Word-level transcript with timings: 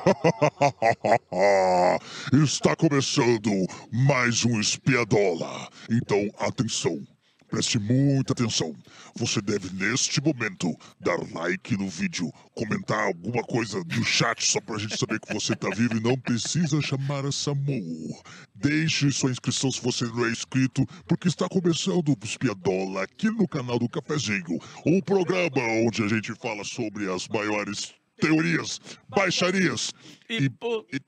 Está 2.44 2.76
começando 2.76 3.50
mais 3.92 4.44
um 4.44 4.60
Espiadola. 4.60 5.68
Então, 5.90 6.28
atenção. 6.38 7.02
Preste 7.48 7.80
muita 7.80 8.32
atenção. 8.32 8.72
Você 9.16 9.42
deve, 9.42 9.74
neste 9.74 10.22
momento, 10.22 10.72
dar 11.00 11.18
like 11.34 11.76
no 11.76 11.88
vídeo, 11.88 12.30
comentar 12.54 13.06
alguma 13.06 13.42
coisa 13.42 13.82
no 13.84 14.04
chat 14.04 14.46
só 14.46 14.60
pra 14.60 14.78
gente 14.78 14.96
saber 14.96 15.18
que 15.18 15.34
você 15.34 15.56
tá 15.56 15.68
vivo 15.70 15.96
e 15.96 16.00
não 16.00 16.16
precisa 16.16 16.80
chamar 16.80 17.26
a 17.26 17.32
SAMU. 17.32 18.22
Deixe 18.54 19.10
sua 19.10 19.32
inscrição 19.32 19.72
se 19.72 19.82
você 19.82 20.04
não 20.04 20.26
é 20.26 20.30
inscrito, 20.30 20.86
porque 21.08 21.26
está 21.26 21.48
começando 21.48 22.10
o 22.10 22.16
Espiadola 22.24 23.02
aqui 23.02 23.28
no 23.28 23.48
canal 23.48 23.80
do 23.80 23.88
Cafezinho, 23.88 24.60
um 24.86 25.00
programa 25.00 25.60
onde 25.84 26.04
a 26.04 26.08
gente 26.08 26.32
fala 26.36 26.62
sobre 26.62 27.12
as 27.12 27.26
maiores 27.26 27.99
teorias, 28.20 28.80
baixarias 29.08 29.92
E, 30.28 30.44
e- 30.46 30.50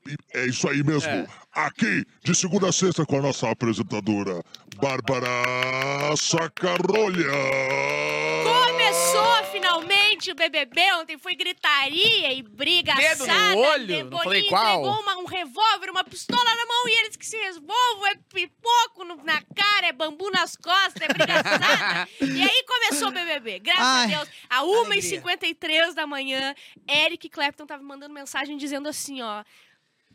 e- 0.09 0.17
é 0.33 0.45
isso 0.47 0.67
aí 0.67 0.83
mesmo. 0.83 1.09
É. 1.09 1.27
Aqui, 1.53 2.03
de 2.23 2.35
segunda 2.35 2.67
a 2.69 2.71
sexta, 2.73 3.05
com 3.05 3.19
a 3.19 3.21
nossa 3.21 3.49
apresentadora, 3.49 4.43
Bárbara 4.81 5.27
Sacarolha. 6.17 7.29
Começou 8.43 9.43
finalmente 9.51 10.31
o 10.31 10.35
BBB. 10.35 10.81
Ontem 11.01 11.17
foi 11.17 11.35
gritaria 11.35 12.33
e 12.33 12.41
briga 12.43 12.93
Dedo 12.95 13.25
no 13.25 13.31
assada. 13.31 13.57
olho, 13.57 13.87
de- 13.87 14.03
não 14.03 14.17
falei 14.19 14.43
qual. 14.43 14.79
entregou 14.81 15.01
uma- 15.01 15.12
um 15.23 15.25
revólver, 15.25 15.89
uma 15.89 16.03
pistola 16.03 16.43
na 16.43 16.65
mão 16.65 16.87
e 16.87 16.99
eles 17.01 17.15
que 17.15 17.25
se 17.25 17.37
resolvam. 17.37 18.07
É 18.07 18.15
pipoco 18.33 19.03
no- 19.03 19.23
na 19.23 19.41
cara, 19.55 19.87
é 19.87 19.91
bambu 19.91 20.29
nas 20.31 20.55
costas, 20.55 21.01
é 21.01 21.07
briga 21.07 21.39
assada. 21.39 22.09
e 22.21 22.41
aí 22.41 22.63
começou 22.67 23.07
o 23.07 23.11
BBB. 23.11 23.59
Graças 23.59 23.83
Ai, 23.83 24.13
a 24.13 24.17
Deus. 24.17 24.29
A 24.49 24.57
alegria. 24.57 25.21
1h53 25.21 25.93
da 25.93 26.05
manhã, 26.05 26.53
Eric 26.87 27.29
Clapton 27.29 27.65
tava 27.65 27.83
mandando 27.83 28.13
mensagem 28.13 28.57
dizendo 28.57 28.87
assim, 28.87 29.21
ó... 29.21 29.43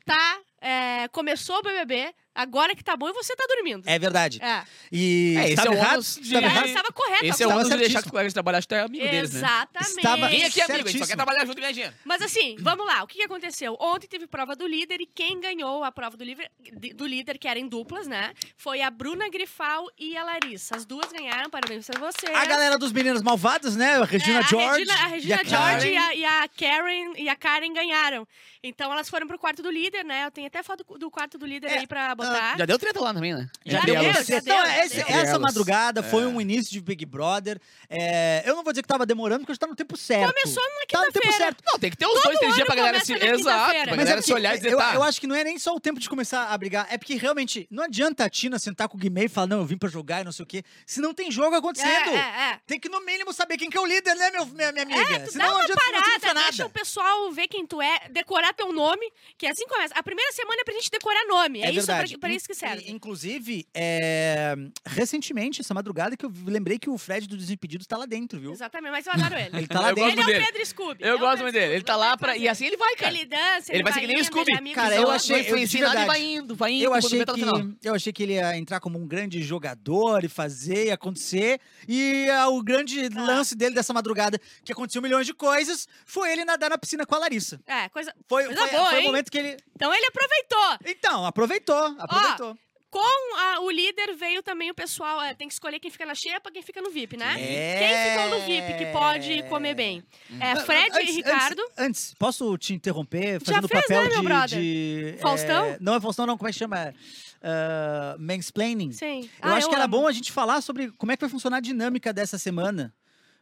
Tá, 0.05 0.39
é, 0.63 1.07
começou 1.09 1.59
o 1.59 1.63
BBB, 1.63 2.15
agora 2.39 2.75
que 2.75 2.83
tá 2.85 2.97
bom 2.97 3.09
e 3.09 3.13
você 3.13 3.35
tá 3.37 3.45
dormindo. 3.49 3.83
É 3.89 3.99
verdade. 3.99 4.39
É. 4.43 4.63
E 4.93 5.35
É, 5.37 5.43
esse 5.45 5.51
estava 5.55 5.69
é 5.69 5.71
o 5.71 5.75
errado? 5.75 5.93
ônus 5.95 6.15
de- 6.15 6.21
Estava 6.23 6.45
Ela 6.47 6.55
errado? 6.55 6.67
estava 6.67 6.93
correta. 6.93 7.27
esse 7.27 7.43
é 7.43 7.47
o 7.47 7.49
Estava 7.49 7.55
ônus 7.61 7.71
de 7.71 7.77
deixar 7.77 8.01
que 8.01 8.07
os 8.07 8.11
colegas 8.11 8.33
de 8.33 8.35
trabalho 8.35 8.59
até 8.59 8.81
amigo 8.81 9.05
deles, 9.05 9.33
né? 9.33 9.39
Exatamente. 9.41 9.97
Estava- 9.97 10.29
Vem 10.29 10.45
aqui, 10.45 10.61
amigo, 10.61 10.61
a 10.61 10.65
gente 10.65 10.69
só 10.69 10.83
Certíssimo. 10.83 11.07
quer 11.07 11.17
trabalhar 11.17 11.45
junto 11.47 11.59
e 11.59 11.61
ganhar 11.61 11.73
dinheiro. 11.73 11.95
Mas 12.05 12.23
assim, 12.23 12.57
vamos 12.61 12.87
lá. 12.87 13.03
O 13.03 13.07
que 13.07 13.19
que 13.19 13.25
aconteceu? 13.25 13.77
Ontem 13.81 14.07
teve 14.07 14.27
prova 14.27 14.55
do 14.55 14.67
líder 14.67 15.01
e 15.01 15.07
quem 15.07 15.41
ganhou 15.41 15.83
a 15.85 15.91
prova 15.93 16.17
do 16.17 16.25
líder, 16.25 16.51
do 16.95 17.07
líder 17.07 17.39
que 17.39 17.49
era 17.49 17.59
em 17.59 17.67
duplas, 17.69 18.07
né? 18.07 18.33
Foi 18.57 18.81
a 18.83 18.91
Bruna 18.91 19.29
Grifal 19.29 19.87
e 19.99 20.17
a 20.17 20.23
Larissa. 20.25 20.77
As 20.77 20.85
duas 20.85 21.11
ganharam, 21.13 21.51
parabéns 21.51 21.87
pra 21.87 21.99
vocês. 22.01 22.35
A 22.37 22.45
galera 22.45 22.79
dos 22.79 22.93
Meninos 22.93 23.23
Malvados, 23.23 23.75
né? 23.77 23.97
A 23.97 24.05
Regina 24.05 24.37
É, 24.37 24.39
a 24.39 24.43
George. 24.43 24.79
Regina, 24.85 24.95
a 24.95 25.07
Regina 25.09 25.35
e 25.35 25.39
a 25.41 25.45
George 25.45 25.77
Karen. 25.77 25.91
e 25.93 25.97
a, 25.97 26.15
e 26.15 26.25
a 26.25 26.49
Karen 26.49 27.13
e 27.17 27.29
a 27.29 27.37
Karen 27.37 27.73
ganharam. 27.73 28.27
Então 28.63 28.93
elas 28.93 29.09
foram 29.09 29.27
pro 29.27 29.39
quarto 29.39 29.63
do 29.63 29.71
líder, 29.71 30.05
né? 30.05 30.25
Eu 30.27 30.31
tenho 30.31 30.47
até 30.47 30.63
foto 30.63 30.85
do, 30.85 30.99
do 30.99 31.11
quarto 31.11 31.39
do 31.39 31.47
líder 31.47 31.69
É, 31.71 31.79
aí 31.79 31.87
pra 31.87 32.15
botar. 32.15 32.28
Já 32.59 32.65
deu 32.67 32.79
treta 32.79 33.01
lá 33.01 33.15
também, 33.15 33.35
né? 33.35 33.49
Já 33.65 33.81
deu, 33.81 33.95
deu, 33.95 34.05
já 34.13 34.25
treta. 34.25 34.41
deu, 34.43 34.55
Então, 34.55 34.85
esse- 34.85 34.97
deu. 35.05 35.07
essa 35.17 35.39
madrugada 35.39 36.03
foi 36.03 36.23
É. 36.25 36.27
um 36.27 36.41
início 36.41 36.73
de 36.73 36.81
Big 36.81 37.05
Brother. 37.07 37.61
É, 37.89 38.43
eu 38.47 38.55
não 38.57 38.63
vou 38.63 38.73
dizer 38.73 38.83
que 38.83 38.89
tava 38.89 39.05
demorando, 39.07 39.41
porque 39.41 39.53
a 39.53 39.55
gente 39.55 39.61
tá 39.61 39.67
no 39.67 39.77
tempo 39.77 39.97
certo. 39.97 40.33
Começou 40.33 40.63
na 40.63 40.69
Tá 40.89 40.99
no 41.01 41.13
tempo 41.13 41.13
quinta-feira. 41.21 41.37
certo. 41.45 41.65
Não, 41.67 41.79
tem 41.79 41.91
que 41.91 41.97
ter 41.97 42.07
os 42.07 42.23
dois, 42.23 42.39
três 42.39 42.55
dias 42.55 42.67
pra 42.67 42.75
galera 42.77 43.01
se. 43.05 43.13
Exato, 43.13 43.37
quinta-feira. 43.37 43.85
pra 43.87 43.97
Mas 43.97 44.05
galera 44.05 44.19
é 44.19 44.23
se 44.23 44.33
olhar 44.33 44.55
e 44.55 44.57
dizer, 44.59 44.73
eu, 44.73 44.79
tá. 44.79 44.95
eu 44.95 45.03
acho 45.03 45.21
que 45.21 45.27
não 45.27 45.35
é 45.37 45.45
nem 45.45 45.59
só 45.59 45.75
o 45.75 45.81
tempo 45.81 46.01
de 46.01 46.09
começar 46.09 46.47
a 46.49 46.59
brigar, 46.59 46.87
é 46.91 46.99
porque 46.99 47.15
realmente 47.17 47.67
não 47.71 47.85
adianta 47.85 48.25
a 48.25 48.31
Tina 48.31 48.59
sentar 48.59 48.89
com 48.89 48.97
o 48.97 49.01
Guimê 49.01 49.25
e 49.25 49.29
falar, 49.29 49.47
não, 49.49 49.59
eu 49.59 49.65
vim 49.67 49.77
pra 49.77 49.89
jogar 49.89 50.21
e 50.21 50.25
não 50.25 50.33
sei 50.33 50.43
o 50.43 50.47
quê, 50.47 50.63
se 50.87 51.01
não 51.01 51.13
tem 51.15 51.31
jogo 51.31 51.55
acontecendo. 51.57 52.11
É, 52.11 52.15
é, 52.15 52.53
é. 52.55 52.61
Tem 52.67 52.79
que, 52.81 52.89
no 52.89 53.01
mínimo, 53.05 53.33
saber 53.33 53.57
quem 53.57 53.69
que 53.71 53.77
é 53.77 53.81
o 53.81 53.87
líder, 53.87 54.15
né, 54.15 54.31
meu, 54.31 54.47
minha, 54.47 54.73
minha 54.73 54.85
amiga? 54.85 55.15
É, 55.15 55.19
tu 55.21 55.33
Senão 55.33 55.47
dá 55.47 55.51
não 55.53 55.59
uma 55.59 55.65
adianta, 55.65 55.83
parada, 55.93 56.35
nada. 56.35 56.41
deixa 56.49 56.67
o 56.67 56.71
pessoal 56.71 57.31
ver 57.33 57.49
quem 57.49 57.67
tu 57.67 57.81
é, 57.83 58.09
decorar 58.11 58.53
teu 58.55 58.73
nome, 58.73 59.11
que 59.37 59.47
assim 59.47 59.67
começa. 59.67 59.95
A 59.95 60.03
primeira 60.03 60.33
semana 60.33 60.61
é 60.61 60.65
pra 60.65 60.75
gente 60.75 60.91
decorar 60.91 61.25
nome. 61.27 61.63
É, 61.63 61.71
isso 61.71 61.87
pra, 61.87 62.05
pra 62.19 62.31
isso 62.31 62.47
que 62.47 62.55
serve. 62.55 62.85
Inclusive, 62.91 63.67
é, 63.75 64.55
recentemente, 64.87 65.61
essa 65.61 65.75
madrugada, 65.75 66.17
que 66.17 66.25
eu 66.25 66.33
lembrei 66.47 66.79
que 66.79 66.91
o 66.91 66.99
Fred 66.99 67.27
do 67.27 67.37
Desimpedidos 67.37 67.87
tá 67.87 67.97
lá 67.97 68.07
dentro, 68.07 68.39
viu? 68.41 68.53
Exatamente, 68.53 68.91
mas 68.93 69.07
eu 69.07 69.13
adoro 69.13 69.35
ele. 69.35 69.49
Ele 69.59 69.67
tá 69.67 69.81
lá 69.81 69.91
Eu 69.91 69.95
dentro. 69.95 70.11
ele 70.13 70.21
é 70.21 70.25
dele. 70.27 70.39
o 70.43 70.47
Pedro 70.47 70.67
Scooby. 70.67 71.05
Eu 71.05 71.17
é 71.17 71.19
gosto 71.19 71.43
muito 71.43 71.55
dele. 71.55 71.75
Ele 71.75 71.85
tá 71.85 71.97
lá 71.97 72.17
pra. 72.17 72.37
E 72.37 72.49
assim 72.49 72.67
ele 72.67 72.77
vai, 72.77 72.95
cara. 72.97 73.13
Ele 73.15 73.25
dança, 73.27 73.71
ele, 73.71 73.77
Ele 73.79 73.83
vai 73.83 73.93
ser 73.93 74.01
que 74.01 74.07
nem 74.07 74.21
o 74.21 74.25
Scooby. 74.25 74.53
ele 74.53 74.73
Cara, 74.75 74.95
eu 74.97 75.11
achei- 75.11 75.45
Foi, 75.45 75.63
ensinado 75.63 75.95
e 75.95 75.97
verdade. 75.99 76.07
vai 76.07 76.23
indo, 76.23 76.55
vai 76.55 76.73
indo. 76.73 76.85
Eu 76.85 76.95
achei, 76.95 77.25
tá 77.25 77.35
final. 77.35 77.55
que, 77.57 77.89
eu 77.89 77.95
achei 77.95 78.13
que 78.13 78.23
ele 78.23 78.35
ia 78.35 78.57
entrar 78.57 78.81
como 78.81 78.99
um 78.99 79.07
grande 79.07 79.43
jogador 79.43 80.25
e 80.25 80.29
fazer 80.29 80.87
e 80.87 80.91
acontecer. 80.91 81.61
E 81.89 82.29
ah, 82.31 82.49
o 82.49 82.63
grande 82.63 83.09
Ah. 83.17 83.23
lance 83.23 83.55
dele 83.57 83.75
dessa 83.75 83.93
madrugada, 83.93 84.41
que 84.65 84.73
aconteceu 84.73 85.03
milhões 85.03 85.27
de 85.27 85.35
coisas, 85.35 85.89
foi 86.05 86.31
ele 86.33 86.45
nadar 86.45 86.71
na 86.71 86.79
piscina 86.79 87.05
com 87.07 87.15
a 87.15 87.19
Larissa. 87.19 87.61
É, 87.67 87.89
coisa. 87.89 88.15
Foi, 88.29 88.45
Coisa 88.45 88.61
foi, 88.61 88.71
boa, 88.71 88.91
foi 88.91 89.01
o 89.01 89.05
momento 89.05 89.31
que 89.31 89.39
ele. 89.39 89.57
Então 89.75 89.93
ele 89.95 90.07
aproveitou. 90.07 90.79
Então, 90.87 91.27
aproveitou, 91.27 91.97
aproveitou. 91.99 92.57
Com 92.91 93.37
a- 93.39 93.61
o 93.61 93.71
líder 93.71 94.15
veio 94.17 94.43
também 94.43 94.71
o 94.71 94.75
pessoal. 94.75 95.21
é, 95.21 95.35
tem 95.35 95.47
que 95.47 95.53
escolher 95.53 95.79
quem 95.79 95.91
fica 95.91 96.07
na 96.07 96.15
xepa, 96.15 96.51
quem 96.51 96.63
fica 96.63 96.81
no 96.81 96.91
VIP, 96.91 97.19
né? 97.19 97.35
É. 97.39 97.79
Quem 97.79 98.11
ficou 98.27 98.39
no 98.39 98.47
VIP 98.47 98.79
que 98.79 98.87
pode 98.93 99.43
comer 99.51 99.75
bem? 99.75 100.03
É, 100.41 100.57
Fred 100.57 100.91
Antes- 100.97 101.09
e 101.11 101.17
Ricardo. 101.17 101.61
Antes, 101.61 101.79
antes, 101.79 102.15
posso 102.19 102.57
te 102.57 102.73
interromper 102.73 103.41
fazendo 103.45 103.65
o 103.67 103.69
fez, 103.69 103.83
papel 103.83 104.05
né, 104.05 104.09
meu 104.09 104.21
de, 104.21 104.25
brother? 104.27 104.59
de, 104.61 105.15
é, 105.17 105.21
Faustão? 105.21 105.77
não 105.81 105.95
é 105.97 106.01
Faustão, 106.01 106.25
não. 106.27 106.39
Como 106.39 106.49
é 106.49 106.53
que 106.53 106.59
chama? 106.59 106.95
Ah, 107.43 108.17
mansplaining. 108.19 108.93
Sim. 108.93 109.23
Eu 109.43 109.51
Ah, 109.51 109.55
acho 109.57 109.69
que 109.69 109.75
era 109.75 109.85
amo. 109.85 109.99
bom 109.99 110.07
a 110.07 110.13
gente 110.13 110.33
falar 110.33 110.61
sobre 110.63 110.91
como 110.93 111.13
é 111.13 111.17
que 111.17 111.21
vai 111.21 111.31
funcionar 111.31 111.59
a 111.59 111.61
dinâmica 111.61 112.11
dessa 112.13 112.39
semana. 112.39 112.93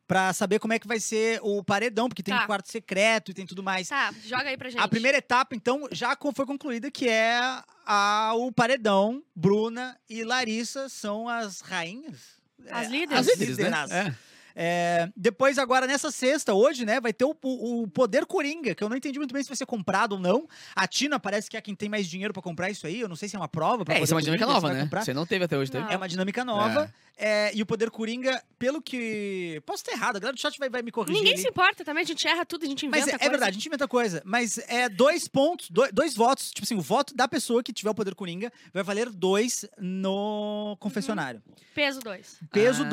Pra 0.07 0.33
saber 0.33 0.61
como 0.61 0.73
é 0.73 0.79
que 0.79 0.87
vai 0.87 1.01
ser 1.01 1.41
o 1.43 1.65
paredão, 1.65 2.09
porque 2.09 2.23
tem 2.23 2.33
Tá. 2.35 2.45
um 2.45 2.47
quarto 2.47 2.71
secreto 2.71 3.31
e 3.33 3.35
tem 3.35 3.45
tudo 3.45 3.63
mais. 3.63 3.89
Tá, 3.89 4.15
joga 4.25 4.49
aí 4.51 4.57
pra 4.57 4.71
gente. 4.71 4.81
A 4.81 4.87
primeira 4.87 5.19
etapa, 5.19 5.55
então, 5.57 5.89
já 5.91 6.17
foi 6.35 6.47
concluída, 6.47 6.91
que 6.93 7.09
é 7.09 7.41
a, 7.85 8.33
o 8.37 8.53
paredão. 8.53 9.21
Bruna 9.35 9.99
e 10.09 10.23
Larissa 10.23 10.89
são 10.89 11.29
as 11.29 11.61
rainhas. 11.61 12.37
As 12.71 12.87
É, 12.87 12.91
líderes. 12.91 13.19
As 13.29 13.39
líderes, 13.39 13.59
né? 13.59 13.71
É. 13.91 14.15
É, 14.59 15.11
depois, 15.15 15.59
agora, 15.59 15.87
nessa 15.87 16.11
sexta, 16.11 16.55
hoje, 16.55 16.87
né, 16.87 16.99
vai 16.99 17.13
ter 17.13 17.27
o, 17.27 17.37
o- 17.43 17.83
o 17.83 17.89
Poder 17.89 18.25
Coringa, 18.25 18.75
que 18.75 18.83
eu 18.83 18.89
não 18.89 18.97
entendi 18.97 19.19
muito 19.19 19.35
bem 19.35 19.43
se 19.43 19.49
vai 19.51 19.57
ser 19.57 19.67
comprado 19.67 20.13
ou 20.13 20.19
não. 20.19 20.49
A 20.75 20.87
Tina 20.89 21.21
parece 21.21 21.51
que 21.51 21.59
é 21.59 21.61
quem 21.61 21.75
tem 21.75 21.91
mais 21.91 22.07
dinheiro 22.09 22.33
pra 22.33 22.43
comprar 22.43 22.71
isso 22.71 22.87
aí. 22.87 22.99
Eu 23.01 23.09
não 23.09 23.17
sei 23.17 23.29
se 23.29 23.37
é 23.37 23.39
uma 23.39 23.49
prova 23.49 23.85
pra 23.85 23.95
É, 23.97 24.03
isso 24.03 24.15
é 24.15 24.17
uma 24.17 24.23
dinâmica 24.23 24.47
Coringa, 24.47 24.63
nova, 24.63 24.75
né? 24.75 24.83
comprar. 24.85 25.05
Você 25.05 25.13
não 25.13 25.27
teve 25.27 25.45
até 25.45 25.59
hoje, 25.59 25.71
teve? 25.71 25.93
É 25.93 25.97
uma 25.99 26.09
dinâmica 26.09 26.43
nova. 26.43 26.91
É, 27.19 27.51
e 27.55 27.63
o 27.63 27.67
Poder 27.67 27.91
Coringa, 27.91 28.43
pelo 28.59 28.81
que. 28.83 29.63
Posso 29.65 29.83
estar 29.83 29.93
errado, 29.93 30.17
a 30.17 30.19
galera 30.19 30.35
do 30.35 30.41
chat 30.41 30.59
vai, 30.59 30.69
vai 30.69 30.83
me 30.83 30.91
corrigir. 30.91 31.17
Ninguém 31.17 31.33
ali. 31.35 31.43
se 31.43 31.49
importa 31.49 31.83
também, 31.85 32.03
a 32.03 32.07
gente 32.07 32.27
erra 32.29 32.45
tudo, 32.45 32.65
a 32.65 32.69
gente 32.69 32.85
inventa 32.85 33.07
Mas 33.07 33.13
é, 33.13 33.15
é 33.15 33.19
coisa. 33.19 33.31
verdade, 33.31 33.51
a 33.51 33.55
gente 33.55 33.67
inventa 33.67 33.89
coisa. 33.89 34.23
Mas 34.25 34.59
é 34.69 34.89
dois 34.89 35.27
pontos, 35.29 35.71
dois, 35.71 35.91
dois 35.93 36.15
votos. 36.15 36.51
Tipo 36.51 36.65
assim, 36.65 36.75
o 36.77 36.81
voto 36.83 37.15
da 37.15 37.27
pessoa 37.27 37.63
que 37.63 37.73
tiver 37.73 37.89
o 37.91 37.95
poder 37.95 38.15
coringa 38.15 38.53
vai 38.73 38.83
valer 38.83 39.09
dois 39.11 39.65
no 39.79 40.77
confessionário. 40.79 41.43
Peso 41.75 42.01
2. 42.01 42.39
Peso 42.53 42.85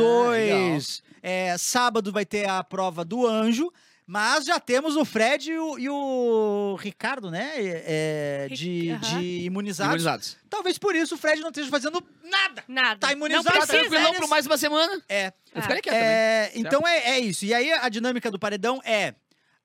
Ah, 1.53 1.53
2. 1.53 1.62
sábado 1.62 2.12
vai 2.12 2.25
ter 2.25 2.47
a 2.50 2.64
prova 2.64 3.03
do 3.06 3.25
anjo. 3.28 3.72
Mas 4.06 4.44
já 4.44 4.59
temos 4.59 4.97
o 4.97 5.06
Fred 5.06 5.50
e 5.50 5.58
o, 5.58 5.80
e 5.80 5.90
o 5.90 6.75
Ricardo, 6.78 7.31
né? 7.31 7.52
é, 7.56 8.47
de, 8.52 8.97
de 8.97 9.46
imunizados. 9.46 9.91
Imunizados. 9.94 10.38
Talvez 10.50 10.78
por 10.78 10.94
isso 10.94 11.16
o 11.16 11.18
Fred 11.18 11.40
não 11.40 11.47
esteja 11.47 11.69
fazendo 11.69 12.03
nada. 12.22 12.66
Nada. 12.68 13.00
Tá 13.00 13.14
imunizado, 13.14 13.46
Não 13.46 13.52
Tá 13.53 13.59
precisa. 13.59 13.78
tranquilão 13.80 14.03
férias. 14.08 14.19
por 14.19 14.28
mais 14.30 14.46
uma 14.46 14.58
semana. 14.58 15.02
É. 15.08 15.28
Eu 15.28 15.34
Ah. 15.56 15.62
ficaria 15.62 15.81
quieto. 15.81 15.96
É, 15.96 16.52
então 16.53 16.86
é, 16.86 17.12
é 17.12 17.19
isso. 17.22 17.46
E 17.46 17.53
aí 17.53 17.72
a 17.72 17.88
dinâmica 17.88 18.30
do 18.30 18.38
paredão 18.38 18.81
é 18.84 19.16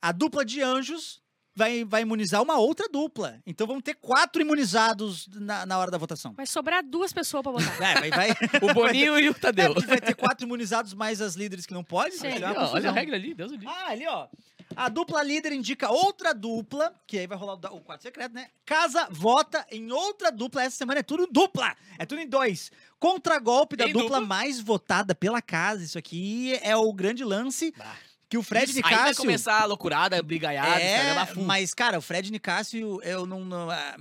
a 0.00 0.12
dupla 0.12 0.44
de 0.44 0.62
anjos 0.62 1.20
vai, 1.58 1.84
vai 1.84 2.02
imunizar 2.02 2.40
uma 2.42 2.56
outra 2.58 2.88
dupla. 2.88 3.40
Então 3.44 3.66
vão 3.66 3.80
ter 3.80 3.94
quatro 3.94 4.40
imunizados 4.40 5.28
na, 5.34 5.66
na 5.66 5.78
hora 5.78 5.90
da 5.90 5.98
votação. 5.98 6.32
Vai 6.34 6.46
sobrar 6.46 6.82
duas 6.84 7.12
pessoas 7.12 7.42
pra 7.42 7.52
botar. 7.52 7.68
É, 7.84 7.94
vai, 8.00 8.10
vai, 8.10 8.30
O 8.62 8.72
Boninho 8.74 9.18
e 9.18 9.28
o 9.28 9.32
é, 9.32 9.34
Tadeu. 9.34 9.74
porque 9.74 9.88
vai 9.88 10.00
ter 10.00 10.14
quatro 10.14 10.46
imunizados 10.46 10.94
mais 10.94 11.20
as 11.20 11.34
líderes 11.34 11.66
que 11.66 11.74
não 11.74 11.82
podem. 11.84 12.12
Sim. 12.12 12.28
vai 12.30 12.38
ser 12.38 12.44
uma 12.46 12.70
Olha, 12.72 12.88
a 12.90 12.92
regra 12.92 13.16
ali, 13.16 13.34
Deus 13.34 13.50
o 13.50 13.54
livre. 13.54 13.68
Ah, 13.68 13.88
ali, 13.90 14.06
ó. 14.06 14.28
A 14.76 14.88
dupla 14.90 15.22
líder 15.22 15.52
indica 15.52 15.90
outra 15.90 16.32
dupla, 16.34 16.92
que 17.06 17.18
aí 17.18 17.26
vai 17.26 17.36
rolar 17.38 17.54
o, 17.54 17.56
da- 17.56 17.72
o 17.72 17.80
quarto 17.80 18.02
secreto, 18.02 18.34
né? 18.34 18.48
Casa 18.66 19.08
vota 19.10 19.66
em 19.70 19.90
outra 19.90 20.30
dupla. 20.30 20.62
Essa 20.62 20.76
semana 20.76 21.00
é 21.00 21.02
tudo 21.02 21.26
dupla. 21.26 21.74
É 21.98 22.04
tudo 22.04 22.20
em 22.20 22.28
dois. 22.28 22.70
Contragolpe 22.98 23.76
da 23.76 23.86
Em 23.86 23.92
dupla 23.92 24.08
dupla? 24.18 24.20
mais 24.20 24.60
votada 24.60 25.14
pela 25.14 25.40
casa. 25.40 25.82
Isso 25.82 25.96
aqui 25.98 26.58
é 26.62 26.76
o 26.76 26.92
grande 26.92 27.24
lance. 27.24 27.72
Bah. 27.76 27.96
Que 28.28 28.36
o 28.36 28.42
Fred 28.42 28.66
Isso, 28.70 28.76
Aí 28.78 28.82
vai 28.82 28.92
Nicásio. 28.92 29.16
começar 29.22 29.62
a 29.62 29.64
loucurada, 29.64 30.22
brigaiada, 30.22 30.78
É, 30.80 31.14
bafum. 31.14 31.44
mas, 31.44 31.72
cara, 31.72 31.98
o 31.98 32.02
Fred 32.02 32.30
Nicásio, 32.30 33.00
eu 33.02 33.24
não. 33.26 33.40
não 33.42 33.70
ah, 33.70 33.96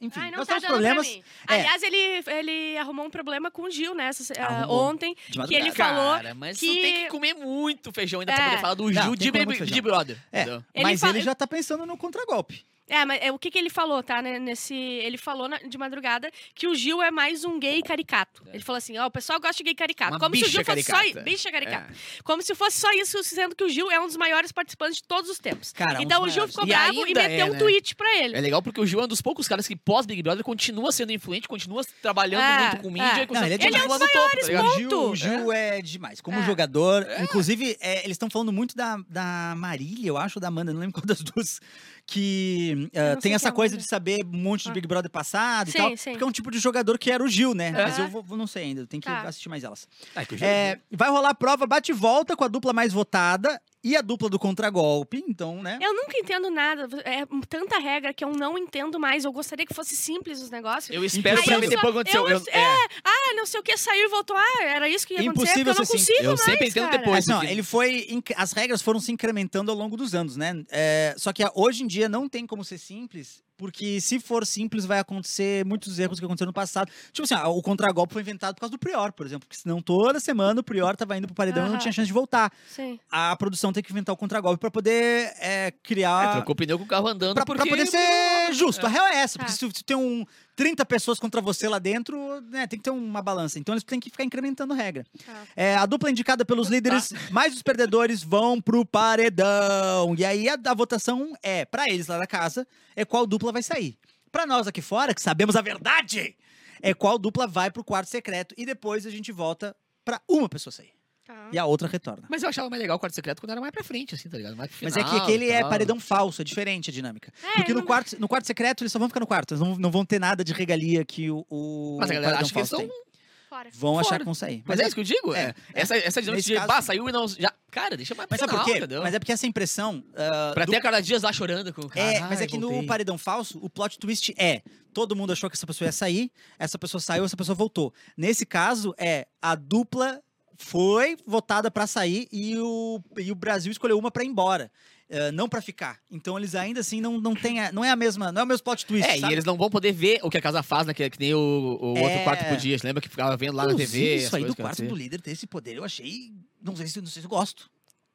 enfim, 0.00 0.20
Ai, 0.20 0.30
não 0.30 0.38
nós 0.38 0.46
tá 0.46 0.54
temos 0.54 0.68
problemas. 0.68 1.08
pra. 1.44 1.56
É. 1.56 1.60
Aliás, 1.62 1.82
ele, 1.82 2.22
ele 2.28 2.78
arrumou 2.78 3.06
um 3.06 3.10
problema 3.10 3.50
com 3.50 3.62
o 3.62 3.70
Gil, 3.70 3.92
né? 3.92 4.10
Arrumou. 4.38 4.84
ontem. 4.90 5.16
Que 5.48 5.54
ele 5.56 5.72
falou 5.72 6.14
Cara, 6.14 6.32
mas 6.34 6.60
que- 6.60 6.66
tu 6.68 6.80
tem 6.80 6.94
que 7.04 7.08
comer 7.08 7.34
muito 7.34 7.92
feijão 7.92 8.20
ainda 8.20 8.32
pra 8.32 8.42
É. 8.44 8.48
poder 8.50 8.60
falar 8.60 8.74
do 8.74 8.88
Não, 8.88 9.02
Gil 9.02 9.16
de, 9.16 9.32
de 9.66 9.80
Brother. 9.80 10.16
É? 10.32 10.42
Ele 10.42 10.62
mas 10.84 11.00
fala- 11.00 11.14
ele 11.14 11.22
já 11.24 11.34
tá 11.34 11.46
pensando 11.46 11.84
no 11.84 11.96
contragolpe. 11.96 12.64
É, 12.88 13.04
mas 13.04 13.20
é, 13.20 13.32
o 13.32 13.38
que, 13.38 13.50
que 13.50 13.58
ele 13.58 13.68
falou, 13.68 14.02
tá? 14.02 14.22
né, 14.22 14.38
Nesse, 14.38 14.74
ele 14.74 15.18
falou 15.18 15.48
na- 15.48 15.58
de 15.58 15.76
madrugada 15.76 16.30
que 16.54 16.68
o 16.68 16.74
Gil 16.74 17.02
é 17.02 17.10
mais 17.10 17.44
um 17.44 17.58
gay 17.58 17.82
caricato. 17.82 18.42
Ele 18.52 18.62
falou 18.62 18.78
assim: 18.78 18.96
ó, 18.96 19.06
o 19.06 19.10
pessoal 19.10 19.40
gosta 19.40 19.56
de 19.56 19.64
gay 19.64 19.74
caricato. 19.74 20.12
Uma 20.12 20.20
como 20.20 20.36
se 20.36 20.44
o 20.44 20.48
Gil 20.48 20.64
fosse 20.64 20.82
só 20.84 20.92
caricata. 20.92 21.20
Bicha 21.22 21.50
caricato. 21.50 21.92
É. 21.92 22.22
Como 22.22 22.42
se 22.42 22.54
fosse 22.54 22.78
só 22.78 22.92
isso, 22.92 23.22
sendo 23.24 23.56
que 23.56 23.64
o 23.64 23.68
Gil 23.68 23.90
é 23.90 23.98
um 23.98 24.06
dos 24.06 24.16
maiores 24.16 24.52
participantes 24.52 24.98
de 24.98 25.02
todos 25.04 25.28
os 25.30 25.38
tempos. 25.38 25.72
Cara, 25.72 26.00
então 26.02 26.22
o 26.22 26.28
Gil 26.28 26.46
maiores. 26.46 26.50
ficou 26.54 26.64
E 26.64 26.68
bravo 26.68 26.94
e 26.94 27.04
ainda 27.08 27.22
meteu 27.22 27.46
é, 27.46 27.50
um 27.50 27.52
né? 27.54 27.58
tweet 27.58 27.94
pra 27.96 28.16
ele. 28.18 28.36
É 28.36 28.40
legal 28.40 28.62
porque 28.62 28.80
o 28.80 28.86
Gil 28.86 29.00
é 29.00 29.04
um 29.04 29.08
dos 29.08 29.20
poucos 29.20 29.48
caras 29.48 29.66
que 29.66 29.74
pós-Big 29.74 30.22
Brother 30.22 30.44
continua 30.44 30.92
sendo 30.92 31.10
influente, 31.12 31.48
continua 31.48 31.84
trabalhando 32.00 32.42
É, 32.42 32.68
muito 32.68 32.82
com 32.82 32.90
mídia 32.90 33.04
é. 33.20 33.22
e 33.22 33.26
continua 33.26 33.40
Não, 33.40 33.46
ele 33.46 33.54
é 33.64 33.66
Ele 33.66 33.76
é 33.76 33.84
um 33.84 33.88
dos 33.88 33.98
topo, 34.12 34.40
tá 34.40 34.46
ligado? 34.46 34.66
O 34.66 34.74
Gil, 34.76 34.88
ponto. 34.88 35.10
o 35.10 35.16
Gil 35.16 35.52
é. 35.52 35.82
demais. 35.82 36.20
Como 36.20 36.38
É. 36.38 36.42
jogador, 36.46 37.04
inclusive, 37.20 37.76
é, 37.80 37.98
eles 38.04 38.12
estão 38.12 38.30
falando 38.30 38.52
muito 38.52 38.76
da, 38.76 38.96
da 39.08 39.54
Marília, 39.56 40.08
eu 40.08 40.16
acho, 40.16 40.38
ou 40.38 40.40
da 40.40 40.48
Amanda, 40.48 40.72
não 40.72 40.80
lembro 40.80 40.94
qual 40.94 41.04
das 41.06 41.20
duas, 41.20 41.60
que 42.06 42.88
não 42.94 43.20
tem 43.20 43.34
essa 43.34 43.48
é 43.48 43.52
coisa 43.52 43.74
Amanda. 43.74 43.82
de 43.82 43.88
saber 43.90 44.24
um 44.24 44.38
monte 44.38 44.62
de 44.64 44.70
Ah. 44.70 44.72
Big 44.72 44.86
Brother 44.86 45.10
passado 45.10 45.70
Sim, 45.70 45.78
e 45.78 45.80
tal. 45.80 45.96
sim. 45.96 46.10
Porque 46.12 46.24
é 46.24 46.26
um 46.26 46.30
tipo 46.32 46.50
de 46.50 46.58
jogador 46.58 46.98
que 46.98 47.10
era 47.10 47.22
o 47.22 47.28
Gil, 47.28 47.52
né? 47.54 47.72
Mas 47.72 47.98
É. 47.98 48.02
eu 48.02 48.08
vou, 48.08 48.22
vou- 48.22 48.38
não 48.38 48.46
sei 48.46 48.62
ainda, 48.64 48.82
eu 48.82 48.86
tenho 48.86 49.00
que 49.02 49.08
Tá. 49.08 49.22
assistir 49.22 49.48
mais 49.48 49.64
elas. 49.64 49.88
Ah, 50.14 50.22
Gil- 50.22 50.38
É, 50.40 50.78
vai 50.92 51.10
rolar 51.10 51.30
a 51.30 51.34
prova 51.34 51.66
bate 51.66 51.90
e 51.90 51.94
volta 51.94 52.36
com 52.36 52.44
a 52.44 52.48
dupla 52.48 52.72
mais 52.72 52.92
votada 52.92 53.60
e 53.90 53.96
a 53.96 54.00
dupla 54.00 54.28
do 54.28 54.38
contragolpe, 54.38 55.22
então, 55.28 55.62
né? 55.62 55.78
Eu 55.80 55.94
nunca 55.94 56.18
entendo 56.18 56.50
nada. 56.50 56.88
É 57.04 57.24
tanta 57.48 57.78
regra 57.78 58.12
que 58.12 58.24
eu 58.24 58.32
não 58.32 58.58
entendo 58.58 58.98
mais. 58.98 59.24
Eu 59.24 59.32
gostaria 59.32 59.64
que 59.66 59.74
fosse 59.74 59.94
simples 59.96 60.40
os 60.40 60.50
negócios. 60.50 60.94
Eu 60.94 61.04
espero 61.04 61.38
Aí 61.38 61.44
pra 61.44 61.54
eu 61.56 61.62
só- 61.62 61.68
depois 61.68 61.94
aconteceu. 61.94 62.28
eu- 62.28 62.36
Eu- 62.38 62.44
é, 62.52 62.86
Ah, 63.04 63.34
não 63.34 63.46
sei 63.46 63.60
o 63.60 63.62
que, 63.62 63.76
saiu 63.76 64.06
e 64.06 64.08
voltou. 64.08 64.36
Ah, 64.36 64.62
era 64.64 64.88
isso 64.88 65.06
que 65.06 65.14
ia 65.14 65.20
acontecer, 65.20 65.60
Impossível 65.60 65.74
porque 65.74 65.80
eu 65.80 65.80
não 65.80 65.84
ser 65.86 65.92
consigo 65.98 66.18
Eu 66.24 66.30
mais, 66.30 66.40
sempre 66.42 66.68
entendo 66.68 66.84
cara. 66.86 66.98
depois. 66.98 67.14
Mas 67.16 67.26
não, 67.26 67.38
porque- 67.40 67.52
ele 67.52 67.62
foi. 67.62 68.06
inc- 68.10 68.32
As 68.36 68.52
regras 68.52 68.82
foram 68.82 69.00
se 69.00 69.12
incrementando 69.12 69.70
ao 69.70 69.76
longo 69.76 69.96
dos 69.96 70.14
anos, 70.14 70.36
né? 70.36 70.64
É, 70.70 71.14
só 71.16 71.32
que 71.32 71.42
hoje 71.54 71.82
em 71.84 71.86
dia 71.86 72.08
não 72.08 72.28
tem 72.28 72.46
como 72.46 72.64
ser 72.64 72.78
simples, 72.78 73.42
porque 73.56 74.00
se 74.00 74.20
for 74.20 74.44
simples, 74.46 74.84
vai 74.84 74.98
acontecer 74.98 75.64
muitos 75.64 75.98
erros 75.98 76.18
que 76.18 76.24
aconteceram 76.24 76.50
no 76.50 76.52
passado. 76.54 76.90
Tipo 77.12 77.24
assim, 77.24 77.34
ah, 77.34 77.48
o 77.48 77.62
contragolpe 77.62 78.12
foi 78.12 78.22
inventado 78.22 78.54
por 78.54 78.60
causa 78.60 78.70
do 78.72 78.78
Prior, 78.78 79.12
por 79.12 79.26
exemplo. 79.26 79.46
Porque 79.48 79.60
senão 79.60 79.80
toda 79.80 80.20
semana 80.20 80.60
o 80.60 80.64
Prior 80.64 80.94
tava 80.96 81.16
indo 81.16 81.26
pro 81.26 81.34
paredão 81.34 81.66
e 81.66 81.70
não 81.70 81.78
tinha 81.78 81.92
chance 81.92 82.06
de 82.06 82.12
voltar. 82.12 82.52
Sim. 82.68 82.98
A 83.10 83.34
produção 83.36 83.72
tem 83.72 83.82
que 83.82 83.90
inventar 83.92 84.12
o 84.14 84.16
contragolpe 84.18 84.58
pra 84.60 84.70
poder 84.70 85.32
é, 85.38 85.66
É, 85.66 85.70
criar. 85.82 86.32
trocou 86.34 86.54
pneu 86.54 86.78
com 86.78 86.84
o 86.84 86.88
carro 86.88 87.08
andando 87.08 87.34
Pra, 87.34 87.44
porque... 87.46 87.62
pra 87.62 87.70
poder 87.70 87.86
ser 87.86 88.52
justo. 88.52 88.84
A 88.86 88.88
real 88.88 89.06
é 89.06 89.16
essa. 89.16 89.38
Porque 89.38 89.52
se, 89.52 89.58
se 89.58 89.84
tem 89.84 89.96
um 89.96 90.24
30 90.56 90.84
pessoas 90.86 91.18
contra 91.18 91.40
você 91.42 91.68
lá 91.68 91.78
dentro, 91.78 92.40
né, 92.40 92.66
tem 92.66 92.78
que 92.78 92.82
ter 92.82 92.90
uma 92.90 93.20
balança. 93.20 93.58
Então 93.58 93.74
eles 93.74 93.84
têm 93.84 94.00
que 94.00 94.10
ficar 94.10 94.24
incrementando 94.24 94.72
regra. 94.72 95.04
Tá. 95.24 95.44
É, 95.54 95.76
a 95.76 95.84
dupla 95.84 96.10
indicada 96.10 96.44
pelos 96.44 96.68
líderes, 96.68 97.12
mais 97.30 97.54
os 97.54 97.62
perdedores 97.62 98.22
vão 98.22 98.60
pro 98.60 98.84
paredão. 98.84 100.14
E 100.16 100.24
aí 100.24 100.48
a, 100.48 100.56
a 100.66 100.74
votação 100.74 101.34
é, 101.42 101.66
pra 101.66 101.84
eles 101.88 102.06
lá 102.06 102.18
da 102.18 102.26
casa, 102.26 102.66
é 102.96 103.04
qual 103.04 103.26
dupla 103.26 103.52
vai 103.52 103.62
sair. 103.62 103.98
Pra 104.32 104.46
nós 104.46 104.66
aqui 104.66 104.80
fora, 104.80 105.14
que 105.14 105.20
sabemos 105.20 105.54
a 105.56 105.60
verdade, 105.60 106.34
é 106.82 106.94
qual 106.94 107.18
dupla 107.18 107.46
vai 107.46 107.70
pro 107.70 107.84
quarto 107.84 108.08
secreto. 108.08 108.54
E 108.56 108.64
depois 108.64 109.06
a 109.06 109.10
gente 109.10 109.30
volta 109.30 109.76
pra 110.04 110.20
uma 110.26 110.48
pessoa 110.48 110.72
sair. 110.72 110.96
Tá. 111.26 111.48
E 111.52 111.58
a 111.58 111.64
outra 111.66 111.88
retorna. 111.88 112.22
Mas 112.28 112.42
eu 112.42 112.48
achava 112.48 112.70
mais 112.70 112.80
legal 112.80 112.96
o 112.96 113.00
quarto 113.00 113.14
secreto 113.14 113.40
quando 113.40 113.50
era 113.50 113.60
mais 113.60 113.72
pra 113.72 113.82
frente, 113.82 114.14
assim, 114.14 114.28
tá 114.28 114.36
ligado? 114.36 114.54
Mais 114.56 114.70
pro 114.70 114.78
Mas 114.84 114.94
final, 114.94 115.08
é 115.08 115.10
que 115.10 115.22
aquele 115.24 115.50
é 115.50 115.60
tal. 115.60 115.70
paredão 115.70 115.98
falso, 115.98 116.40
é 116.40 116.44
diferente 116.44 116.90
a 116.90 116.92
dinâmica. 116.92 117.32
É, 117.42 117.52
Porque 117.56 117.72
no 117.74 117.80
não- 117.80 117.86
quarto, 117.86 118.20
no 118.20 118.28
quarto 118.28 118.46
secreto 118.46 118.82
eles 118.84 118.92
só 118.92 118.98
vão 118.98 119.08
ficar 119.08 119.20
no 119.20 119.26
quarto. 119.26 119.52
Eles 119.54 119.60
não, 119.60 119.76
não 119.76 119.90
vão 119.90 120.04
ter 120.04 120.20
nada 120.20 120.44
de 120.44 120.52
regalia 120.52 121.04
que 121.04 121.30
o, 121.30 121.44
o 121.50 121.96
Mas 122.00 122.10
a 122.10 122.14
galera 122.14 122.32
paredão 122.36 122.44
acha 122.46 122.52
que 122.52 122.58
eles 122.60 122.68
falso 122.70 122.82
são... 122.86 122.88
tem. 122.96 123.06
Fora. 123.48 123.70
Vão 123.72 123.98
achar 123.98 124.18
que 124.18 124.24
vão 124.24 124.34
sair. 124.34 124.62
Mas 124.66 124.80
é 124.80 124.86
isso 124.86 124.94
que 124.94 125.00
eu 125.00 125.04
digo, 125.04 125.32
é. 125.32 125.54
é, 125.72 125.80
Essa, 125.82 125.96
essa 125.96 126.20
dinâmica 126.20 126.36
Nesse 126.38 126.48
de, 126.48 126.54
caso- 126.56 126.66
bah, 126.66 126.82
saiu 126.82 127.08
e 127.08 127.12
não... 127.12 127.28
Já... 127.28 127.52
Cara, 127.70 127.96
deixa 127.96 128.12
mais 128.14 128.26
pro 128.26 128.34
Mas 128.34 128.40
sabe 128.40 128.50
final, 128.50 128.64
por 128.64 128.72
quê? 128.72 128.78
entendeu? 128.78 129.02
Mas 129.02 129.14
é 129.14 129.18
porque 129.20 129.32
essa 129.32 129.46
impressão. 129.46 130.02
ah, 130.16 130.50
Pra 130.52 130.64
do- 130.64 130.70
ter 130.72 130.76
a 130.78 130.80
cada 130.80 131.00
dias 131.00 131.22
lá 131.22 131.32
chorando 131.32 131.72
com 131.72 131.82
o 131.82 131.88
cara. 131.88 132.00
É, 132.12 132.20
mas 132.20 132.38
Ai, 132.40 132.44
é 132.44 132.46
que 132.48 132.58
no 132.58 132.68
voltei. 132.70 132.86
paredão 132.88 133.16
falso, 133.16 133.58
o 133.62 133.70
plot 133.70 133.98
twist 133.98 134.34
é: 134.36 134.62
todo 134.92 135.14
mundo 135.14 135.32
achou 135.32 135.48
que 135.48 135.56
essa 135.56 135.66
pessoa 135.66 135.86
ia 135.86 135.92
sair, 135.92 136.30
essa 136.58 136.76
pessoa 136.78 137.00
saiu, 137.00 137.24
essa 137.24 137.36
pessoa 137.36 137.54
voltou. 137.54 137.94
Nesse 138.16 138.44
caso, 138.44 138.94
é 138.98 139.26
a 139.40 139.54
dupla 139.54 140.20
foi 140.58 141.16
votada 141.26 141.70
pra 141.70 141.86
sair 141.86 142.28
e 142.32 142.56
o, 142.58 143.00
e 143.18 143.30
o 143.30 143.34
Brasil 143.34 143.70
escolheu 143.72 143.98
uma 143.98 144.10
pra 144.10 144.24
ir 144.24 144.28
embora. 144.28 144.70
eh, 145.08 145.30
não 145.30 145.48
pra 145.48 145.62
ficar. 145.62 146.00
Então 146.10 146.36
eles 146.36 146.56
ainda 146.56 146.80
assim 146.80 147.00
não, 147.00 147.20
não 147.20 147.32
tem 147.32 147.60
a- 147.60 147.70
não 147.70 147.84
é 147.84 147.90
a 147.90 147.94
mesma, 147.94 148.32
não 148.32 148.40
é 148.40 148.44
o 148.44 148.46
mesmo 148.46 148.64
plot 148.64 148.84
twist, 148.84 149.08
É, 149.08 149.18
sabe? 149.20 149.32
e 149.32 149.34
eles 149.36 149.44
não 149.44 149.56
vão 149.56 149.70
poder 149.70 149.92
ver 149.92 150.18
o 150.24 150.28
que 150.28 150.36
a 150.36 150.40
casa 150.42 150.64
faz, 150.64 150.84
né? 150.84 150.92
Que, 150.92 151.08
que 151.08 151.20
nem 151.20 151.32
o, 151.32 151.38
o 151.38 151.88
outro 151.90 152.02
É. 152.18 152.24
quarto 152.24 152.44
podia. 152.48 152.76
Lembra 152.82 153.00
que 153.00 153.08
ficava 153.08 153.36
vendo 153.36 153.54
lá 153.54 153.66
na 153.66 153.72
Inclusive, 153.72 154.04
TV? 154.04 154.16
Isso 154.24 154.34
aí 154.34 154.44
do 154.44 154.56
quarto 154.56 154.82
do 154.82 154.94
líder 154.96 155.20
ter 155.20 155.30
esse 155.30 155.46
poder, 155.46 155.76
eu 155.76 155.84
achei, 155.84 156.32
não 156.60 156.74
sei 156.74 156.88
se 156.88 157.00
não 157.00 157.06
sei 157.06 157.22
se 157.22 157.26
eu 157.26 157.30
gosto. 157.30 157.70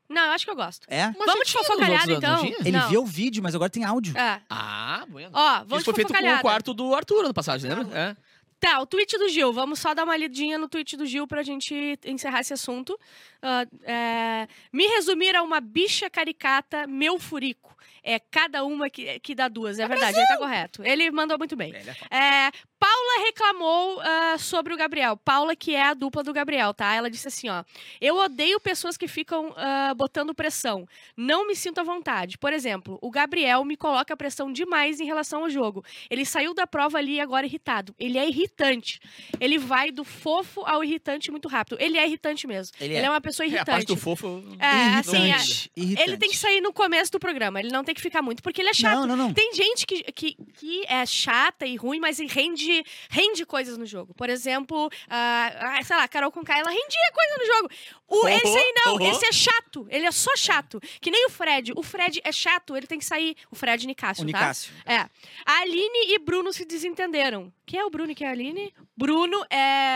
Não, 0.09 0.21
eu 0.25 0.31
acho 0.31 0.43
que 0.43 0.51
eu 0.51 0.55
gosto. 0.57 0.85
É? 0.89 1.05
Mas 1.17 1.25
Vamos 1.25 1.47
de 1.47 1.53
fofocalhada, 1.53 2.11
então? 2.11 2.43
não? 2.43 2.45
Ele 2.59 2.71
Não. 2.71 2.89
vê 2.89 2.97
o 2.97 3.05
vídeo, 3.05 3.41
mas 3.41 3.55
agora 3.55 3.69
tem 3.69 3.85
áudio. 3.85 4.17
É. 4.17 4.41
Ah, 4.49 5.05
bueno. 5.07 5.29
Ó, 5.33 5.59
vamos 5.59 5.75
Isso 5.77 5.85
foi 5.85 5.93
feito 5.93 6.13
com 6.13 6.19
o 6.35 6.41
quarto 6.41 6.73
do 6.73 6.93
Arthur 6.93 7.23
ano 7.23 7.33
passado, 7.33 7.61
lembra? 7.63 7.87
É. 7.97 8.17
Tá, 8.61 8.79
o 8.79 8.85
tweet 8.85 9.17
do 9.17 9.27
Gil. 9.27 9.51
Vamos 9.51 9.79
só 9.79 9.91
dar 9.95 10.03
uma 10.03 10.15
lidinha 10.15 10.55
no 10.55 10.69
tweet 10.69 10.95
do 10.95 11.03
Gil 11.03 11.25
pra 11.25 11.41
gente 11.41 11.97
encerrar 12.05 12.41
esse 12.41 12.53
assunto. 12.53 12.97
Ah, 13.41 13.65
é, 13.81 14.47
Me 14.71 14.85
resumir 14.85 15.35
a 15.35 15.41
uma 15.41 15.59
bicha 15.59 16.07
caricata, 16.11 16.85
meu 16.85 17.17
furico. 17.17 17.75
É 18.03 18.19
cada 18.19 18.63
uma 18.63 18.89
que, 18.89 19.19
que 19.19 19.35
dá 19.35 19.47
duas. 19.47 19.79
É 19.79 19.87
verdade, 19.87 20.17
ele 20.17 20.27
tá 20.27 20.37
correto. 20.37 20.83
Ele 20.83 21.11
mandou 21.11 21.37
muito 21.37 21.55
bem. 21.55 21.73
É. 22.09 22.47
É, 22.47 22.51
Paula 22.79 23.25
reclamou 23.25 23.99
ah, 24.01 24.37
sobre 24.39 24.73
o 24.73 24.77
Gabriel. 24.77 25.15
Paula, 25.17 25.55
que 25.55 25.75
é 25.75 25.83
a 25.83 25.93
dupla 25.93 26.23
do 26.23 26.33
Gabriel, 26.33 26.73
tá? 26.73 26.95
Ela 26.95 27.09
disse 27.11 27.27
assim, 27.27 27.47
ó. 27.47 27.63
Eu 27.99 28.17
odeio 28.17 28.59
pessoas 28.59 28.97
que 28.97 29.07
ficam 29.07 29.53
ah, 29.55 29.93
botando 29.95 30.33
pressão. 30.33 30.87
Não 31.15 31.45
me 31.47 31.55
sinto 31.55 31.79
à 31.79 31.83
vontade. 31.83 32.37
Por 32.39 32.51
exemplo, 32.53 32.97
o 33.01 33.11
Gabriel 33.11 33.63
me 33.63 33.77
coloca 33.77 34.17
pressão 34.17 34.51
demais 34.51 34.99
em 34.99 35.05
relação 35.05 35.43
ao 35.43 35.49
jogo. 35.49 35.85
Ele 36.09 36.25
saiu 36.25 36.53
da 36.55 36.65
prova 36.65 36.97
ali 36.97 37.19
agora 37.19 37.45
irritado. 37.45 37.93
Ele 37.99 38.17
é 38.17 38.27
irritante. 38.27 38.99
Ele 39.39 39.59
vai 39.59 39.91
do 39.91 40.03
fofo 40.03 40.65
ao 40.65 40.83
irritante 40.83 41.29
muito 41.29 41.47
rápido. 41.47 41.77
Ele 41.79 41.97
é 41.99 42.05
irritante 42.07 42.47
mesmo. 42.47 42.75
Ele 42.79 42.95
Ele 42.95 43.03
é. 43.03 43.05
é, 43.05 43.09
uma 43.09 43.21
pessoa 43.21 43.45
É, 43.45 43.49
a 43.59 43.65
parte 43.65 43.69
irritante. 43.69 43.85
do 43.85 43.97
fofo... 43.97 44.43
É, 44.59 44.99
assim, 44.99 45.17
é- 45.17 45.27
irritante, 45.27 45.71
irritante. 45.75 46.09
ele 46.09 46.17
tem 46.17 46.29
que 46.29 46.37
sair 46.37 46.61
no 46.61 46.73
começo 46.73 47.11
do 47.11 47.19
programa. 47.19 47.59
Ele 47.59 47.69
não 47.69 47.83
tem 47.83 47.90
que 47.93 48.01
ficar 48.01 48.21
muito, 48.21 48.41
porque 48.41 48.61
ele 48.61 48.69
é 48.69 48.73
chato. 48.73 48.99
Não, 48.99 49.07
não, 49.07 49.15
não. 49.15 49.33
Tem 49.33 49.53
gente 49.53 49.85
que, 49.85 50.03
que, 50.11 50.35
que 50.53 50.85
é 50.87 51.05
chata 51.05 51.65
e 51.65 51.75
ruim, 51.75 51.99
mas 51.99 52.19
rende, 52.19 52.83
rende 53.09 53.45
coisas 53.45 53.77
no 53.77 53.85
jogo. 53.85 54.13
Por 54.13 54.29
exemplo, 54.29 54.89
ah, 55.09 55.79
sei 55.83 55.95
lá, 55.95 56.07
Carol 56.07 56.31
Conká, 56.31 56.57
ela 56.57 56.69
rendia 56.69 57.11
coisa 57.13 57.37
no 57.37 57.45
jogo. 57.55 57.69
O, 58.07 58.21
Uhum, 58.21 58.27
esse 58.27 58.57
aí 58.57 58.73
não, 58.85 58.95
uhum. 58.95 59.11
esse 59.11 59.25
é 59.25 59.31
chato. 59.31 59.87
Ele 59.89 60.05
é 60.05 60.11
só 60.11 60.35
chato. 60.35 60.79
Que 60.99 61.09
nem 61.09 61.25
o 61.25 61.29
Fred. 61.29 61.71
O 61.75 61.83
Fred 61.83 62.21
é 62.23 62.31
chato, 62.31 62.75
ele 62.75 62.87
tem 62.87 62.99
que 62.99 63.05
sair. 63.05 63.35
O 63.49 63.55
Fred 63.55 63.87
Nicásio, 63.87 64.23
O 64.23 64.31
tá? 64.31 64.39
Nicásio. 64.39 64.73
É. 64.85 64.97
A 65.45 65.59
Aline 65.61 66.13
e 66.13 66.19
Bruno 66.19 66.51
se 66.51 66.65
desentenderam. 66.65 67.51
Quem 67.65 67.79
é 67.79 67.85
o 67.85 67.89
Bruno 67.89 68.11
e 68.11 68.15
quem 68.15 68.27
é 68.27 68.29
a 68.29 68.33
Aline? 68.33 68.73
Bruno 68.95 69.43
é 69.49 69.95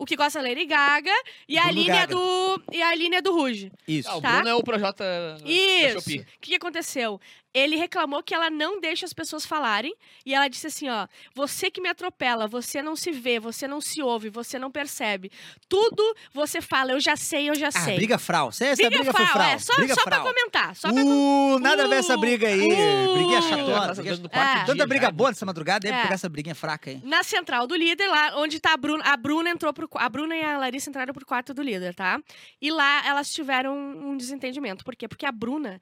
o 0.00 0.06
que 0.06 0.16
gosta 0.16 0.42
da 0.42 0.48
Lady 0.48 0.64
Gaga 0.64 1.12
e 1.46 1.58
a 1.58 1.66
Aline 1.66 1.90
é 1.90 1.92
Gaga. 2.06 2.14
do 2.14 2.62
e 2.72 2.82
a 2.82 2.88
Aline 2.88 3.16
é 3.16 3.20
do 3.22 3.32
Ruge. 3.32 3.70
Isso. 3.86 4.08
Ah, 4.10 4.16
o 4.16 4.20
Tá. 4.22 4.32
Bruno 4.36 4.48
é 4.48 4.54
o 4.54 4.62
Projota 4.62 5.04
da 5.04 5.48
Isso. 5.48 5.98
O 5.98 6.02
que 6.02 6.24
que 6.40 6.54
aconteceu? 6.56 7.20
Ele 7.52 7.74
reclamou 7.76 8.22
que 8.22 8.32
ela 8.34 8.48
não 8.48 8.80
deixa 8.80 9.04
as 9.04 9.12
pessoas 9.12 9.44
falarem 9.44 9.92
e 10.24 10.32
ela 10.34 10.46
disse 10.46 10.68
assim, 10.68 10.88
ó, 10.88 11.08
você 11.34 11.68
que 11.70 11.80
me 11.80 11.88
atropela, 11.88 12.46
você 12.46 12.80
não 12.80 12.94
se 12.94 13.10
vê, 13.10 13.40
você 13.40 13.66
não 13.66 13.80
se 13.80 14.00
ouve, 14.00 14.28
você 14.30 14.58
não 14.58 14.70
percebe. 14.70 15.32
Tudo 15.68 16.14
você 16.32 16.60
fala, 16.60 16.92
eu 16.92 17.00
já 17.00 17.16
sei, 17.16 17.50
eu 17.50 17.54
já 17.56 17.68
Ah, 17.68 17.72
sei. 17.72 17.96
briga 17.96 18.18
fral. 18.18 18.50
Essa 18.50 18.64
essa 18.66 18.88
briga, 18.88 19.04
foi 19.04 19.12
fral, 19.12 19.26
fral. 19.32 19.48
é, 19.50 19.58
só, 19.58 19.74
briga 19.74 19.94
só 19.94 20.02
pra 20.04 20.20
fral. 20.20 20.26
comentar, 20.32 20.76
só 20.76 20.92
pra 20.92 21.02
Uh, 21.02 21.58
nada 21.58 21.84
a 21.84 21.88
ver 21.88 21.96
essa 21.96 22.16
briga 22.16 22.46
aí. 22.46 22.60
uh. 22.60 23.14
Briguinha 23.14 23.38
Ela 23.38 23.94
chatona. 23.94 24.28
tá 24.28 24.60
É. 24.60 24.64
Tanta 24.64 24.86
briga 24.86 25.06
já. 25.06 25.10
boa 25.10 25.30
nessa 25.30 25.44
madrugada, 25.46 25.80
deve 25.80 25.98
É. 25.98 26.02
pegar 26.02 26.14
essa 26.14 26.28
briguinha 26.28 26.54
fraca 26.54 26.90
aí. 26.90 27.00
na 27.04 27.22
central 27.24 27.66
do 27.66 27.74
líder, 27.74 28.06
lá 28.08 28.32
onde 28.38 28.60
tá 28.60 28.74
a 28.74 28.76
Bruna. 28.76 29.02
A 29.04 29.16
Bruna 29.16 29.50
entrou 29.50 29.72
pro. 29.72 29.88
A 29.94 30.08
Bruna 30.08 30.36
e 30.36 30.42
a 30.44 30.56
Larissa 30.58 30.88
entraram 30.88 31.12
pro 31.12 31.26
quarto 31.26 31.52
do 31.52 31.62
líder, 31.62 31.94
tá? 31.94 32.20
E 32.60 32.70
lá 32.70 33.04
elas 33.06 33.32
tiveram 33.32 33.76
um 33.76 34.16
desentendimento. 34.16 34.84
Por 34.84 34.94
quê? 34.94 35.08
Porque 35.08 35.26
a 35.26 35.32
Bruna. 35.32 35.80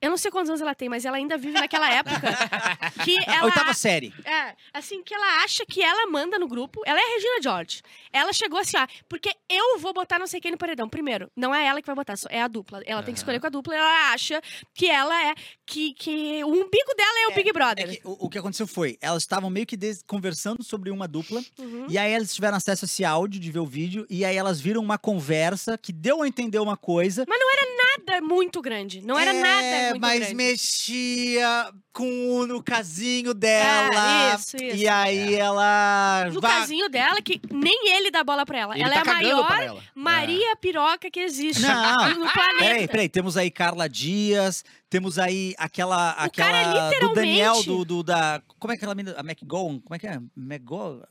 Eu 0.00 0.10
não 0.10 0.16
sei 0.16 0.30
quantos 0.30 0.48
anos 0.48 0.60
ela 0.60 0.74
tem, 0.74 0.88
mas 0.88 1.04
ela 1.04 1.16
ainda 1.16 1.36
vive 1.36 1.54
naquela 1.58 1.90
época 1.92 2.20
que 3.04 3.16
ela. 3.28 3.46
Oitava 3.46 3.74
série. 3.74 4.14
É, 4.24 4.54
assim, 4.72 5.02
que 5.02 5.12
ela 5.12 5.42
acha 5.42 5.64
que 5.66 5.82
ela 5.82 6.06
manda 6.10 6.38
no 6.38 6.46
grupo. 6.46 6.80
Ela 6.86 6.98
é 7.00 7.02
a 7.02 7.14
Regina 7.14 7.42
George. 7.42 7.82
Ela 8.12 8.32
chegou 8.32 8.60
assim, 8.60 8.76
ó, 8.76 8.86
porque 9.08 9.30
eu 9.48 9.78
vou 9.78 9.92
botar 9.92 10.18
não 10.18 10.26
sei 10.26 10.40
quem 10.40 10.52
no 10.52 10.58
paredão. 10.58 10.88
Primeiro, 10.88 11.30
não 11.36 11.54
é 11.54 11.66
ela 11.66 11.80
que 11.80 11.86
vai 11.86 11.96
botar, 11.96 12.14
é 12.30 12.40
a 12.42 12.48
dupla. 12.48 12.80
Ela 12.86 13.02
tem 13.02 13.12
que 13.12 13.18
escolher 13.18 13.40
com 13.40 13.46
a 13.48 13.50
dupla. 13.50 13.74
Ela 13.74 14.12
acha 14.12 14.40
que 14.74 14.88
ela 14.88 15.30
é. 15.30 15.34
Que, 15.66 15.92
que 15.94 16.42
o 16.44 16.48
umbigo 16.48 16.94
dela 16.96 17.18
é 17.24 17.28
o 17.28 17.34
Big 17.34 17.50
É 17.50 17.52
Brother. 17.52 18.00
que 18.00 18.00
o, 18.08 18.26
o 18.26 18.30
que 18.30 18.38
aconteceu 18.38 18.66
foi, 18.66 18.96
elas 19.02 19.22
estavam 19.24 19.50
meio 19.50 19.66
que 19.66 19.76
des- 19.76 20.02
conversando 20.06 20.62
sobre 20.62 20.90
uma 20.90 21.06
dupla, 21.06 21.42
Uhum. 21.58 21.86
e 21.90 21.98
aí 21.98 22.12
elas 22.12 22.32
tiveram 22.34 22.56
acesso 22.56 22.84
a 22.84 22.86
esse 22.86 23.04
áudio 23.04 23.38
de 23.40 23.50
ver 23.50 23.58
o 23.58 23.66
vídeo, 23.66 24.06
e 24.08 24.24
aí 24.24 24.34
elas 24.36 24.60
viram 24.60 24.80
uma 24.80 24.96
conversa 24.96 25.76
que 25.76 25.92
deu 25.92 26.22
a 26.22 26.28
entender 26.28 26.58
uma 26.58 26.76
coisa. 26.76 27.24
Mas 27.28 27.38
não 27.38 27.52
era 27.52 27.62
nada 27.76 28.20
muito 28.26 28.62
grande. 28.62 29.02
Não 29.02 29.18
era 29.18 29.34
é, 29.34 29.40
nada 29.42 29.87
muito 29.90 30.00
mas 30.02 30.18
grande. 30.20 30.34
mexia 30.34 31.72
com 31.92 32.30
o 32.30 32.46
no 32.46 32.62
casinho 32.62 33.34
dela. 33.34 34.30
É, 34.32 34.34
isso, 34.36 34.56
isso. 34.56 34.76
E 34.76 34.86
aí 34.88 35.34
ela. 35.34 36.28
No 36.32 36.40
vai- 36.40 36.60
casinho 36.60 36.88
dela, 36.88 37.20
que 37.20 37.40
nem 37.50 37.94
ele 37.96 38.10
dá 38.10 38.22
bola 38.22 38.46
pra 38.46 38.58
ela. 38.58 38.74
Ele 38.74 38.84
ela 38.84 38.94
tá 38.94 38.98
é 38.98 39.02
a 39.02 39.14
maior 39.14 39.60
ela. 39.60 39.82
Maria 39.94 40.56
Piroca 40.56 41.10
que 41.10 41.20
existe 41.20 41.62
Não. 41.62 42.08
no 42.18 42.32
planeta. 42.32 42.58
Peraí, 42.58 42.88
peraí, 42.88 43.08
temos 43.08 43.36
aí 43.36 43.50
Carla 43.50 43.88
Dias, 43.88 44.64
temos 44.88 45.18
aí 45.18 45.54
aquela. 45.58 46.10
aquela 46.12 46.50
cara, 46.50 47.00
do 47.00 47.14
Daniel, 47.14 47.54
literalmente- 47.56 47.66
do, 47.66 47.84
do- 47.84 48.02
da. 48.02 48.42
Como 48.58 48.72
é 48.72 48.76
que 48.76 48.84
ela 48.84 48.94
menina? 48.94 49.16
A 49.18 49.22
McGowan? 49.22 49.80
Como 49.80 49.94
é 49.94 49.98
que 49.98 50.06
é? 50.06 50.18
McGowan? 50.36 51.02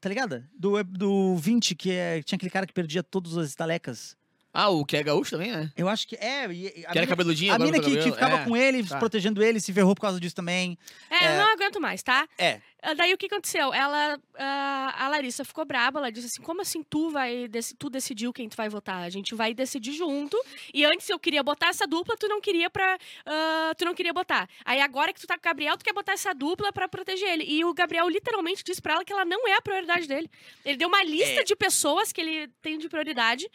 Tá 0.00 0.08
ligada? 0.08 0.46
Do, 0.58 0.82
do 0.84 1.36
20, 1.36 1.74
que 1.74 1.90
é, 1.90 2.22
tinha 2.22 2.36
aquele 2.36 2.50
cara 2.50 2.66
que 2.66 2.72
perdia 2.74 3.02
todas 3.02 3.38
as 3.38 3.48
estalecas. 3.48 4.14
Ah, 4.56 4.68
o 4.70 4.84
que 4.84 4.96
é 4.96 5.02
gaúcho 5.02 5.32
também, 5.32 5.50
né? 5.50 5.68
Eu 5.76 5.88
acho 5.88 6.06
que 6.06 6.14
é. 6.14 6.46
e- 6.52 6.80
e 6.82 6.86
A 6.86 6.92
Que 6.92 6.98
era 6.98 7.06
cabeludinho, 7.08 7.50
a 7.50 7.56
agora 7.56 7.72
mina 7.72 7.82
que, 7.84 7.96
que 7.96 8.12
ficava 8.12 8.36
É. 8.36 8.44
com 8.44 8.56
ele, 8.56 8.84
tá. 8.86 8.98
protegendo 8.98 9.42
ele, 9.42 9.58
se 9.58 9.72
ferrou 9.72 9.96
por 9.96 10.02
causa 10.02 10.20
disso 10.20 10.36
também. 10.36 10.78
É, 11.10 11.32
eu 11.34 11.38
não 11.44 11.52
aguento 11.52 11.80
mais, 11.80 12.04
tá? 12.04 12.28
É. 12.38 12.60
Ah, 12.80 12.94
Daí 12.94 13.12
o 13.14 13.18
que 13.18 13.26
aconteceu? 13.26 13.72
Ela, 13.74 14.18
ah, 14.38 14.94
a 15.06 15.08
Larissa 15.08 15.42
ficou 15.44 15.64
braba, 15.64 15.98
ela 15.98 16.12
disse 16.12 16.26
assim: 16.28 16.42
como 16.42 16.60
assim 16.60 16.82
tu 16.84 17.10
vai 17.10 17.48
dec- 17.48 17.74
tu 17.78 17.88
decidiu 17.90 18.32
quem 18.32 18.48
tu 18.48 18.56
vai 18.56 18.68
votar? 18.68 19.02
A 19.02 19.08
gente 19.10 19.34
vai 19.34 19.52
decidir 19.54 19.92
junto. 19.94 20.36
E 20.72 20.84
antes 20.84 21.08
eu 21.08 21.18
queria 21.18 21.42
botar 21.42 21.68
essa 21.70 21.86
dupla, 21.86 22.14
tu 22.16 22.28
não 22.28 22.40
queria 22.40 22.70
pra. 22.70 22.96
ah, 23.26 23.72
tu 23.76 23.84
não 23.86 23.94
queria 23.94 24.12
botar. 24.12 24.48
Aí 24.64 24.80
agora 24.80 25.12
que 25.12 25.20
tu 25.20 25.26
tá 25.26 25.34
com 25.34 25.40
o 25.40 25.44
Gabriel, 25.50 25.76
tu 25.76 25.84
quer 25.84 25.94
botar 25.94 26.12
essa 26.12 26.32
dupla 26.32 26.72
pra 26.72 26.86
proteger 26.88 27.28
ele. 27.28 27.44
E 27.44 27.64
o 27.64 27.74
Gabriel 27.74 28.08
literalmente 28.08 28.62
disse 28.62 28.80
pra 28.82 28.94
ela 28.94 29.04
que 29.04 29.12
ela 29.12 29.24
não 29.24 29.48
é 29.48 29.54
a 29.54 29.62
prioridade 29.62 30.06
dele. 30.06 30.30
Ele 30.64 30.76
deu 30.76 30.86
uma 30.88 31.02
lista 31.02 31.40
É. 31.40 31.44
de 31.44 31.56
pessoas 31.56 32.12
que 32.12 32.20
ele 32.20 32.48
tem 32.62 32.78
de 32.78 32.88
prioridade. 32.88 33.48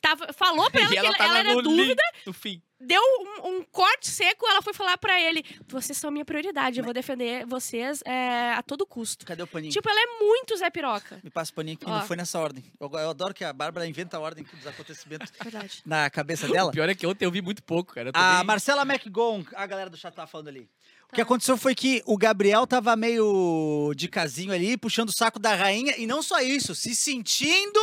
Tava, 0.00 0.32
falou 0.32 0.70
pra 0.70 0.80
ela 0.82 0.88
E 0.90 0.92
que 0.92 0.98
ela, 1.06 1.14
tá 1.16 1.24
ela 1.24 1.38
era 1.40 1.62
dúvida, 1.62 2.02
deu 2.80 3.02
um, 3.44 3.48
um 3.58 3.62
corte 3.64 4.08
seco, 4.08 4.46
ela 4.46 4.62
foi 4.62 4.72
falar 4.72 4.96
pra 4.96 5.20
ele: 5.20 5.44
vocês 5.68 5.98
são 5.98 6.10
minha 6.10 6.24
prioridade, 6.24 6.78
eu 6.78 6.84
vou 6.84 6.94
defender 6.94 7.44
vocês 7.46 8.00
é, 8.06 8.52
a 8.54 8.62
todo 8.62 8.86
custo. 8.86 9.26
Cadê 9.26 9.42
o 9.42 9.46
paninho? 9.46 9.70
Tipo, 9.72 9.88
ela 9.90 10.00
é 10.00 10.24
muito 10.24 10.56
Zé 10.56 10.70
Piroca. 10.70 11.20
Me 11.22 11.28
passa 11.28 11.52
o 11.52 11.54
paninho 11.54 11.76
que 11.76 11.84
não 11.86 12.00
foi 12.06 12.16
nessa 12.16 12.38
ordem. 12.38 12.64
Eu, 12.80 12.90
eu 12.90 13.10
adoro 13.10 13.34
que 13.34 13.44
a 13.44 13.52
Bárbara 13.52 13.86
inventa 13.86 14.16
a 14.16 14.20
ordem 14.20 14.42
dos 14.44 14.66
acontecimentos 14.66 15.30
Verdade. 15.42 15.82
na 15.84 16.08
cabeça 16.08 16.46
O 16.48 16.52
dela. 16.52 16.70
pior 16.70 16.88
é 16.88 16.94
que 16.94 17.06
ontem 17.06 17.26
eu 17.26 17.30
vi 17.30 17.42
muito 17.42 17.62
pouco, 17.62 17.92
cara. 17.94 18.10
A 18.14 18.36
bem- 18.38 18.46
Marcela 18.46 18.82
McGowan, 18.82 19.44
a 19.54 19.66
galera 19.66 19.90
do 19.90 19.98
chat 19.98 20.14
tava 20.14 20.26
falando 20.26 20.48
ali. 20.48 20.60
O 21.04 21.10
que 21.12 21.16
Tá. 21.16 21.22
aconteceu 21.22 21.56
foi 21.58 21.74
que 21.74 22.02
o 22.06 22.16
Gabriel 22.16 22.66
tava 22.66 22.96
meio 22.96 23.92
de 23.96 24.08
casinho 24.08 24.52
ali, 24.52 24.76
puxando 24.78 25.08
o 25.10 25.12
saco 25.12 25.38
da 25.38 25.54
rainha, 25.54 25.94
e 25.98 26.06
não 26.06 26.22
só 26.22 26.40
isso, 26.40 26.74
se 26.74 26.94
sentindo 26.94 27.80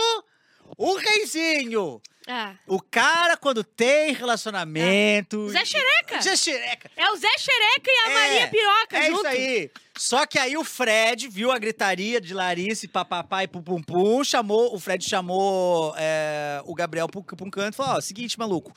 o 0.77 0.95
reizinho. 0.95 2.01
É. 2.27 2.55
O 2.67 2.81
cara, 2.81 3.37
quando 3.37 3.63
tem 3.63 4.11
relacionamento. 4.13 5.49
Zé 5.49 5.63
Xereca. 5.63 6.21
Zé 6.21 6.35
Xereca. 6.35 6.91
É 6.95 7.09
o 7.11 7.15
Zé 7.15 7.27
Xereca 7.37 7.89
e 7.89 7.99
a 7.99 8.09
É, 8.09 8.13
Maria 8.13 8.47
Piroca 8.49 8.97
É 8.97 9.05
junto. 9.07 9.17
isso 9.19 9.27
aí. 9.27 9.71
Só 9.97 10.25
que 10.25 10.37
aí 10.37 10.57
o 10.57 10.63
Fred 10.63 11.27
viu 11.29 11.51
a 11.51 11.57
gritaria 11.57 12.19
de 12.19 12.33
Larissa 12.33 12.85
e 12.85 12.89
papapá 12.89 13.43
e 13.43 13.47
pum 13.47 13.61
pum 13.61 13.81
pum, 13.81 14.23
chamou, 14.23 14.75
o 14.75 14.79
Fred 14.79 15.03
chamou 15.07 15.93
é, 15.97 16.61
o 16.65 16.75
Gabriel 16.75 17.07
pra 17.07 17.19
um- 17.19 17.23
pra 17.23 17.45
um 17.47 17.49
canto 17.49 17.73
e 17.73 17.77
falou, 17.77 17.95
ó, 17.95 18.01
seguinte, 18.01 18.37
maluco, 18.37 18.73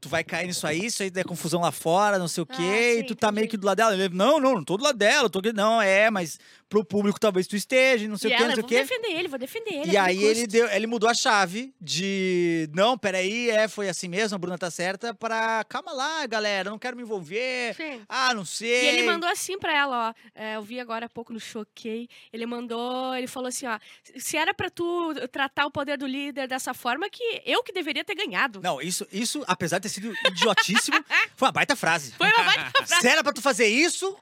tu 0.00 0.08
vai 0.08 0.22
cair 0.24 0.46
nisso 0.46 0.66
aí, 0.66 0.86
isso 0.86 1.02
aí 1.02 1.10
der 1.10 1.24
confusão 1.24 1.60
lá 1.60 1.72
fora, 1.72 2.18
não 2.18 2.28
sei 2.28 2.42
o 2.44 2.46
Ah, 2.48 2.54
quê, 2.56 2.94
sim, 2.94 3.00
e 3.00 3.06
tu 3.06 3.14
tá 3.16 3.30
meio 3.32 3.42
entendi. 3.44 3.50
que 3.50 3.56
do 3.58 3.66
lado 3.66 3.76
dela. 3.76 3.94
Ele, 3.94 4.08
não, 4.14 4.38
não, 4.40 4.54
não 4.54 4.64
tô 4.64 4.76
do 4.76 4.84
lado 4.84 4.96
dela, 4.96 5.24
eu 5.26 5.30
tô 5.30 5.40
aqui, 5.40 5.52
não, 5.52 5.82
é, 5.82 6.08
mas 6.10 6.38
pro 6.68 6.84
público 6.84 7.18
talvez 7.20 7.46
tu 7.46 7.54
esteja, 7.56 8.08
não 8.08 8.16
sei 8.18 8.30
E 8.30 8.34
o 8.34 8.36
quê, 8.36 8.42
ela, 8.42 8.48
não 8.48 8.54
sei 8.56 8.62
eu 8.62 8.66
o 8.66 8.68
vou 8.68 8.68
quê. 8.68 8.82
defender 8.82 9.18
ele, 9.18 9.28
vou 9.28 9.38
defender 9.38 9.74
ele. 9.74 9.90
E 9.92 9.96
aí 9.96 10.22
ele, 10.24 10.46
deu, 10.46 10.68
ele 10.68 10.86
mudou 10.86 11.08
a 11.08 11.14
chave 11.14 11.72
de 11.80 12.68
não, 12.74 12.98
peraí, 12.98 13.50
é, 13.50 13.68
foi 13.68 13.88
assim 13.88 14.08
mesmo, 14.08 14.34
a 14.34 14.38
Bruna 14.38 14.58
tá 14.58 14.70
certa, 14.70 15.14
pra 15.14 15.64
calma 15.68 15.92
lá, 15.92 16.26
galera, 16.26 16.68
não 16.70 16.78
quero 16.78 16.96
me 16.96 17.02
envolver. 17.02 17.74
Sim. 17.74 18.02
Ah, 18.08 18.34
não 18.34 18.44
sei. 18.44 18.84
E 18.84 18.86
ele 18.88 19.02
mandou 19.04 19.28
assim 19.28 19.58
pra 19.58 19.76
ela, 19.76 20.08
ó. 20.10 20.14
é, 20.34 20.56
eu 20.56 20.62
vi 20.62 20.80
agora 20.80 21.06
há 21.06 21.08
pouco 21.08 21.32
no 21.32 21.38
Choquei. 21.40 22.08
Ele 22.32 22.46
mandou, 22.46 23.14
ele 23.14 23.26
falou 23.26 23.48
assim, 23.48 23.66
ó. 23.66 23.78
Se 24.16 24.36
era 24.36 24.52
pra 24.52 24.68
tu 24.68 25.14
tratar 25.30 25.66
o 25.66 25.70
poder 25.70 25.96
do 25.96 26.06
líder 26.06 26.48
dessa 26.48 26.74
forma, 26.74 27.08
que 27.08 27.42
eu 27.46 27.62
que 27.62 27.72
deveria 27.72 28.04
ter 28.04 28.14
ganhado. 28.14 28.60
Não, 28.62 28.80
isso, 28.80 29.06
isso, 29.12 29.44
apesar 29.46 29.78
de 29.78 29.82
ter 29.84 29.88
sido 29.90 30.12
idiotíssimo, 30.26 30.96
foi 31.36 31.46
uma 31.46 31.52
baita 31.52 31.76
frase. 31.76 32.12
Foi 32.12 32.26
uma 32.28 32.42
baita 32.44 32.86
Se 33.00 33.06
era 33.08 33.22
pra 33.22 33.32
tu 33.32 33.40
fazer 33.40 33.66
isso, 33.66 34.16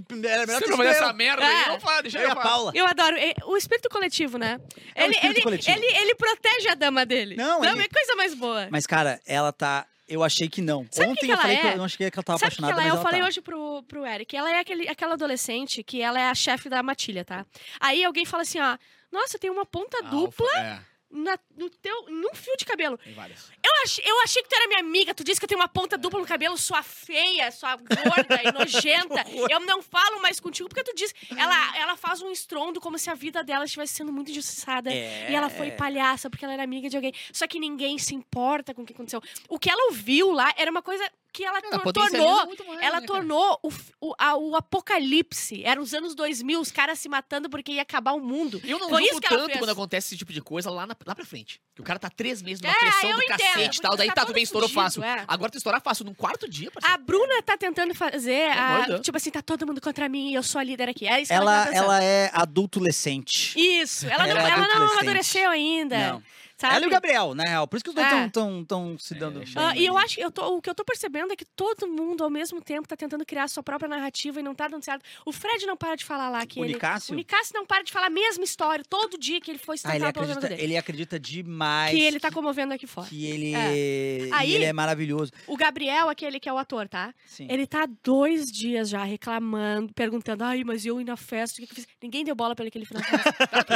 que 0.00 0.26
era 0.26 0.46
melhor 0.46 0.60
Você 0.62 0.66
não 0.70 0.82
eu. 0.82 0.90
essa 0.90 1.12
merda 1.12 1.42
É. 1.42 1.46
aí, 1.46 1.68
não 1.68 1.80
fala, 1.80 2.02
deixa 2.02 2.18
Eu 2.18 2.28
eu. 2.30 2.36
Paula. 2.36 2.72
Eu 2.74 2.86
adoro. 2.86 3.16
é, 3.16 3.34
O 3.44 3.56
espírito 3.56 3.88
coletivo, 3.88 4.38
né? 4.38 4.60
É 4.94 5.02
o 5.02 5.04
ele, 5.06 5.14
espírito 5.14 5.36
ele, 5.38 5.42
coletivo. 5.42 5.76
Ele, 5.78 5.86
ele 5.98 6.14
protege 6.14 6.68
a 6.68 6.74
dama 6.74 7.04
dele. 7.04 7.36
Não, 7.36 7.60
Dama 7.60 7.74
ele- 7.76 7.84
é 7.84 7.88
coisa 7.88 8.14
mais 8.16 8.34
boa. 8.34 8.68
Mas, 8.70 8.86
cara, 8.86 9.20
ela 9.26 9.52
tá. 9.52 9.86
Eu 10.08 10.22
achei 10.22 10.48
que 10.48 10.60
não. 10.60 10.86
Sabe 10.90 11.08
Ontem 11.10 11.20
que 11.20 11.26
que 11.26 11.32
eu 11.32 11.34
ela 11.34 11.42
falei 11.42 11.56
que 11.56 11.66
é? 11.66 11.72
eu 11.72 11.76
não 11.78 11.84
achei 11.84 12.10
que 12.10 12.18
ela 12.18 12.22
tava 12.22 12.38
Sabe 12.38 12.52
o 12.52 12.56
que 12.56 12.62
apaixonada, 12.62 12.72
ela 12.72 12.82
é? 12.82 12.84
mas 12.84 12.92
Eu 12.92 12.96
ela 12.96 13.02
falei 13.02 13.20
tá. 13.20 13.26
hoje 13.28 13.40
pro, 13.40 13.82
pro 13.84 14.06
Eric. 14.06 14.36
Ela 14.36 14.50
é 14.50 14.58
aquele, 14.58 14.88
aquela 14.88 15.14
adolescente 15.14 15.82
que 15.82 16.02
ela 16.02 16.20
é 16.20 16.28
a 16.28 16.34
chefe 16.34 16.68
da 16.68 16.82
matilha, 16.82 17.24
tá? 17.24 17.46
Aí 17.80 18.04
alguém 18.04 18.24
fala 18.26 18.42
assim, 18.42 18.60
ó. 18.60 18.76
Nossa, 19.10 19.38
tem 19.38 19.50
uma 19.50 19.64
ponta 19.66 19.98
Ah, 19.98 20.08
dupla 20.08 20.48
É, 20.58 20.80
na, 21.12 21.38
no 21.56 21.68
teu, 21.68 22.06
num 22.08 22.34
fio 22.34 22.56
de 22.56 22.64
cabelo. 22.64 22.96
tem 22.98 23.12
várias. 23.12 23.50
Eu 23.62 23.72
achei, 23.84 24.04
eu 24.04 24.22
achei 24.22 24.42
que 24.42 24.48
tu 24.48 24.54
era 24.54 24.66
minha 24.66 24.80
amiga. 24.80 25.14
Tu 25.14 25.22
disse 25.22 25.38
que 25.38 25.44
eu 25.44 25.48
tenho 25.48 25.60
uma 25.60 25.68
ponta 25.68 25.98
dupla 25.98 26.18
no 26.18 26.26
cabelo, 26.26 26.56
sua 26.56 26.82
feia, 26.82 27.50
sua 27.50 27.76
gorda 27.76 28.40
e 28.42 28.50
nojenta. 28.52 29.24
Eu 29.50 29.60
não 29.60 29.82
falo 29.82 30.22
mais 30.22 30.40
contigo 30.40 30.68
porque 30.68 30.82
tu 30.82 30.94
disse. 30.94 31.14
Ela, 31.36 31.76
ela 31.76 31.96
faz 31.96 32.22
um 32.22 32.30
estrondo 32.32 32.80
como 32.80 32.98
se 32.98 33.10
a 33.10 33.14
vida 33.14 33.44
dela 33.44 33.64
estivesse 33.64 33.94
sendo 33.94 34.12
muito 34.12 34.30
injustiçada. 34.30 34.92
É. 34.92 35.30
E 35.30 35.34
ela 35.34 35.50
foi 35.50 35.70
palhaça 35.72 36.30
porque 36.30 36.44
ela 36.44 36.54
era 36.54 36.62
amiga 36.62 36.88
de 36.88 36.96
alguém. 36.96 37.12
Só 37.32 37.46
que 37.46 37.58
ninguém 37.58 37.98
se 37.98 38.14
importa 38.14 38.72
com 38.74 38.82
o 38.82 38.86
que 38.86 38.94
aconteceu. 38.94 39.22
O 39.48 39.58
que 39.58 39.70
ela 39.70 39.86
ouviu 39.90 40.32
lá 40.32 40.52
era 40.56 40.70
uma 40.70 40.82
coisa 40.82 41.08
que 41.32 41.44
ela, 41.44 41.60
tornou. 41.62 42.48
Ela 42.80 43.00
né, 43.00 43.06
tornou 43.06 43.58
o, 43.62 43.70
o, 44.00 44.14
a- 44.18 44.36
o 44.36 44.54
apocalipse. 44.54 45.62
Era 45.64 45.80
os 45.80 45.94
anos 45.94 46.14
2000, 46.14 46.60
os 46.60 46.70
caras 46.70 46.98
se 46.98 47.08
matando 47.08 47.48
porque 47.48 47.72
ia 47.72 47.82
acabar 47.82 48.12
o 48.12 48.20
mundo. 48.20 48.60
Eu 48.64 48.78
não 48.78 48.88
Foi 48.88 49.02
isso 49.04 49.20
que 49.20 49.28
tanto 49.28 49.46
fez. 49.46 49.58
quando 49.58 49.70
acontece 49.70 50.08
esse 50.08 50.16
tipo 50.18 50.32
de 50.32 50.40
coisa 50.42 50.70
lá, 50.70 50.86
na- 50.86 50.96
lá 51.06 51.14
pra 51.14 51.24
frente. 51.24 51.60
Que 51.74 51.80
o 51.80 51.84
cara 51.84 51.98
tá 51.98 52.10
três 52.10 52.42
meses 52.42 52.60
numa 52.60 52.72
É, 52.72 52.76
pressão 52.78 53.12
do 53.16 53.22
entendo, 53.22 53.38
cacete 53.38 53.78
e 53.78 53.82
tal. 53.82 53.96
Daí 53.96 54.08
tá 54.08 54.14
tá, 54.14 54.20
tudo 54.26 54.34
bem, 54.34 54.42
estourou 54.42 54.68
fudido, 54.68 54.82
fácil. 54.82 55.02
é. 55.04 55.24
Agora 55.26 55.50
tu 55.50 55.56
estourar 55.56 55.80
fácil 55.80 56.04
num 56.04 56.14
quarto 56.14 56.48
dia, 56.48 56.70
parceiro. 56.70 56.94
A 56.94 56.98
Bruna 56.98 57.42
tá 57.42 57.56
tentando 57.56 57.94
fazer, 57.94 58.50
a, 58.50 58.98
tipo 59.00 59.16
assim, 59.16 59.30
tá 59.30 59.40
todo 59.40 59.66
mundo 59.66 59.80
contra 59.80 60.08
mim 60.08 60.30
e 60.30 60.34
eu 60.34 60.42
sou 60.42 60.60
a 60.60 60.64
líder 60.64 60.88
aqui. 60.90 61.06
É 61.08 61.20
isso 61.20 61.28
que 61.28 61.34
Ela, 61.34 61.62
ela, 61.62 61.72
tá 61.72 61.74
ela 61.76 62.04
é 62.04 62.30
adultolescente. 62.34 63.58
Isso, 63.58 64.06
ela, 64.06 64.28
Ela 64.28 64.34
não, 64.34 64.40
é 64.40 64.50
ela 64.50 64.56
não 64.58 64.64
adolescente. 64.74 64.92
amadureceu 65.00 65.50
ainda. 65.50 66.12
Não. 66.12 66.22
Sabe? 66.62 66.76
Ela 66.76 66.84
e 66.84 66.88
o 66.88 66.90
Gabriel, 66.90 67.34
na 67.34 67.42
real. 67.44 67.66
Por 67.66 67.76
isso 67.76 67.82
que 67.84 67.90
os 67.90 67.94
dois 67.94 68.06
É. 68.06 68.26
estão 68.26 68.30
tão, 68.30 68.64
tão 68.64 68.98
se 68.98 69.14
dando. 69.14 69.42
É, 69.42 69.44
Ah, 69.56 69.76
e 69.76 69.84
eu 69.84 69.98
acho 69.98 70.14
que 70.16 70.20
eu 70.24 70.30
tô- 70.30 70.56
o 70.56 70.62
que 70.62 70.70
eu 70.70 70.74
tô 70.74 70.84
percebendo 70.84 71.32
é 71.32 71.36
que 71.36 71.44
todo 71.44 71.88
mundo, 71.88 72.22
ao 72.22 72.30
mesmo 72.30 72.60
tempo, 72.60 72.86
tá 72.86 72.96
tentando 72.96 73.26
criar 73.26 73.44
a 73.44 73.48
sua 73.48 73.62
própria 73.62 73.88
narrativa 73.88 74.38
e 74.38 74.42
não 74.42 74.54
tá 74.54 74.68
dando 74.68 74.84
certo. 74.84 75.02
O 75.26 75.32
Fred 75.32 75.66
não 75.66 75.76
para 75.76 75.96
de 75.96 76.04
falar 76.04 76.28
lá 76.28 76.46
que 76.46 76.60
O 76.60 76.64
ele. 76.64 76.74
Nicásio? 76.74 77.12
O 77.12 77.16
Nicásio 77.16 77.52
não 77.54 77.66
para 77.66 77.82
de 77.82 77.90
falar 77.92 78.06
a 78.06 78.10
mesma 78.10 78.44
história 78.44 78.84
todo 78.88 79.18
dia 79.18 79.40
que 79.40 79.50
ele 79.50 79.58
foi 79.58 79.76
Ah, 79.84 79.96
ele 79.96 80.04
acredita, 80.04 80.48
dele. 80.48 80.62
ele 80.62 80.76
acredita 80.76 81.18
demais. 81.18 81.92
Que 81.94 82.00
ele 82.02 82.20
tá 82.20 82.30
comovendo 82.30 82.72
aqui 82.74 82.86
fora. 82.86 83.08
que 83.08 83.26
ele, 83.26 83.52
É. 83.54 84.28
Aí- 84.32 84.54
ele 84.54 84.64
é 84.64 84.72
maravilhoso. 84.72 85.32
O 85.46 85.56
Gabriel, 85.56 86.08
aquele 86.08 86.38
que 86.38 86.48
é 86.48 86.52
o 86.52 86.58
ator, 86.58 86.88
tá? 86.88 87.12
Sim. 87.26 87.46
Ele 87.50 87.66
tá 87.66 87.82
há 87.84 87.88
dois 88.04 88.50
dias 88.52 88.88
já 88.88 89.02
reclamando, 89.04 89.92
perguntando, 89.94 90.44
ai, 90.44 90.62
mas 90.64 90.86
eu 90.86 91.00
ir 91.00 91.04
na 91.04 91.16
festa, 91.16 91.58
o 91.58 91.60
que, 91.60 91.66
que 91.66 91.72
eu 91.72 91.84
fiz? 91.84 91.86
Ninguém 92.02 92.24
deu 92.24 92.34
bola 92.34 92.54
pra 92.54 92.62
ele 92.64 92.70
que 92.70 92.78
ele 92.78 92.84
festa. 92.86 93.04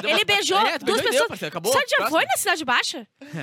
ele 0.04 0.24
beijou 0.24 0.58
É, 0.58 0.78
duas 0.78 0.84
beijou 0.84 0.98
e 0.98 1.02
deu, 1.02 1.10
pessoas. 1.10 1.28
parceiro, 1.28 1.48
acabou. 1.52 1.72
Você 1.72 1.84
já 1.88 2.08
foi 2.08 2.24
na 2.24 2.36
Cidade 2.36 2.64
Baixa? 2.64 2.75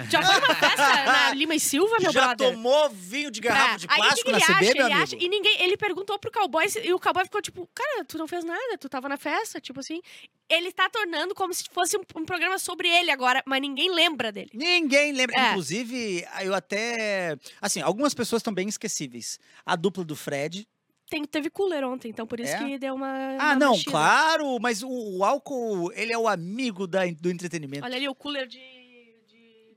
Já 0.09 0.21
foi 0.23 0.35
numa 0.41 0.55
festa 0.55 1.05
na 1.05 1.33
Lima 1.35 1.55
e 1.55 1.59
Silva, 1.59 1.97
meu 1.99 2.11
Já 2.11 2.27
brother? 2.27 2.51
tomou 2.53 2.89
vinho 2.89 3.29
de 3.31 3.39
garrafa 3.41 3.79
de 3.79 3.87
aí, 3.89 3.95
plástico 3.97 4.21
o 4.29 4.33
que 4.33 4.39
na 4.39 4.45
que 4.45 4.53
CB, 4.53 4.65
ele 4.65 4.69
acha? 4.69 4.73
meu 4.73 4.85
Ele 4.85 4.93
amigo? 4.93 5.03
acha- 5.03 5.15
E 5.19 5.29
ninguém, 5.29 5.61
ele 5.61 5.77
perguntou 5.77 6.17
pro 6.19 6.31
cowboy 6.31 6.67
se- 6.69 6.81
e 6.85 6.93
o 6.93 6.99
cowboy 6.99 7.23
ficou 7.25 7.41
tipo, 7.41 7.69
cara, 7.73 8.05
tu 8.05 8.17
não 8.17 8.27
fez 8.27 8.43
nada, 8.43 8.77
tu 8.79 8.87
tava 8.89 9.07
na 9.09 9.17
festa, 9.17 9.59
tipo 9.61 9.79
assim. 9.79 10.01
Ele 10.49 10.71
tá 10.71 10.89
tornando 10.89 11.33
como 11.33 11.53
se 11.53 11.63
fosse 11.71 11.97
um, 11.97 12.01
um 12.15 12.25
programa 12.25 12.59
sobre 12.59 12.87
ele 12.87 13.09
agora, 13.11 13.41
mas 13.45 13.61
ninguém 13.61 13.89
lembra 13.91 14.31
dele. 14.31 14.51
Ninguém 14.53 15.11
lembra. 15.13 15.35
É. 15.39 15.49
Inclusive, 15.51 16.25
eu 16.43 16.53
até. 16.53 17.37
Assim, 17.61 17.81
algumas 17.81 18.13
pessoas 18.13 18.41
estão 18.41 18.53
bem 18.53 18.67
esquecíveis. 18.67 19.39
A 19.65 19.75
dupla 19.75 20.03
do 20.03 20.15
Fred. 20.15 20.67
Tem, 21.09 21.23
teve 21.25 21.49
cooler 21.49 21.83
ontem, 21.83 22.09
então 22.09 22.25
por 22.25 22.39
isso 22.39 22.53
É? 22.53 22.57
que 22.57 22.77
deu 22.79 22.95
uma. 22.95 23.07
Ah, 23.39 23.45
uma 23.51 23.55
não, 23.55 23.71
mexida. 23.71 23.91
claro, 23.91 24.57
mas 24.59 24.81
o, 24.81 24.89
o 24.89 25.23
álcool, 25.23 25.91
ele 25.93 26.11
é 26.13 26.17
o 26.17 26.27
amigo 26.27 26.87
da, 26.87 27.01
do 27.05 27.29
entretenimento. 27.29 27.85
Olha 27.85 27.95
ali 27.97 28.07
o 28.07 28.15
cooler 28.15 28.47
de. 28.47 28.59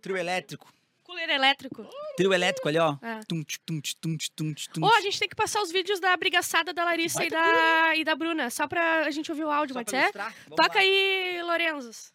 Trio 0.07 0.17
elétrico. 0.17 0.73
Cooler 1.03 1.29
elétrico. 1.31 1.85
Trio 2.17 2.33
elétrico 2.33 2.69
ali, 2.69 2.79
ó. 2.79 2.97
É. 3.03 3.19
Tum, 3.27 3.43
tum, 3.43 3.81
tum, 4.01 4.17
tum, 4.37 4.55
tum, 4.55 4.85
Ô, 4.85 4.89
tch. 4.89 4.97
a 4.97 5.01
gente 5.01 5.19
tem 5.19 5.29
que 5.29 5.35
passar 5.35 5.61
os 5.61 5.73
vídeos 5.73 5.99
da 5.99 6.17
brigaçada 6.17 6.73
da 6.73 6.85
Larissa 6.85 7.25
e 7.25 7.29
da, 7.29 7.97
e 7.97 8.05
da 8.05 8.15
Bruna, 8.15 8.49
só 8.49 8.69
pra 8.69 9.01
a 9.05 9.11
gente 9.11 9.33
ouvir 9.33 9.43
o 9.43 9.51
áudio, 9.51 9.75
Só 9.75 9.81
pode 9.81 9.91
ser? 9.91 10.13
Toca 10.13 10.75
lá. 10.77 10.81
aí, 10.81 11.43
Lorenzos. 11.43 12.13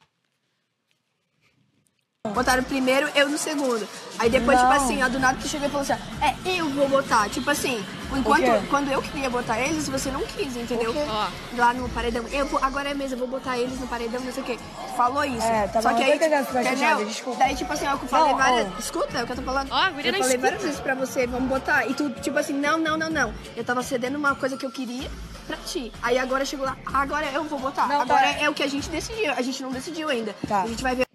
Botaram 2.29 2.63
primeiro, 2.63 3.09
eu 3.15 3.27
no 3.27 3.37
segundo. 3.37 3.87
Aí 4.19 4.29
depois, 4.29 4.59
tipo 4.59 4.71
assim, 4.71 5.01
a 5.01 5.07
do 5.07 5.19
nada 5.19 5.39
que 5.39 5.47
chegou 5.49 5.67
e 5.67 5.71
falou 5.71 5.81
assim: 5.81 5.93
ó, 5.93 6.25
é, 6.25 6.35
eu 6.59 6.69
vou 6.69 6.87
botar. 6.87 7.27
Tipo 7.29 7.49
assim, 7.49 7.83
enquanto 8.15 8.69
quando 8.69 8.91
eu 8.91 9.01
queria 9.01 9.27
botar 9.27 9.59
eles, 9.59 9.89
você 9.89 10.11
não 10.11 10.21
quis, 10.21 10.55
entendeu? 10.55 10.93
Ó. 10.95 11.27
Lá 11.57 11.73
no 11.73 11.89
paredão. 11.89 12.23
Eu 12.27 12.45
vou, 12.45 12.63
agora 12.63 12.89
é 12.89 12.93
mesmo, 12.93 13.15
eu 13.15 13.19
vou 13.19 13.27
botar 13.27 13.57
eles 13.57 13.79
no 13.79 13.87
paredão, 13.87 14.21
não 14.21 14.31
sei 14.31 14.43
o 14.43 14.45
quê. 14.45 14.59
Falou 14.95 15.25
isso. 15.25 15.45
É, 15.45 15.67
tá 15.67 15.81
Só 15.81 15.89
bom, 15.89 15.95
que 15.95 16.03
eu 16.03 16.19
tô 16.19 16.23
aí, 16.23 16.29
tá 16.29 16.61
entendeu? 16.61 17.05
desculpa. 17.05 17.39
Daí, 17.39 17.55
tipo 17.55 17.73
assim, 17.73 17.85
eu 17.87 17.97
falei 17.97 18.31
Não, 18.31 18.37
várias. 18.37 18.67
ó. 18.67 18.79
Escuta, 18.79 19.17
é 19.17 19.23
o 19.23 19.25
que 19.25 19.31
eu 19.31 19.35
tô 19.37 19.41
falando. 19.41 19.71
Ó, 19.71 19.75
a 19.75 19.89
guria 19.89 20.09
eu 20.09 20.13
não 20.13 20.19
falei 20.19 20.35
escuta. 20.35 20.41
várias 20.41 20.61
vezes 20.61 20.79
pra 20.79 20.93
você, 20.93 21.25
vamos 21.25 21.49
botar. 21.49 21.87
E 21.87 21.93
tu, 21.95 22.11
tipo 22.21 22.37
assim, 22.37 22.53
não, 22.53 22.77
não, 22.77 22.97
não, 22.97 23.09
não. 23.09 23.33
Eu 23.57 23.63
tava 23.63 23.81
cedendo 23.81 24.15
uma 24.17 24.35
coisa 24.35 24.55
que 24.55 24.65
eu 24.65 24.71
queria 24.71 25.09
pra 25.47 25.57
ti. 25.57 25.91
Aí 26.03 26.19
agora 26.19 26.45
chegou 26.45 26.67
lá, 26.67 26.77
agora 26.85 27.25
eu 27.31 27.43
vou 27.45 27.57
botar. 27.57 27.87
Não, 27.87 28.01
agora 28.01 28.21
tá. 28.21 28.39
é 28.41 28.47
o 28.47 28.53
que 28.53 28.61
a 28.61 28.67
gente 28.69 28.89
decidiu. 28.89 29.31
A 29.31 29.41
gente 29.41 29.63
não 29.63 29.71
decidiu 29.71 30.07
ainda. 30.07 30.35
Tá. 30.47 30.61
A 30.61 30.67
gente 30.67 30.83
vai 30.83 30.95
ver. 30.95 31.10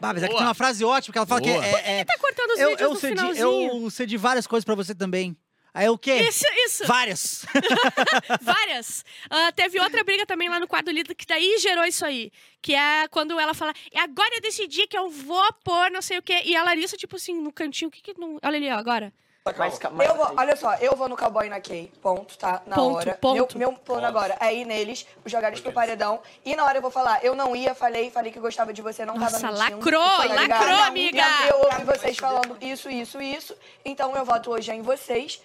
Bah, 0.00 0.12
mas 0.12 0.22
é 0.22 0.26
que 0.26 0.32
Boa. 0.32 0.38
tem 0.38 0.46
uma 0.48 0.54
frase 0.54 0.84
ótima 0.84 1.12
que 1.12 1.18
ela 1.18 1.26
fala 1.26 1.40
Boa. 1.40 1.60
que 1.60 1.66
é, 1.66 2.00
é- 2.00 2.04
Tá 2.04 2.18
cortando 2.18 2.50
os 2.50 2.58
eu, 2.60 2.68
vídeos 2.70 2.80
eu, 2.88 2.94
no 2.94 3.00
cedi, 3.00 3.16
finalzinho. 3.16 3.84
eu 3.84 3.90
cedi 3.90 4.16
várias 4.16 4.46
coisas 4.46 4.64
pra 4.64 4.74
você 4.74 4.94
também. 4.94 5.36
Aí 5.74 5.88
o 5.88 5.98
quê? 5.98 6.14
Isso, 6.22 6.44
isso. 6.66 6.86
Várias. 6.86 7.44
Várias. 8.40 9.04
Ah, 9.30 9.52
teve 9.52 9.78
outra 9.78 10.02
briga 10.02 10.26
também 10.26 10.48
lá 10.48 10.58
no 10.58 10.66
quadro 10.66 10.92
líder 10.92 11.14
que 11.14 11.26
daí 11.26 11.56
gerou 11.58 11.84
isso 11.84 12.04
aí. 12.04 12.32
Que 12.60 12.74
é 12.74 13.06
quando 13.08 13.38
ela 13.38 13.54
fala, 13.54 13.72
"E 13.92 13.98
agora 13.98 14.34
eu 14.34 14.40
decidi 14.40 14.86
que 14.86 14.96
eu 14.98 15.08
vou 15.10 15.52
pôr 15.64 15.90
não 15.90 16.02
sei 16.02 16.18
o 16.18 16.22
quê. 16.22 16.42
E 16.44 16.56
a 16.56 16.64
Larissa, 16.64 16.96
tipo 16.96 17.16
assim, 17.16 17.34
no 17.40 17.52
cantinho, 17.52 17.88
o 17.88 17.92
que 17.92 18.00
que 18.02 18.18
não... 18.18 18.38
Olha 18.42 18.56
ali, 18.56 18.68
ó, 18.70 18.74
agora. 18.76 19.12
Eu 19.52 20.14
vou, 20.16 20.32
olha 20.36 20.56
só, 20.56 20.74
eu 20.76 20.96
vou 20.96 21.08
no 21.08 21.16
cowboy 21.16 21.48
na 21.48 21.60
Kay, 21.60 21.90
ponto, 22.02 22.36
tá? 22.38 22.62
Na 22.66 22.76
Ponto, 22.76 22.96
hora. 22.96 23.18
ponto. 23.20 23.56
Meu, 23.58 23.70
meu 23.70 23.78
plano 23.78 24.06
agora 24.06 24.36
é 24.40 24.54
ir 24.54 24.64
neles, 24.64 25.06
jogar 25.26 25.48
eles 25.48 25.60
pro 25.60 25.72
paredão. 25.72 26.20
E 26.44 26.54
na 26.56 26.64
hora 26.64 26.78
eu 26.78 26.82
vou 26.82 26.90
falar, 26.90 27.24
eu 27.24 27.34
não 27.34 27.54
ia, 27.56 27.74
falei, 27.74 28.10
falei 28.10 28.30
que 28.32 28.38
gostava 28.40 28.72
de 28.72 28.82
você, 28.82 29.04
não 29.04 29.14
Nossa, 29.16 29.40
tava 29.40 29.52
mentindo. 29.58 29.76
lacrou, 29.76 30.16
tá 30.16 30.24
ligado? 30.26 30.48
lacrou, 30.60 30.82
amiga. 30.84 31.22
Eu 31.48 31.58
ouvi 31.64 31.84
vocês 31.84 32.16
falando 32.16 32.56
isso, 32.60 32.90
isso, 32.90 33.20
isso. 33.20 33.54
Então 33.84 34.14
eu 34.16 34.24
voto 34.24 34.50
hoje 34.50 34.70
em 34.72 34.82
vocês 34.82 35.40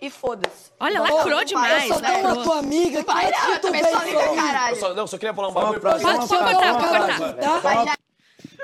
e 0.00 0.10
foda-se. 0.10 0.72
Olha, 0.80 1.00
Vamos- 1.00 1.14
lacrou 1.16 1.44
demais, 1.44 1.82
Eu 1.84 1.94
sou 1.94 2.02
tão 2.02 2.28
a 2.40 2.42
tua 2.44 2.58
amiga 2.58 2.98
que 3.04 3.06
Vai, 3.12 3.28
eu 3.28 3.32
tu 3.32 3.60
também 3.60 3.84
sou 3.84 3.96
amiga, 4.00 4.34
caralho. 4.34 4.74
Eu 4.76 4.80
só, 4.80 4.94
não, 4.94 5.06
só 5.06 5.16
queria 5.18 5.32
falar 5.34 5.48
um 5.48 5.52
bagulho 5.52 5.80
pra 5.80 5.92
Pode, 5.92 6.02
pode 6.04 6.28
cortar, 6.28 6.74
pode 6.74 7.18
cortar. 7.18 7.98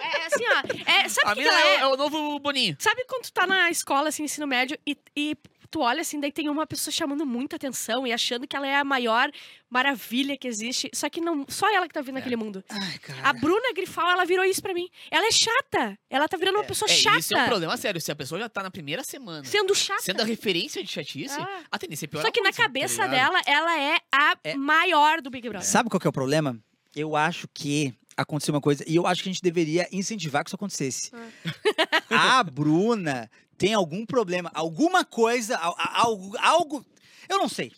É, 0.01 0.19
é 0.23 0.27
assim, 0.27 0.45
ó. 0.47 0.91
É, 0.91 1.09
sabe 1.09 1.27
A 1.31 1.35
que, 1.35 1.43
que 1.43 1.49
mina 1.49 1.61
ela 1.61 1.71
é, 1.71 1.75
é? 1.75 1.81
é 1.81 1.87
o 1.87 1.97
novo 1.97 2.39
Boninho. 2.39 2.77
Sabe 2.79 3.05
quando 3.07 3.25
tu 3.25 3.33
tá 3.33 3.47
na 3.47 3.71
escola, 3.71 4.09
assim, 4.09 4.25
ensino 4.25 4.47
médio, 4.47 4.79
e, 4.87 4.97
e 5.17 5.37
tu 5.71 5.81
olha 5.81 6.01
assim, 6.01 6.19
daí 6.19 6.33
tem 6.33 6.49
uma 6.49 6.67
pessoa 6.67 6.93
chamando 6.93 7.27
muita 7.27 7.57
atenção 7.57 8.07
e 8.07 8.13
achando 8.13 8.47
que 8.47 8.57
ela 8.57 8.67
é 8.67 8.77
a 8.77 8.85
maior 8.85 9.31
maravilha 9.69 10.37
que 10.37 10.49
existe. 10.49 10.89
Só 10.95 11.11
que 11.11 11.21
não, 11.21 11.45
só 11.49 11.71
ela 11.75 11.87
que 11.87 11.93
tá 11.93 12.01
vindo 12.01 12.15
naquele 12.15 12.37
mundo. 12.37 12.65
Ai, 12.71 12.99
cara. 12.99 13.21
A 13.23 13.33
Bruna 13.35 13.73
Grifal, 13.75 14.11
ela 14.11 14.25
virou 14.25 14.45
isso 14.47 14.63
pra 14.63 14.73
mim. 14.73 14.89
Ela 15.11 15.27
é 15.27 15.31
chata. 15.31 15.99
Ela 16.09 16.27
tá 16.27 16.37
virando 16.39 16.57
uma 16.57 16.65
pessoa 16.65 16.91
É, 16.91 16.95
chata. 16.95 17.19
isso 17.19 17.37
é 17.37 17.43
um 17.43 17.47
problema 17.47 17.77
sério. 17.77 18.01
Se 18.01 18.11
a 18.11 18.17
pessoa 18.17 18.41
já 18.41 18.49
tá 18.49 18.63
na 18.63 18.71
primeira 18.71 19.05
semana, 19.05 19.45
Sendo 19.45 19.75
chata. 19.75 20.01
sendo 20.03 20.23
a 20.23 20.25
referência 20.25 20.83
de 20.83 20.91
chatice, 20.91 21.39
Ah. 21.39 21.61
a 21.71 21.79
tendência 21.79 22.07
é 22.07 22.09
piorar 22.09 22.27
Só 22.27 22.33
que 22.33 22.41
na 22.41 22.51
tá 22.51 22.63
cabeça 22.63 23.07
dela, 23.07 23.39
ela 23.47 23.79
é 23.79 23.99
a 24.11 24.37
É. 24.45 24.55
maior 24.55 25.21
do 25.21 25.29
Big 25.31 25.47
Brother. 25.49 25.67
Sabe 25.69 25.91
qual 25.91 26.01
que 26.01 26.07
é 26.07 26.11
o 26.11 26.13
problema? 26.13 26.59
Eu 26.97 27.15
acho 27.15 27.47
que 27.53 27.93
aconteceu 28.19 28.53
uma 28.53 28.61
coisa, 28.61 28.85
e 28.87 28.97
eu 28.97 29.07
acho 29.07 29.23
que 29.23 29.29
a 29.29 29.33
gente 29.33 29.43
deveria 29.43 29.89
incentivar 29.93 30.43
que 30.43 30.49
isso 30.49 30.57
acontecesse. 30.57 31.13
a 32.11 32.43
Bruna 32.43 33.31
tem 33.57 33.75
algum 33.75 34.05
problema, 34.05 34.51
alguma 34.53 35.05
coisa, 35.05 35.57
algo, 35.57 36.37
algo, 36.39 36.87
eu 37.29 37.39
não 37.39 37.49
sei. 37.49 37.73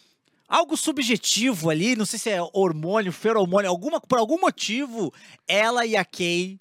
Algo 0.49 0.77
subjetivo 0.77 1.71
ali, 1.71 1.95
não 1.95 2.07
sei 2.07 2.19
se 2.19 2.31
é 2.31 2.41
hormônio, 2.53 3.13
feromônio, 3.13 3.71
alguma, 3.71 4.01
por 4.01 4.19
algum 4.19 4.41
motivo, 4.41 5.13
ela 5.47 5.87
e 5.87 5.95
a 5.95 6.05
Kay 6.05 6.59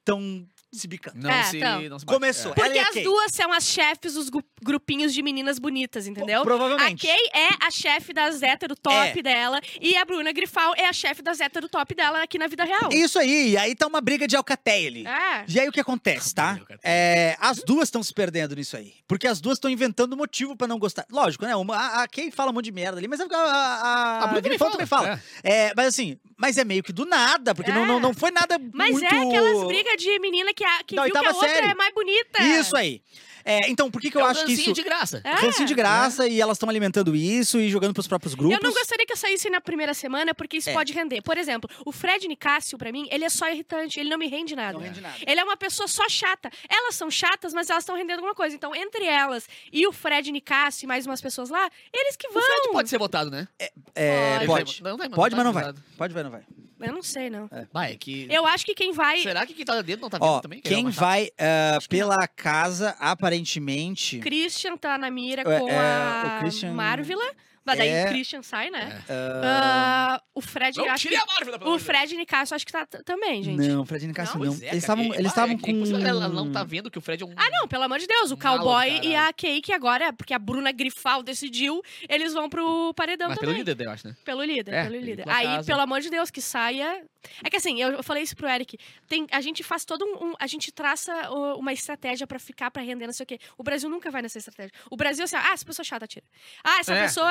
estão 0.00 0.46
se 0.78 0.86
bicando. 0.88 1.18
Não, 1.18 1.30
É, 1.30 1.42
se, 1.44 1.56
então. 1.58 1.82
não 1.82 1.98
se 1.98 2.04
bate. 2.04 2.16
Começou. 2.18 2.52
É. 2.52 2.54
Porque 2.54 2.78
a 2.78 2.88
as 2.88 3.02
duas 3.02 3.32
são 3.32 3.52
as 3.52 3.64
chefes 3.64 4.14
dos 4.14 4.28
gru- 4.28 4.44
grupinhos 4.62 5.12
de 5.12 5.22
meninas 5.22 5.58
bonitas, 5.58 6.06
entendeu? 6.06 6.42
Provavelmente. 6.42 7.06
A 7.06 7.10
Kay 7.12 7.28
é 7.32 7.48
a 7.66 7.70
chefe 7.70 8.12
das 8.12 8.42
hétero 8.42 8.76
top 8.76 9.18
É. 9.18 9.22
dela 9.22 9.60
e 9.80 9.96
a 9.96 10.04
Bruna 10.04 10.32
Grifal 10.32 10.74
é 10.76 10.86
a 10.86 10.92
chefe 10.92 11.22
das 11.22 11.40
hétero 11.40 11.68
top 11.68 11.94
dela 11.94 12.22
aqui 12.22 12.38
na 12.38 12.46
vida 12.46 12.64
real. 12.64 12.88
Isso 12.92 13.18
aí, 13.18 13.50
e 13.50 13.56
aí 13.56 13.74
tá 13.74 13.86
uma 13.86 14.00
briga 14.00 14.26
de 14.28 14.36
alcateia 14.36 14.88
ali. 14.88 15.06
É. 15.06 15.44
E 15.48 15.60
aí 15.60 15.68
o 15.68 15.72
que 15.72 15.80
acontece, 15.80 16.34
tá? 16.34 16.58
É, 16.82 17.36
as 17.40 17.58
duas 17.64 17.88
estão 17.88 18.02
se 18.02 18.12
perdendo 18.12 18.54
nisso 18.54 18.76
aí. 18.76 18.94
Porque 19.08 19.26
as 19.26 19.40
duas 19.40 19.56
estão 19.56 19.70
inventando 19.70 20.16
motivo 20.16 20.56
pra 20.56 20.66
não 20.66 20.78
gostar. 20.78 21.04
Lógico, 21.10 21.44
né? 21.44 21.54
Uma, 21.56 21.76
a, 21.76 22.02
a 22.02 22.08
Kay 22.08 22.30
fala 22.30 22.50
um 22.50 22.54
monte 22.54 22.66
de 22.66 22.72
merda 22.72 22.98
ali, 22.98 23.08
mas 23.08 23.20
é 23.20 23.24
porque 23.24 23.36
a, 23.36 23.40
a, 23.40 24.14
A 24.24 24.26
Bruna 24.26 24.42
também 24.42 24.42
Grifal 24.50 24.58
fala, 24.58 24.72
também 24.72 24.86
fala. 24.86 25.22
É, 25.42 25.72
mas 25.76 25.86
assim, 25.88 26.18
mas 26.36 26.56
é 26.58 26.64
meio 26.64 26.82
que 26.82 26.92
do 26.92 27.04
nada, 27.04 27.54
porque 27.54 27.70
não, 27.72 27.84
É. 27.84 27.86
não, 27.86 28.00
não 28.00 28.14
foi 28.14 28.30
nada 28.30 28.58
Mas 28.72 28.90
muito... 28.92 29.04
é 29.04 29.22
aquelas 29.28 29.66
brigas 29.66 29.96
de 30.02 30.18
menina 30.18 30.52
que, 30.54 30.64
a, 30.64 30.82
que 30.84 30.96
Da 30.96 31.04
viu 31.04 31.12
que 31.12 31.18
a 31.18 31.30
outra 31.30 31.48
série. 31.48 31.66
é 31.68 31.74
mais 31.74 31.94
bonita. 31.94 32.42
Isso 32.42 32.76
aí. 32.76 33.02
É, 33.44 33.68
então, 33.70 33.90
por 33.90 34.00
que, 34.00 34.10
que 34.10 34.16
eu 34.16 34.20
é 34.22 34.24
um 34.24 34.26
acho 34.28 34.44
que 34.46 34.52
isso... 34.52 34.72
de 34.72 34.82
graça. 34.82 35.20
É. 35.22 35.34
Rancinho 35.34 35.66
de 35.68 35.74
graça 35.74 36.26
e 36.26 36.40
elas 36.40 36.56
estão 36.56 36.68
alimentando 36.68 37.14
isso 37.14 37.60
e 37.60 37.68
jogando 37.68 37.92
pros 37.92 38.06
próprios 38.06 38.34
grupos. 38.34 38.56
Eu 38.56 38.62
não 38.62 38.72
gostaria 38.72 39.04
que 39.06 39.14
saísse 39.16 39.50
na 39.50 39.60
primeira 39.60 39.92
semana, 39.92 40.34
porque 40.34 40.56
isso 40.56 40.70
É. 40.70 40.72
pode 40.72 40.92
render. 40.92 41.20
Por 41.22 41.36
exemplo, 41.36 41.68
o 41.84 41.92
Fred 41.92 42.26
Nicásio, 42.26 42.78
pra 42.78 42.90
mim, 42.90 43.06
ele 43.10 43.24
é 43.24 43.28
só 43.28 43.48
irritante, 43.50 44.00
ele 44.00 44.08
não 44.08 44.18
me 44.18 44.26
rende 44.26 44.56
nada. 44.56 44.72
Não 44.74 44.80
rende 44.80 45.00
nada. 45.00 45.16
Ele 45.26 45.40
é 45.40 45.44
uma 45.44 45.56
pessoa 45.56 45.86
só 45.86 46.08
chata. 46.08 46.50
Elas 46.68 46.94
são 46.94 47.10
chatas, 47.10 47.52
mas 47.52 47.68
elas 47.68 47.82
estão 47.82 47.96
rendendo 47.96 48.16
alguma 48.18 48.34
coisa. 48.34 48.54
Então, 48.56 48.74
entre 48.74 49.04
elas 49.04 49.46
e 49.72 49.86
o 49.86 49.92
Fred 49.92 50.30
Nicásio 50.32 50.84
e 50.84 50.88
mais 50.88 51.06
umas 51.06 51.20
pessoas 51.20 51.50
lá, 51.50 51.70
eles 51.92 52.16
que 52.16 52.26
O 52.28 52.32
vão. 52.32 52.42
Fred 52.42 52.68
pode 52.72 52.88
ser 52.88 52.98
votado, 52.98 53.30
né? 53.30 53.46
É, 53.94 54.36
Ele 54.36 54.46
pode. 54.46 54.82
Pode, 55.14 55.36
mas 55.36 55.44
não 55.44 55.52
vai. 55.52 55.72
Pode, 55.96 56.14
mas 56.14 56.24
não 56.24 56.30
vai. 56.30 56.42
Eu 56.80 56.92
não 56.92 57.02
sei, 57.02 57.30
não. 57.30 57.48
Vai, 57.72 57.92
é 57.92 57.96
que... 57.96 58.26
Eu 58.30 58.46
acho 58.46 58.64
que 58.64 58.74
quem 58.74 58.92
vai. 58.92 59.18
Será 59.18 59.46
que 59.46 59.54
quem 59.54 59.64
tá 59.64 59.80
dentro 59.82 60.02
não 60.02 60.10
tá 60.10 60.18
vendo 60.18 60.28
Ó, 60.28 60.40
também? 60.40 60.58
É 60.64 60.68
quem 60.68 60.88
vai 60.90 61.30
não. 61.38 61.80
pela 61.88 62.26
casa, 62.28 62.96
aparentemente... 63.00 64.18
Christian 64.18 64.76
tá 64.76 64.98
na 64.98 65.10
mira 65.10 65.42
É, 65.42 65.44
com 65.60 65.68
é, 65.68 65.76
a 65.78 66.36
o 66.36 66.40
Christian- 66.40 66.72
Marvila. 66.72 67.24
Mas 67.64 67.78
daí 67.78 67.88
É. 67.88 68.04
o 68.04 68.08
Christian 68.08 68.42
sai, 68.42 68.70
né? 68.70 69.02
ah, 69.08 70.14
Ah, 70.16 70.22
o 70.34 70.40
Fred, 70.40 70.76
Não, 70.76 70.88
acho 70.90 71.02
tire 71.08 71.14
que. 71.16 71.20
a 71.22 71.26
Marvel 71.26 71.58
da 71.58 71.66
O 71.68 71.78
Fred 71.78 72.16
Nicásio 72.16 72.54
acho 72.54 72.66
que 72.66 72.72
tá 72.72 72.86
também, 72.86 73.42
gente. 73.42 73.66
Não, 73.68 73.84
Fred 73.86 74.06
Nicásio 74.06 74.38
não. 74.38 74.46
Pois 74.46 74.62
é, 74.62 74.68
eles 74.68 74.82
estavam 74.82 75.04
eles 75.14 75.26
estavam 75.28 75.54
é 75.54 75.58
com... 75.58 76.06
Ela 76.06 76.28
não 76.28 76.50
tá 76.52 76.62
vendo 76.64 76.90
que 76.90 76.98
o 76.98 77.00
Fred 77.00 77.22
é 77.22 77.26
um... 77.26 77.32
Ah, 77.36 77.48
não, 77.50 77.66
pelo 77.68 77.84
amor 77.84 77.98
de 77.98 78.06
Deus, 78.06 78.30
o 78.30 78.36
Malo 78.36 78.58
cowboy 78.64 78.86
caralho. 78.90 79.04
e 79.08 79.16
a 79.16 79.32
Kay, 79.32 79.60
que 79.62 79.72
agora, 79.72 80.12
porque 80.12 80.34
a 80.34 80.38
Bruna 80.38 80.72
Grifal 80.72 81.22
decidiu, 81.22 81.82
eles 82.08 82.32
vão 82.34 82.48
pro 82.48 82.92
paredão 82.94 83.28
Mas 83.28 83.38
também. 83.38 83.54
pelo 83.54 83.64
líder, 83.70 83.84
eu 83.86 83.90
acho, 83.90 84.08
né? 84.08 84.16
Pelo 84.24 84.42
líder, 84.44 84.72
É, 84.74 84.82
pelo 84.84 84.96
líder. 84.96 85.28
Aí, 85.28 85.46
casa. 85.46 85.66
pelo 85.66 85.80
amor 85.80 86.00
de 86.00 86.10
Deus, 86.10 86.30
que 86.30 86.40
saia. 86.42 87.02
É 87.42 87.48
que 87.48 87.56
assim, 87.56 87.80
eu, 87.80 88.02
falei 88.02 88.22
isso 88.22 88.36
pro 88.36 88.46
Eric. 88.46 88.76
Tem, 89.08 89.26
a 89.32 89.40
gente 89.40 89.62
faz 89.62 89.84
todo 89.86 90.04
um. 90.04 90.26
um- 90.30 90.34
a 90.38 90.46
gente 90.46 90.70
traça 90.70 91.30
uh, 91.30 91.58
uma 91.58 91.72
estratégia 91.72 92.26
pra 92.26 92.38
ficar, 92.38 92.70
pra 92.70 92.82
render, 92.82 93.06
não 93.06 93.14
sei 93.14 93.24
o 93.24 93.26
quê. 93.26 93.38
O 93.56 93.62
Brasil 93.62 93.88
nunca 93.88 94.10
vai 94.10 94.20
nessa 94.20 94.36
estratégia. 94.36 94.72
O 94.90 94.96
Brasil, 94.96 95.24
assim, 95.24 95.36
ah, 95.36 95.52
essa 95.54 95.64
pessoa 95.64 95.84
chata, 95.84 96.06
tira. 96.06 96.24
Ah, 96.62 96.80
essa 96.80 96.92
É. 96.94 97.02
pessoa 97.04 97.30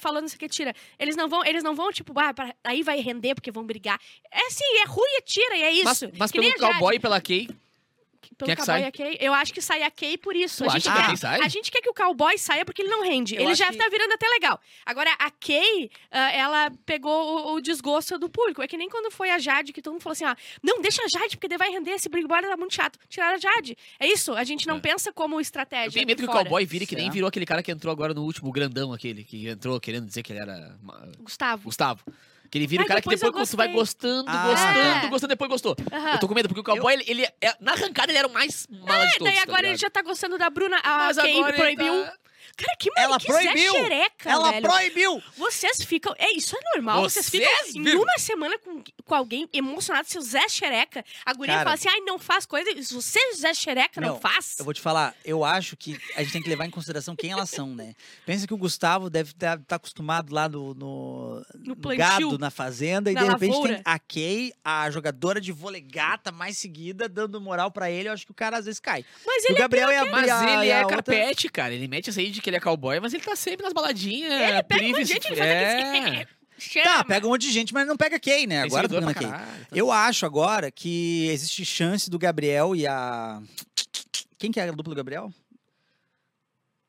falando 0.00 0.22
não 0.22 0.28
sei 0.28 0.36
o 0.36 0.38
que, 0.38 0.48
tira. 0.48 0.72
Eles 0.98 1.16
não 1.16 1.28
vão, 1.28 1.44
eles 1.44 1.62
não 1.62 1.74
vão, 1.74 1.90
tipo, 1.92 2.12
ah, 2.18 2.32
pra- 2.32 2.54
aí 2.62 2.82
vai 2.82 3.00
render 3.00 3.34
porque 3.34 3.50
vão 3.50 3.64
brigar. 3.64 3.98
É 4.30 4.46
assim, 4.46 4.64
é 4.82 4.86
ruim, 4.86 5.10
é 5.16 5.20
tira, 5.20 5.56
e 5.56 5.62
é 5.62 5.70
isso. 5.72 5.84
Mas, 5.84 6.02
mas 6.16 6.30
pelo 6.30 6.44
cowboy 6.72 6.94
e 6.96 7.00
pela 7.00 7.20
Kay, 7.20 7.48
Pelo 8.38 8.46
Quem 8.46 8.52
é 8.52 8.56
que 8.56 8.62
cowboy 8.62 8.80
sai? 8.80 8.82
e 8.82 8.86
a 8.86 8.92
Kay. 8.92 9.18
Eu 9.20 9.34
acho 9.34 9.52
que 9.52 9.60
sai 9.60 9.82
a 9.82 9.90
Kay 9.90 10.16
por 10.16 10.36
isso. 10.36 10.62
Tu 10.62 10.70
a, 10.70 10.78
gente 10.78 10.88
acha 10.88 10.92
que 10.92 10.98
a 10.98 11.00
quer, 11.02 11.06
Kay 11.08 11.16
sai? 11.16 11.40
a 11.42 11.48
gente 11.48 11.70
quer 11.72 11.80
que 11.80 11.90
o 11.90 11.92
cowboy 11.92 12.38
saia 12.38 12.64
porque 12.64 12.82
ele 12.82 12.88
não 12.88 13.02
rende. 13.02 13.34
Eu 13.34 13.42
ele 13.42 13.54
já 13.56 13.68
que- 13.70 13.76
tá 13.76 13.88
virando 13.88 14.12
até 14.14 14.28
legal. 14.28 14.60
Agora, 14.86 15.12
a 15.18 15.28
Kay, 15.30 15.90
ah, 16.12 16.30
ela 16.32 16.70
pegou 16.86 17.10
o, 17.50 17.54
o 17.54 17.60
desgosto 17.60 18.16
do 18.16 18.28
público. 18.28 18.62
É 18.62 18.68
que 18.68 18.76
nem 18.76 18.88
quando 18.88 19.10
foi 19.10 19.30
a 19.30 19.38
Jade, 19.40 19.72
que 19.72 19.82
todo 19.82 19.92
mundo 19.94 20.02
falou 20.02 20.12
assim: 20.12 20.24
ah, 20.24 20.36
não, 20.62 20.80
deixa 20.80 21.02
a 21.02 21.08
Jade, 21.08 21.36
porque 21.36 21.48
daí 21.48 21.58
vai 21.58 21.70
render. 21.70 21.90
Esse 21.90 22.08
Big 22.08 22.26
Brother 22.28 22.48
tá 22.48 22.56
muito 22.56 22.74
chato. 22.74 22.96
Tiraram 23.08 23.34
a 23.34 23.38
Jade. 23.38 23.76
É 23.98 24.06
isso. 24.06 24.32
A 24.34 24.44
gente 24.44 24.66
não 24.68 24.76
É. 24.76 24.80
pensa 24.80 25.12
como 25.12 25.40
estratégia. 25.40 25.88
eu 25.88 25.92
tenho 25.92 26.06
medo 26.06 26.18
que 26.22 26.28
o 26.28 26.32
fora. 26.32 26.44
cowboy 26.44 26.64
vire 26.64 26.86
que 26.86 26.94
nem 26.94 27.06
Certo. 27.06 27.14
virou 27.14 27.28
aquele 27.28 27.44
cara 27.46 27.60
que 27.62 27.72
entrou 27.72 27.90
agora 27.92 28.14
no 28.14 28.22
último, 28.22 28.48
o 28.48 28.52
grandão 28.52 28.92
aquele, 28.92 29.24
que 29.24 29.48
entrou 29.48 29.80
querendo 29.80 30.06
dizer 30.06 30.22
que 30.22 30.32
ele 30.32 30.40
era 30.40 30.78
Gustavo. 31.18 31.64
Gustavo. 31.64 32.04
Que 32.50 32.58
ele 32.58 32.66
vira 32.66 32.82
Ai, 32.82 32.84
o 32.86 32.88
cara 32.88 33.00
que 33.02 33.08
depois 33.08 33.22
eu 33.22 33.32
quando 33.32 33.48
tu 33.48 33.56
vai 33.56 33.68
gostando, 33.68 34.30
Ah. 34.30 34.46
gostando, 34.46 34.78
É. 35.06 35.08
gostando, 35.08 35.28
depois 35.28 35.50
gostou. 35.50 35.76
Eu 36.12 36.18
tô 36.18 36.26
com 36.28 36.34
medo, 36.34 36.48
porque 36.48 36.60
o 36.60 36.64
cowboy, 36.64 36.92
ele, 36.94 37.04
ele 37.06 37.24
é- 37.40 37.54
na 37.60 37.72
arrancada, 37.72 38.10
ele 38.10 38.18
era 38.18 38.26
o 38.28 38.32
mais 38.32 38.66
mala 38.70 39.06
de 39.06 39.14
É, 39.14 39.18
todos, 39.18 39.24
daí 39.32 39.36
tá 39.36 39.42
agora 39.42 39.60
ele 39.60 39.66
ligado? 39.68 39.80
já 39.80 39.90
tá 39.90 40.02
gostando 40.02 40.38
da 40.38 40.48
Bruna. 40.48 40.78
A 40.82 40.98
Mas 40.98 41.16
Kay 41.18 41.36
agora 41.36 41.48
ele 41.48 41.56
proibiu. 41.76 42.04
tá- 42.04 42.12
Cara, 42.58 42.76
que 42.76 42.90
Ela 42.96 43.18
que 43.18 43.26
proibiu! 43.26 43.72
Zé 43.72 43.78
Xereca, 43.82 44.30
Ela 44.30 44.50
velho. 44.50 44.68
proibiu! 44.68 45.22
Vocês 45.36 45.82
ficam. 45.82 46.14
É, 46.18 46.32
isso 46.32 46.56
é 46.56 46.60
normal. 46.74 47.02
Vocês, 47.02 47.26
Vocês, 47.26 47.44
ficam 47.44 47.68
em 47.80 47.82
vírgula. 47.84 48.04
uma 48.10 48.18
semana 48.18 48.58
com, 48.58 48.82
com 49.04 49.14
alguém 49.14 49.48
emocionado, 49.52 50.08
seu 50.08 50.20
Zé 50.20 50.48
Xereca. 50.48 51.04
A 51.24 51.32
guria 51.34 51.54
Cara. 51.54 51.64
fala 51.64 51.74
assim: 51.74 51.88
ai, 51.88 52.00
não 52.00 52.18
faz 52.18 52.44
coisa. 52.46 52.70
Se 52.82 52.92
você, 52.92 53.18
Zé 53.36 53.54
Xereca, 53.54 54.00
não 54.00 54.08
Meu, 54.14 54.20
faz. 54.20 54.56
Eu 54.58 54.64
vou 54.64 54.74
te 54.74 54.80
falar, 54.80 55.14
eu 55.24 55.44
acho 55.44 55.76
que 55.76 55.96
a 56.16 56.22
gente 56.22 56.32
tem 56.32 56.42
que 56.42 56.48
levar 56.48 56.66
em 56.66 56.70
consideração 56.70 57.14
quem 57.14 57.30
elas 57.30 57.48
são, 57.50 57.74
né? 57.74 57.94
Pensa 58.26 58.46
que 58.46 58.54
o 58.54 58.58
Gustavo 58.58 59.08
deve 59.08 59.30
estar 59.30 59.58
acostumado 59.70 60.34
lá 60.34 60.48
no, 60.48 60.74
no, 60.74 61.46
No 61.60 61.74
no 61.76 61.96
gado, 61.96 62.38
na 62.38 62.50
fazenda, 62.50 63.10
e 63.10 63.14
Na 63.14 63.22
de 63.22 63.28
repente 63.28 63.52
lavoura. 63.52 63.74
tem 63.74 63.82
a 63.84 63.98
Kay, 63.98 64.52
a 64.64 64.90
jogadora 64.90 65.40
de 65.40 65.52
vôlei 65.52 65.80
gata 65.80 66.32
mais 66.32 66.58
seguida, 66.58 67.08
dando 67.08 67.40
moral 67.40 67.70
pra 67.70 67.90
ele. 67.90 68.08
Eu 68.08 68.12
acho 68.12 68.24
que 68.26 68.32
o 68.32 68.34
cara 68.34 68.58
às 68.58 68.64
vezes 68.64 68.80
cai. 68.80 69.04
Mas 69.24 69.44
E 69.44 69.48
o 69.48 69.50
ele 69.52 69.58
Gabriel 69.60 69.90
e 69.92 69.96
a 69.96 70.04
Mas 70.06 70.26
e 70.26 70.30
a- 70.30 70.42
ele 70.54 70.66
e 70.66 70.72
a 70.72 70.76
é 70.76 70.80
outra- 70.82 70.96
carpete, 71.02 71.48
cara. 71.48 71.72
Ele 71.72 71.86
mete 71.86 72.10
essa 72.10 72.20
aí 72.20 72.30
de 72.30 72.40
que 72.48 72.50
ele 72.50 72.56
é 72.56 72.60
cowboy, 72.60 72.98
mas 72.98 73.12
ele 73.12 73.22
tá 73.22 73.36
sempre 73.36 73.62
nas 73.62 73.72
baladinhas. 73.72 74.32
Ele 74.32 74.62
pega 74.62 74.98
um 74.98 75.04
gente, 75.04 75.26
ele 75.26 75.36
faz 75.36 75.50
é. 75.50 76.26
Chama. 76.58 76.84
Tá, 76.84 77.04
pega 77.04 77.24
um 77.26 77.30
monte 77.30 77.42
de 77.42 77.52
gente, 77.52 77.72
mas 77.72 77.86
não 77.86 77.96
pega 77.96 78.18
quem, 78.18 78.44
né? 78.46 78.62
Agora 78.62 78.88
tá 78.88 78.94
pegando 78.96 79.14
quem. 79.14 79.30
tá? 79.30 79.46
Eu 79.72 79.92
acho 79.92 80.26
agora 80.26 80.72
que 80.72 81.28
existe 81.28 81.64
chance 81.64 82.10
do 82.10 82.18
Gabriel 82.18 82.74
e 82.74 82.84
a. 82.84 83.40
Quem 84.36 84.50
que 84.50 84.58
é 84.58 84.64
a 84.64 84.72
dupla 84.72 84.92
do 84.92 84.96
Gabriel? 84.96 85.32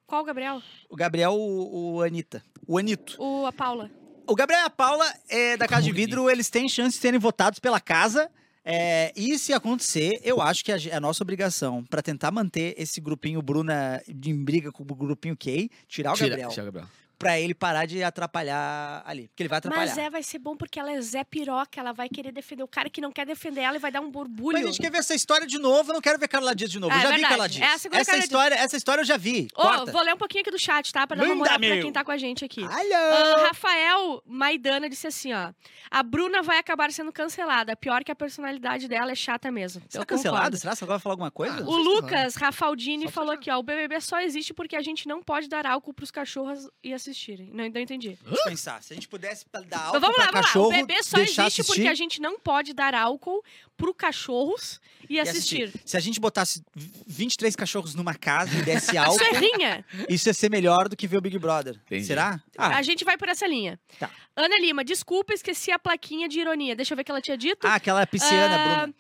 Qual 0.08 0.24
o 0.24 0.26
Gabriel? 0.26 0.62
O 0.90 0.96
Gabriel, 0.96 1.34
o, 1.34 1.98
o 1.98 2.02
Anitta. 2.02 2.44
O 2.66 2.80
Anito. 2.80 3.16
O, 3.22 3.46
a 3.46 3.52
Paula. 3.52 3.92
O 4.26 4.34
Gabriel 4.34 4.64
e 4.64 4.66
a 4.66 4.70
Paula, 4.72 5.06
é, 5.28 5.56
da 5.56 5.68
Casa 5.68 5.84
de. 5.84 5.92
Vidro, 5.92 6.30
eles 6.30 6.50
têm 6.50 6.68
chance 6.68 6.96
de 6.96 7.02
serem 7.02 7.20
votados 7.20 7.60
pela 7.60 7.80
casa. 7.80 8.32
É, 8.64 9.12
e 9.16 9.38
se 9.40 9.54
acontecer, 9.54 10.20
eu 10.24 10.42
acho 10.42 10.64
que 10.64 10.72
é 10.72 10.96
a 10.96 11.00
nossa 11.00 11.24
obrigação, 11.24 11.84
pra 11.86 12.02
tentar 12.02 12.32
manter 12.32 12.76
esse 12.78 13.00
grupinho 13.02 13.42
Bruna 13.42 14.02
em 14.08 14.44
briga 14.44 14.72
com 14.72 14.84
o 14.84 14.86
grupinho 14.86 15.36
Kay, 15.38 15.70
tirar 15.88 16.12
o 16.14 16.16
Tira- 16.16 16.30
Gabriel. 16.30 16.50
tira 16.50 16.64
o 16.64 16.66
Gabriel. 16.66 16.88
Pra 17.20 17.38
ele 17.38 17.54
parar 17.54 17.86
de 17.86 18.02
atrapalhar 18.02 19.04
ali. 19.06 19.28
Porque 19.28 19.44
ele 19.44 19.50
vai 19.50 19.58
atrapalhar. 19.58 19.88
Mas 19.88 19.98
é, 19.98 20.10
vai 20.10 20.24
ser 20.24 20.40
bom 20.40 20.56
porque 20.56 20.80
ela 20.80 20.92
é 20.92 21.02
Zé 21.02 21.24
Piroca, 21.24 21.80
ela 21.80 21.92
vai 21.92 22.08
querer 22.08 22.32
defender 22.32 22.64
o 22.64 22.68
cara 22.68 22.90
que 22.90 23.02
não 23.02 23.12
quer 23.12 23.26
defender 23.26 23.60
ela 23.60 23.76
e 23.76 23.80
vai 23.80 23.92
dar 23.92 24.00
um 24.00 24.10
borbulho. 24.10 24.58
Mas 24.58 24.64
a 24.64 24.68
gente 24.68 24.82
quer 24.82 24.90
ver 24.90 25.00
essa 25.00 25.14
história 25.14 25.46
de 25.46 25.58
novo, 25.58 25.90
eu 25.92 25.96
não 25.96 26.02
quero 26.02 26.18
ver 26.18 26.30
Carla 26.30 26.56
Dias 26.56 26.72
de 26.72 26.80
novo. 26.80 26.94
Eu 26.94 27.00
é 27.00 27.02
já 27.02 27.08
vi 27.10 27.14
verdade. 27.16 27.30
Carla 27.30 27.50
Dias. 27.50 27.70
É 27.70 27.74
a 27.74 27.78
segunda 27.78 28.02
essa 28.02 28.12
Carla 28.12 28.24
história, 28.24 28.56
essa 28.56 28.78
história 28.78 29.02
eu 29.02 29.06
já 29.06 29.18
vi. 29.18 29.48
Ô, 29.54 29.62
Corta. 29.62 29.92
vou 29.92 30.02
ler 30.02 30.14
um 30.14 30.18
pouquinho 30.18 30.42
aqui 30.42 30.52
do 30.52 30.58
chat, 30.58 30.94
tá? 30.94 31.06
Pra 31.06 31.18
dar 31.18 31.26
uma 31.26 31.36
moral 31.36 31.60
pra 31.60 31.82
quem 31.82 31.92
tá 31.92 32.04
com 32.06 32.12
a 32.12 32.18
gente 32.18 32.46
aqui. 32.46 32.64
Alô! 32.64 32.70
Ah, 32.72 33.48
Rafael 33.48 34.24
Maidana 34.26 34.90
disse 34.90 35.08
assim, 35.08 35.34
ó. 35.34 35.52
A 35.92 36.02
Bruna 36.02 36.42
vai 36.42 36.58
acabar 36.58 36.92
sendo 36.92 37.12
cancelada. 37.12 37.76
Pior 37.76 38.04
que 38.04 38.12
a 38.12 38.16
personalidade 38.16 38.88
dela 38.88 39.12
é 39.12 39.16
chata 39.16 39.52
mesmo. 39.52 39.82
Será 39.90 40.06
cancelada? 40.06 40.56
Será 40.56 40.74
ela 40.80 40.88
vai 40.88 41.00
falar 41.00 41.14
alguma 41.14 41.32
coisa? 41.32 41.64
Ah, 41.64 41.68
O 41.68 41.76
Lucas 41.76 42.36
Rafaldini 42.36 43.10
falou 43.12 43.34
aqui, 43.34 43.52
ó. 43.52 43.58
O 43.58 43.64
BBB 43.64 44.00
só 44.00 44.22
existe 44.22 44.54
porque 44.54 44.76
a 44.76 44.82
gente 44.82 45.08
não 45.08 45.22
pode 45.22 45.50
dar 45.50 45.66
álcool 45.66 45.94
pros 45.94 46.12
cachorros 46.12 46.70
e 46.84 46.94
assistirem. 47.10 47.48
Não, 47.54 47.68
não 47.70 47.82
entendi. 47.82 48.18
Pensar. 48.46 48.82
Se 48.84 48.94
a 48.94 48.96
gente 48.96 49.08
pudesse 49.08 49.46
dar 49.68 49.78
álcool 49.80 49.94
Mas 49.94 50.02
vamos 50.02 50.16
pra 50.16 50.26
lá, 50.26 50.32
vamos 50.32 50.46
cachorro, 50.48 50.70
lá. 50.70 50.76
O 50.76 50.86
bebê 50.86 51.04
só 51.04 51.18
existe 51.18 51.42
assistir, 51.42 51.66
porque 51.66 51.88
a 51.88 51.96
gente 51.96 52.22
não 52.22 52.40
pode 52.40 52.74
dar 52.74 52.94
álcool 52.94 53.44
pro 53.78 53.94
cachorros 53.94 54.80
e, 55.10 55.16
e 55.16 55.20
assistir. 55.20 55.72
Se 55.86 55.96
a 55.96 56.00
gente 56.02 56.20
botasse 56.20 56.62
23 57.08 57.56
cachorros 57.56 57.96
numa 57.96 58.14
casa 58.14 58.58
e 58.58 58.62
desse 58.62 58.92
Isso 58.98 59.00
álcool, 59.00 59.24
é 59.24 59.40
rinha. 59.40 59.86
isso 60.10 60.28
ia 60.28 60.34
ser 60.34 60.52
melhor 60.52 60.90
do 60.90 60.98
que 60.98 61.08
ver 61.08 61.18
o 61.18 61.22
Big 61.22 61.38
Brother. 61.40 61.76
Entendi. 61.86 62.06
Será? 62.06 62.42
Ah, 62.58 62.76
A 62.78 62.82
gente 62.82 63.06
vai 63.06 63.18
por 63.18 63.30
essa 63.30 63.48
linha. 63.48 63.80
Tá. 63.98 64.10
Ana 64.36 64.58
Lima, 64.60 64.84
desculpa, 64.84 65.34
esqueci 65.34 65.72
a 65.72 65.80
plaquinha 65.80 66.28
de 66.28 66.40
ironia. 66.40 66.76
Deixa 66.76 66.94
eu 66.94 66.96
ver 66.96 67.02
o 67.04 67.06
que 67.06 67.12
ela 67.12 67.22
tinha 67.22 67.38
dito. 67.38 67.66
ah, 67.66 67.76
aquela 67.76 68.06
pisciana, 68.06 68.56
Ah, 68.56 68.68
Bruna. 68.88 68.96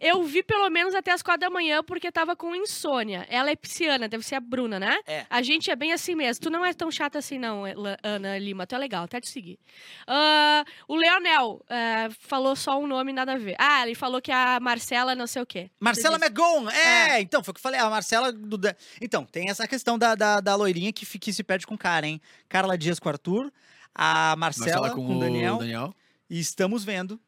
Eu 0.00 0.22
vi 0.24 0.42
pelo 0.42 0.70
menos 0.70 0.94
até 0.94 1.12
as 1.12 1.22
quatro 1.22 1.40
da 1.42 1.50
manhã 1.50 1.82
porque 1.84 2.10
tava 2.10 2.34
com 2.34 2.54
insônia. 2.54 3.26
Ela 3.28 3.50
é 3.50 3.56
pisciana, 3.56 4.08
deve 4.08 4.24
ser 4.24 4.36
a 4.36 4.40
Bruna, 4.40 4.80
né? 4.80 4.98
É. 5.06 5.26
A 5.28 5.42
gente 5.42 5.70
é 5.70 5.76
bem 5.76 5.92
assim 5.92 6.14
mesmo. 6.14 6.42
Tu 6.42 6.50
não 6.50 6.64
é 6.64 6.72
tão 6.72 6.90
chata 6.90 7.18
assim, 7.18 7.38
não, 7.38 7.45
La- 7.52 7.98
Ana 8.02 8.38
Lima. 8.38 8.66
Tu 8.66 8.74
é 8.74 8.78
legal, 8.78 9.04
até 9.04 9.20
te 9.20 9.28
seguir. 9.28 9.58
Ah, 10.06 10.64
o 10.88 10.96
Leonel 10.96 11.64
eh, 11.68 12.08
falou 12.20 12.54
só 12.56 12.78
um 12.78 12.86
nome, 12.86 13.12
nada 13.12 13.32
a 13.34 13.38
ver. 13.38 13.54
Ah, 13.58 13.82
ele 13.84 13.94
falou 13.94 14.20
que 14.20 14.32
a 14.32 14.58
Marcela 14.60 15.14
não 15.14 15.26
sei 15.26 15.42
o 15.42 15.46
quê. 15.46 15.70
Marcela. 15.80 16.18
Megon, 16.18 16.68
é, 16.70 17.20
então, 17.20 17.42
foi 17.44 17.52
o 17.52 17.54
que 17.54 17.58
eu 17.58 17.62
falei, 17.62 17.78
a 17.80 17.88
Marcela 17.90 18.32
do... 18.32 18.58
Então, 19.00 19.24
tem 19.24 19.50
essa 19.50 19.66
questão 19.68 19.98
da, 19.98 20.14
da, 20.14 20.40
da 20.40 20.54
loirinha 20.54 20.92
que, 20.92 21.04
que 21.18 21.32
se 21.32 21.42
perde 21.42 21.66
com 21.66 21.74
o 21.74 21.78
cara, 21.78 22.06
hein? 22.06 22.20
Carla 22.48 22.76
Dias 22.76 22.98
com 22.98 23.08
o 23.08 23.12
Arthur, 23.12 23.52
a 23.94 24.34
Marcela, 24.36 24.80
Marcela 24.82 24.90
com, 24.90 25.16
o 25.16 25.20
Daniel, 25.20 25.58
Daniel. 25.58 25.94
e 26.28 26.38
estamos 26.40 26.84
vendo 26.84 27.20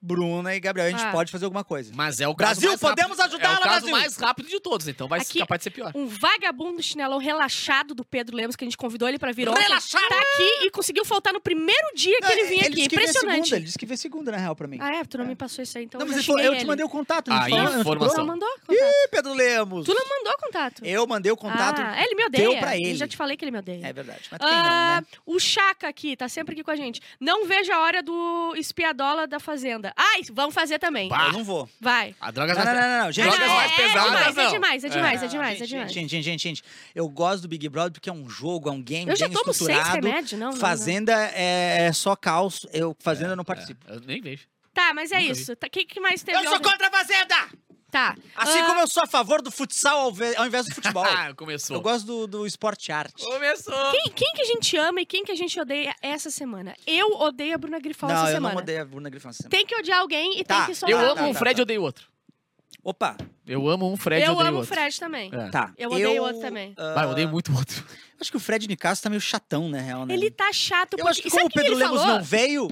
Bruna 0.00 0.54
e 0.54 0.60
Gabriel, 0.60 0.88
a 0.88 0.90
gente 0.90 1.02
Ah. 1.04 1.10
pode 1.10 1.32
fazer 1.32 1.46
alguma 1.46 1.64
coisa. 1.64 1.90
Mas 1.94 2.20
é 2.20 2.28
o 2.28 2.34
caso 2.34 2.60
Brasil, 2.60 2.68
mais 2.70 2.80
rápido- 2.82 2.96
podemos 2.96 3.20
ajudá-la, 3.20 3.54
É 3.54 3.58
o 3.58 3.62
caso 3.62 3.70
Brasil! 3.86 3.90
mais 3.90 4.16
rápido 4.16 4.48
de 4.48 4.60
todos, 4.60 4.86
então 4.88 5.08
vai 5.08 5.20
Aqui- 5.20 5.32
ser 5.32 5.38
capaz 5.40 5.58
de 5.58 5.64
ser 5.64 5.70
pior. 5.70 5.90
Um 5.94 6.06
vagabundo 6.06 6.82
chinelão 6.82 7.18
relaxado 7.18 7.94
do 7.94 8.04
Pedro 8.04 8.36
Lemos, 8.36 8.54
que 8.56 8.64
a 8.64 8.66
gente 8.66 8.76
convidou 8.76 9.08
ele 9.08 9.18
pra 9.18 9.32
vir 9.32 9.48
ontem. 9.48 9.62
Relaxado? 9.62 10.06
Tá 10.08 10.16
aqui 10.18 10.66
e 10.66 10.70
conseguiu 10.70 11.04
faltar 11.04 11.32
no 11.32 11.40
primeiro 11.40 11.88
dia 11.96 12.20
que 12.20 12.32
ele 12.32 12.44
vinha 12.44 12.60
aqui. 12.62 12.70
disse 12.76 12.88
que 12.88 12.96
vê 12.96 13.02
Impressionante. 13.02 13.36
segunda, 13.44 13.56
ele 13.56 13.64
disse 13.64 13.78
que 13.78 13.86
vê 13.86 13.96
segunda, 13.96 14.30
na 14.32 14.36
real, 14.38 14.54
pra 14.54 14.68
mim. 14.68 14.78
Ah, 14.80 14.94
é? 14.96 15.04
Tu 15.04 15.18
não 15.18 15.24
me 15.26 15.34
passou 15.34 15.62
isso 15.62 15.76
aí, 15.78 15.84
então 15.84 15.98
não, 15.98 16.06
eu 16.06 16.08
mas 16.12 16.16
já 16.16 16.20
ele 16.20 16.26
falou, 16.26 16.38
xinguei 16.40 16.48
eu 16.50 16.54
te 16.56 16.60
ele. 16.60 16.66
mandei 16.68 16.84
o 16.84 16.88
contato, 16.88 17.28
não 17.28 17.36
Ah, 17.36 17.44
te 17.44 17.50
falou? 17.50 17.64
Não 17.64 17.70
te 17.70 17.74
Tu 17.76 17.80
informação. 17.80 18.16
não 18.18 18.26
mandou 18.26 18.48
contato? 18.66 18.88
Ih, 18.88 19.08
Pedro 19.10 19.32
Lemos! 19.34 19.86
Tu 19.86 19.94
não 19.94 20.08
mandou 20.08 20.36
contato. 20.38 20.84
Eu 20.84 21.06
mandei 21.06 21.32
o 21.32 21.36
contato. 21.36 21.80
Ah, 21.80 22.02
ele 22.02 22.14
me 22.14 22.24
odeia. 22.26 22.48
deu 22.50 22.58
pra 22.58 22.76
ele. 22.76 22.90
Eu 22.92 22.96
já 22.96 23.06
te 23.08 23.16
falei 23.16 23.36
que 23.36 23.44
ele 23.44 23.50
me 23.52 23.58
odeia. 23.58 23.86
É 23.86 23.92
verdade. 23.92 24.22
Mas 24.30 24.40
quem 24.40 24.48
não, 24.50 24.56
Ah, 24.56 25.00
né? 25.00 25.06
O 25.24 25.38
Chaka 25.38 25.88
aqui, 25.88 26.16
tá 26.16 26.28
sempre 26.28 26.52
aqui 26.54 26.62
com 26.64 26.70
a 26.70 26.76
gente. 26.76 27.00
Não 27.20 27.46
vejo 27.46 27.72
a 27.72 27.80
hora 27.80 28.02
do 28.02 28.54
espiadola 28.56 29.26
da 29.26 29.38
Fazenda. 29.40 29.92
Ai, 29.96 30.22
vamos 30.32 30.54
fazer 30.54 30.78
também. 30.78 31.08
Pá. 31.08 31.26
Eu 31.26 31.32
não 31.32 31.44
vou. 31.44 31.68
Vai. 31.80 32.14
A 32.20 32.30
droga 32.30 32.54
Não, 32.54 32.62
já 32.62 32.74
não, 32.74 32.80
não, 32.80 33.04
não, 33.04 33.12
gente. 33.12 33.24
Drogas 33.24 33.40
é, 33.42 33.46
mais 33.54 33.72
é 33.72 33.74
pesadas, 33.76 34.04
demais, 34.04 34.26
é 34.26 34.42
não. 34.42 34.50
demais, 34.52 34.84
é 34.84 34.86
É. 34.86 34.90
demais, 34.90 35.22
é 35.22 35.24
Ah, 35.24 35.28
demais, 35.28 35.58
gente, 35.58 35.62
é 35.62 35.66
demais. 35.66 35.92
Gente, 35.92 36.08
gente, 36.10 36.22
gente, 36.24 36.42
gente, 36.42 36.64
eu 36.94 37.08
gosto 37.08 37.42
do 37.42 37.48
Big 37.48 37.68
Brother 37.68 37.92
porque 37.92 38.08
é 38.10 38.12
um 38.12 38.28
jogo, 38.28 38.68
é 38.68 38.72
um 38.72 38.82
game 38.82 39.10
Eu 39.10 39.16
já 39.16 39.28
bem 39.28 39.36
tomo 39.36 39.52
seis 39.54 39.68
estruturado. 39.70 40.06
remédios, 40.06 40.32
não, 40.32 40.38
não, 40.46 40.52
não. 40.52 40.60
Fazenda 40.60 41.12
é, 41.34 41.86
é 41.86 41.92
só 41.92 42.14
caos. 42.16 42.66
Eu, 42.72 42.96
Fazenda, 43.00 43.30
eu 43.32 43.36
não 43.36 43.44
participo. 43.44 43.84
Eu 43.88 44.00
nem 44.00 44.20
vejo. 44.20 44.46
Tá, 44.74 44.92
mas 44.92 45.10
é 45.10 45.20
Nunca 45.20 45.32
isso. 45.32 45.52
O 45.52 45.56
que, 45.70 45.84
que 45.86 46.00
mais 46.00 46.22
teve 46.22 46.36
Eu 46.38 46.50
sou 46.50 46.60
contra 46.60 46.88
a 46.88 46.90
Fazenda! 46.90 47.34
Tá. 47.96 48.14
Assim 48.36 48.58
Ah, 48.60 48.66
como 48.66 48.80
eu 48.80 48.86
sou 48.86 49.02
a 49.04 49.06
favor 49.06 49.40
do 49.40 49.50
futsal 49.50 49.98
ao, 50.00 50.12
ve- 50.12 50.36
ao 50.36 50.44
invés 50.46 50.66
do 50.66 50.74
futebol. 50.74 51.02
Ah, 51.08 51.32
começou. 51.34 51.76
eu 51.76 51.80
gosto 51.80 52.04
do, 52.06 52.26
do 52.26 52.46
esporte 52.46 52.92
arte. 52.92 53.24
Começou. 53.24 53.90
Quem, 53.92 54.10
quem 54.14 54.32
que 54.34 54.42
a 54.42 54.44
gente 54.44 54.76
ama 54.76 55.00
e 55.00 55.06
quem 55.06 55.24
que 55.24 55.32
a 55.32 55.34
gente 55.34 55.58
odeia 55.58 55.94
essa 56.02 56.30
semana? 56.30 56.74
Eu 56.86 57.12
odeio 57.20 57.54
a 57.54 57.58
Bruna 57.58 57.78
Grifal 57.80 58.10
não, 58.10 58.16
essa 58.16 58.26
eu 58.28 58.34
semana. 58.34 58.54
não 58.54 58.60
odeio 58.62 58.82
a 58.82 58.84
Bruna 58.84 59.08
Grifão 59.08 59.30
essa 59.30 59.38
semana. 59.44 59.50
Tem 59.50 59.64
que 59.64 59.74
odiar 59.76 60.00
alguém 60.00 60.38
e 60.38 60.44
Tá, 60.44 60.58
tem 60.58 60.66
que 60.66 60.74
soltar. 60.74 60.90
Eu 60.98 60.98
Tá, 61.06 61.12
amo 61.12 61.14
tá, 61.22 61.26
um 61.28 61.32
tá, 61.32 61.38
Fred 61.38 61.54
tá. 61.56 61.60
e 61.60 61.62
odeio 61.62 61.82
outro. 61.82 62.06
Opa, 62.84 63.16
Eu 63.46 63.68
amo 63.68 63.90
um 63.90 63.96
Fred 63.96 64.22
e 64.22 64.26
eu 64.26 64.32
odeio 64.34 64.46
amo 64.48 64.56
o 64.58 64.60
outro. 64.60 64.74
Fred 64.74 65.00
também. 65.00 65.30
É. 65.32 65.48
tá. 65.48 65.72
Eu 65.78 65.90
odeio 65.90 66.22
outro 66.22 66.40
também. 66.40 66.74
ah, 66.76 66.94
Vai, 66.94 67.04
eu 67.06 67.10
odeio 67.10 67.28
muito 67.28 67.50
o 67.50 67.56
outro. 67.56 67.84
Acho 68.20 68.30
que 68.30 68.36
o 68.36 68.40
Fred 68.40 68.68
Nicasso 68.68 69.02
tá 69.02 69.08
meio 69.08 69.20
chatão, 69.20 69.68
na 69.68 69.78
real, 69.80 70.04
né? 70.06 70.14
Ele 70.14 70.30
tá 70.30 70.52
chato 70.52 70.92
Eu 70.94 70.98
porque... 70.98 71.10
acho 71.10 71.22
que 71.22 71.30
como 71.30 71.46
o 71.46 71.50
Pedro 71.50 71.74
Lemos 71.74 72.00
falou? 72.00 72.16
não 72.16 72.22
veio, 72.22 72.68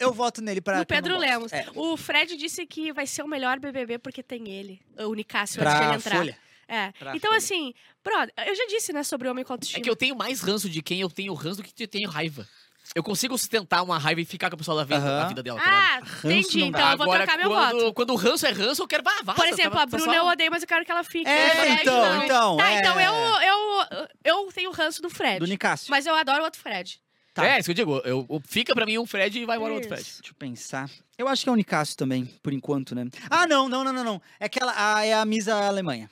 eu 0.00 0.12
voto 0.12 0.40
nele 0.42 0.60
pra... 0.60 0.74
No 0.74 0.78
não 0.80 0.84
Pedro. 0.86 1.18
Lemos. 1.18 1.52
É, 1.52 1.66
O 1.74 1.96
Fred 1.96 2.36
disse 2.36 2.66
que 2.66 2.92
vai 2.92 3.06
ser 3.06 3.22
o 3.22 3.28
melhor 3.28 3.58
BBB 3.58 3.98
porque 3.98 4.22
tem 4.22 4.48
ele, 4.48 4.80
o 4.98 5.14
Nicásio, 5.14 5.60
antes 5.62 5.72
de 5.74 5.78
ele 5.80 5.86
pra 5.88 5.96
entrar. 5.96 6.16
Folha. 6.16 6.38
É. 6.68 6.92
Pra 6.92 7.16
Então, 7.16 7.30
Folha. 7.30 7.38
assim, 7.38 7.74
brother, 8.04 8.32
eu 8.46 8.54
já 8.54 8.66
disse, 8.66 8.92
né, 8.92 9.02
sobre 9.02 9.26
o 9.26 9.30
homem 9.30 9.44
com 9.44 9.52
É 9.52 9.54
autoestima. 9.54 9.82
que 9.82 9.88
eu 9.90 9.96
tenho 9.96 10.14
mais 10.16 10.40
ranço 10.40 10.68
de 10.68 10.82
quem 10.82 11.00
eu 11.00 11.08
tenho 11.10 11.32
ranço 11.34 11.56
do 11.56 11.62
que 11.62 11.82
eu 11.82 11.88
tenho 11.88 12.08
raiva. 12.10 12.46
Eu 12.94 13.02
consigo 13.02 13.36
sustentar 13.36 13.82
uma 13.82 13.98
raiva 13.98 14.20
e 14.22 14.24
ficar 14.24 14.48
com 14.48 14.54
a 14.54 14.58
pessoa 14.58 14.78
da 14.78 14.84
vida, 14.84 14.96
Aham. 15.06 15.18
da 15.22 15.28
vida 15.28 15.42
dela. 15.42 15.60
tá? 15.60 15.66
Ah, 15.66 16.00
entendi. 16.24 16.58
não 16.60 16.70
dá. 16.70 16.78
Então 16.78 16.90
eu 16.92 16.96
vou 16.96 17.04
Agora, 17.04 17.26
trocar 17.26 17.38
meu 17.38 17.50
quando, 17.50 17.80
voto. 17.80 17.92
quando 17.94 18.10
o 18.12 18.16
ranço 18.16 18.46
é 18.46 18.50
ranço, 18.50 18.82
eu 18.82 18.88
quero. 18.88 19.02
Ah, 19.06 19.20
vaza, 19.22 19.36
Por 19.36 19.46
exemplo, 19.46 19.72
tá- 19.72 19.82
a 19.82 19.86
tá 19.86 19.96
Bruna 19.96 20.04
só- 20.06 20.14
eu 20.14 20.24
odeio, 20.26 20.50
mas 20.50 20.62
eu 20.62 20.68
quero 20.68 20.84
que 20.86 20.90
ela 20.90 21.04
fique. 21.04 21.28
É, 21.28 21.50
O 21.62 21.66
então, 21.82 22.00
não. 22.16 22.24
então, 22.24 22.56
Tá, 22.56 22.70
é. 22.70 22.78
então 22.78 22.98
eu, 22.98 23.12
eu, 23.12 23.86
eu 24.24 24.52
tenho 24.54 24.70
ranço 24.70 25.02
do 25.02 25.10
Fred. 25.10 25.38
Do 25.38 25.46
Nicásio. 25.46 25.88
Mas 25.90 26.06
eu 26.06 26.14
adoro 26.14 26.40
o 26.40 26.44
outro 26.44 26.58
Fred. 26.60 26.98
Tá. 27.42 27.46
É, 27.46 27.58
isso 27.58 27.66
que 27.66 27.70
eu 27.70 27.74
digo. 27.74 27.96
Eu, 28.04 28.26
eu- 28.28 28.42
fica 28.46 28.74
pra 28.74 28.84
mim 28.86 28.98
um 28.98 29.06
Fred 29.06 29.38
e 29.38 29.44
vai 29.44 29.56
embora 29.56 29.74
outro 29.74 29.88
Fred. 29.88 30.02
Deixa 30.02 30.20
eu 30.30 30.34
pensar. 30.38 30.90
Eu 31.16 31.28
acho 31.28 31.42
que 31.44 31.48
é 31.48 31.52
o 31.52 31.56
Nicásio 31.56 31.96
também, 31.96 32.24
por 32.42 32.52
enquanto, 32.52 32.94
né? 32.94 33.06
Ah, 33.30 33.46
não, 33.46 33.68
não, 33.68 33.82
não, 33.84 33.92
não, 33.92 34.04
não. 34.04 34.22
É 34.40 34.46
aquela. 34.46 34.72
Ah, 34.76 35.04
é 35.04 35.12
a 35.14 35.24
Misa 35.24 35.54
Alemanha. 35.54 36.10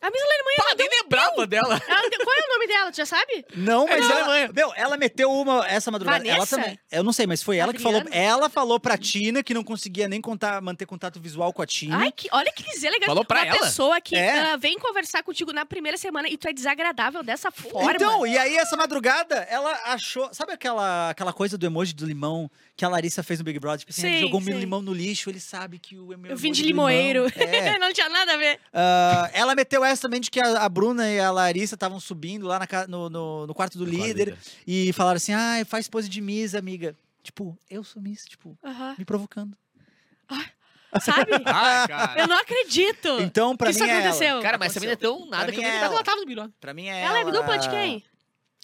A 0.00 0.10
Miss 0.10 0.22
Alemanha, 0.22 0.56
Pá, 0.58 0.74
nem 0.78 0.88
lembrava 1.02 1.46
dela. 1.46 1.82
ela 1.88 2.08
deu- 2.08 2.20
qual 2.24 2.36
é 2.36 2.40
o 2.44 2.52
nome 2.54 2.66
dela? 2.68 2.90
Tu 2.92 2.96
já 2.98 3.06
sabe? 3.06 3.44
Não, 3.56 3.88
É 3.88 3.96
mas 3.98 4.08
da 4.08 4.14
ela, 4.18 4.52
meu, 4.52 4.72
ela 4.76 4.96
meteu 4.96 5.30
uma 5.32 5.66
essa 5.66 5.90
madrugada. 5.90 6.18
Ela 6.26 6.34
Vanessa? 6.36 6.56
também. 6.56 6.78
Eu 6.90 7.02
não 7.02 7.12
sei, 7.12 7.26
mas 7.26 7.42
foi 7.42 7.56
ela 7.56 7.72
que 7.72 7.80
falou. 7.82 8.00
Adriana? 8.00 8.24
Ela 8.24 8.48
falou 8.48 8.78
pra 8.78 8.96
Tina 8.96 9.42
que 9.42 9.52
não 9.52 9.64
conseguia 9.64 10.06
nem 10.06 10.20
contar, 10.20 10.60
manter 10.62 10.86
contato 10.86 11.18
visual 11.20 11.52
com 11.52 11.62
a 11.62 11.66
Tina. 11.66 11.98
Ai, 11.98 12.12
que, 12.12 12.28
olha 12.30 12.52
que 12.52 12.62
deselegante. 12.62 13.06
Falou 13.06 13.24
pra 13.24 13.40
Uma 13.42 13.46
ela? 13.48 13.58
pessoa 13.58 14.00
que 14.00 14.14
É. 14.14 14.38
ah, 14.52 14.56
vem 14.56 14.78
conversar 14.78 15.22
contigo 15.24 15.52
na 15.52 15.66
primeira 15.66 15.96
semana 15.98 16.28
e 16.28 16.36
tu 16.36 16.48
é 16.48 16.52
desagradável 16.52 17.22
dessa 17.24 17.50
forma. 17.50 17.92
Então, 17.92 18.24
e 18.26 18.38
aí 18.38 18.56
essa 18.56 18.76
madrugada, 18.76 19.36
ela 19.50 19.72
achou. 19.86 20.28
Sabe 20.32 20.52
aquela, 20.52 21.10
aquela 21.10 21.32
coisa 21.32 21.58
do 21.58 21.66
emoji 21.66 21.92
do 21.92 22.06
limão 22.06 22.48
que 22.76 22.84
a 22.84 22.88
Larissa 22.88 23.24
fez 23.24 23.40
no 23.40 23.44
Big 23.44 23.58
Brother? 23.58 23.80
Tipo 23.80 23.90
assim, 23.90 24.02
Sim, 24.02 24.20
jogou 24.20 24.40
um 24.40 24.44
sim. 24.44 24.52
limão 24.52 24.80
no 24.80 24.94
lixo, 24.94 25.28
ele 25.28 25.40
sabe 25.40 25.78
que 25.80 25.98
o 25.98 26.12
emoji 26.12 26.30
eu 26.30 26.36
vim 26.36 26.52
de 26.52 26.62
limão- 26.62 26.88
limoeiro. 26.88 27.26
É. 27.36 27.78
não 27.78 27.92
tinha 27.92 28.08
nada 28.08 28.34
a 28.34 28.36
ver. 28.36 28.60
Ah, 28.72 29.28
ela 29.32 29.54
meteu 29.56 29.84
essa 29.88 30.02
também 30.02 30.20
de 30.20 30.30
que 30.30 30.40
a, 30.40 30.62
a 30.64 30.68
Bruna 30.68 31.08
e 31.10 31.18
a 31.20 31.30
Larissa 31.30 31.74
estavam 31.74 31.98
subindo 32.00 32.46
lá 32.46 32.58
na 32.58 32.66
no, 32.86 33.08
no, 33.10 33.46
no 33.46 33.54
quarto 33.54 33.76
do 33.78 33.84
Quarto 33.84 34.06
líder 34.06 34.36
e 34.66 34.92
falaram 34.92 35.16
assim: 35.16 35.32
ai, 35.32 35.64
faz 35.64 35.88
pose 35.88 36.08
de 36.08 36.20
Miss, 36.20 36.54
amiga. 36.54 36.94
Tipo, 37.22 37.58
eu 37.68 37.82
sou 37.84 38.00
Miss, 38.00 38.24
tipo, 38.24 38.56
Aham. 38.64 38.94
me 38.98 39.04
provocando. 39.04 39.56
Sabe? 41.00 41.32
Ah, 41.44 41.86
cara. 41.86 42.20
eu 42.20 42.26
não 42.26 42.38
acredito. 42.38 43.08
Então, 43.20 43.54
pra 43.56 43.70
que 43.70 43.78
mim 43.78 43.84
isso 43.84 43.90
é 43.92 43.98
aconteceu? 43.98 44.28
ela. 44.28 44.42
Cara, 44.42 44.58
mas 44.58 44.70
essa 44.72 44.80
menina 44.80 44.94
é 44.94 44.96
tão 44.96 45.26
nada 45.28 45.44
Pra 45.44 45.52
que 45.52 45.58
eu 45.60 45.64
é 45.64 45.76
ela. 45.76 45.94
ela 45.94 46.02
tava 46.04 46.16
no 46.20 46.24
Big 46.26 46.34
Brother. 46.34 46.54
Pra 46.60 46.72
mim 46.72 46.86
é 46.86 47.02
Ela 47.02 47.18
é 47.18 47.20
ela. 47.22 47.30
dupla 47.32 47.58
de 47.58 47.68
quem? 47.68 48.04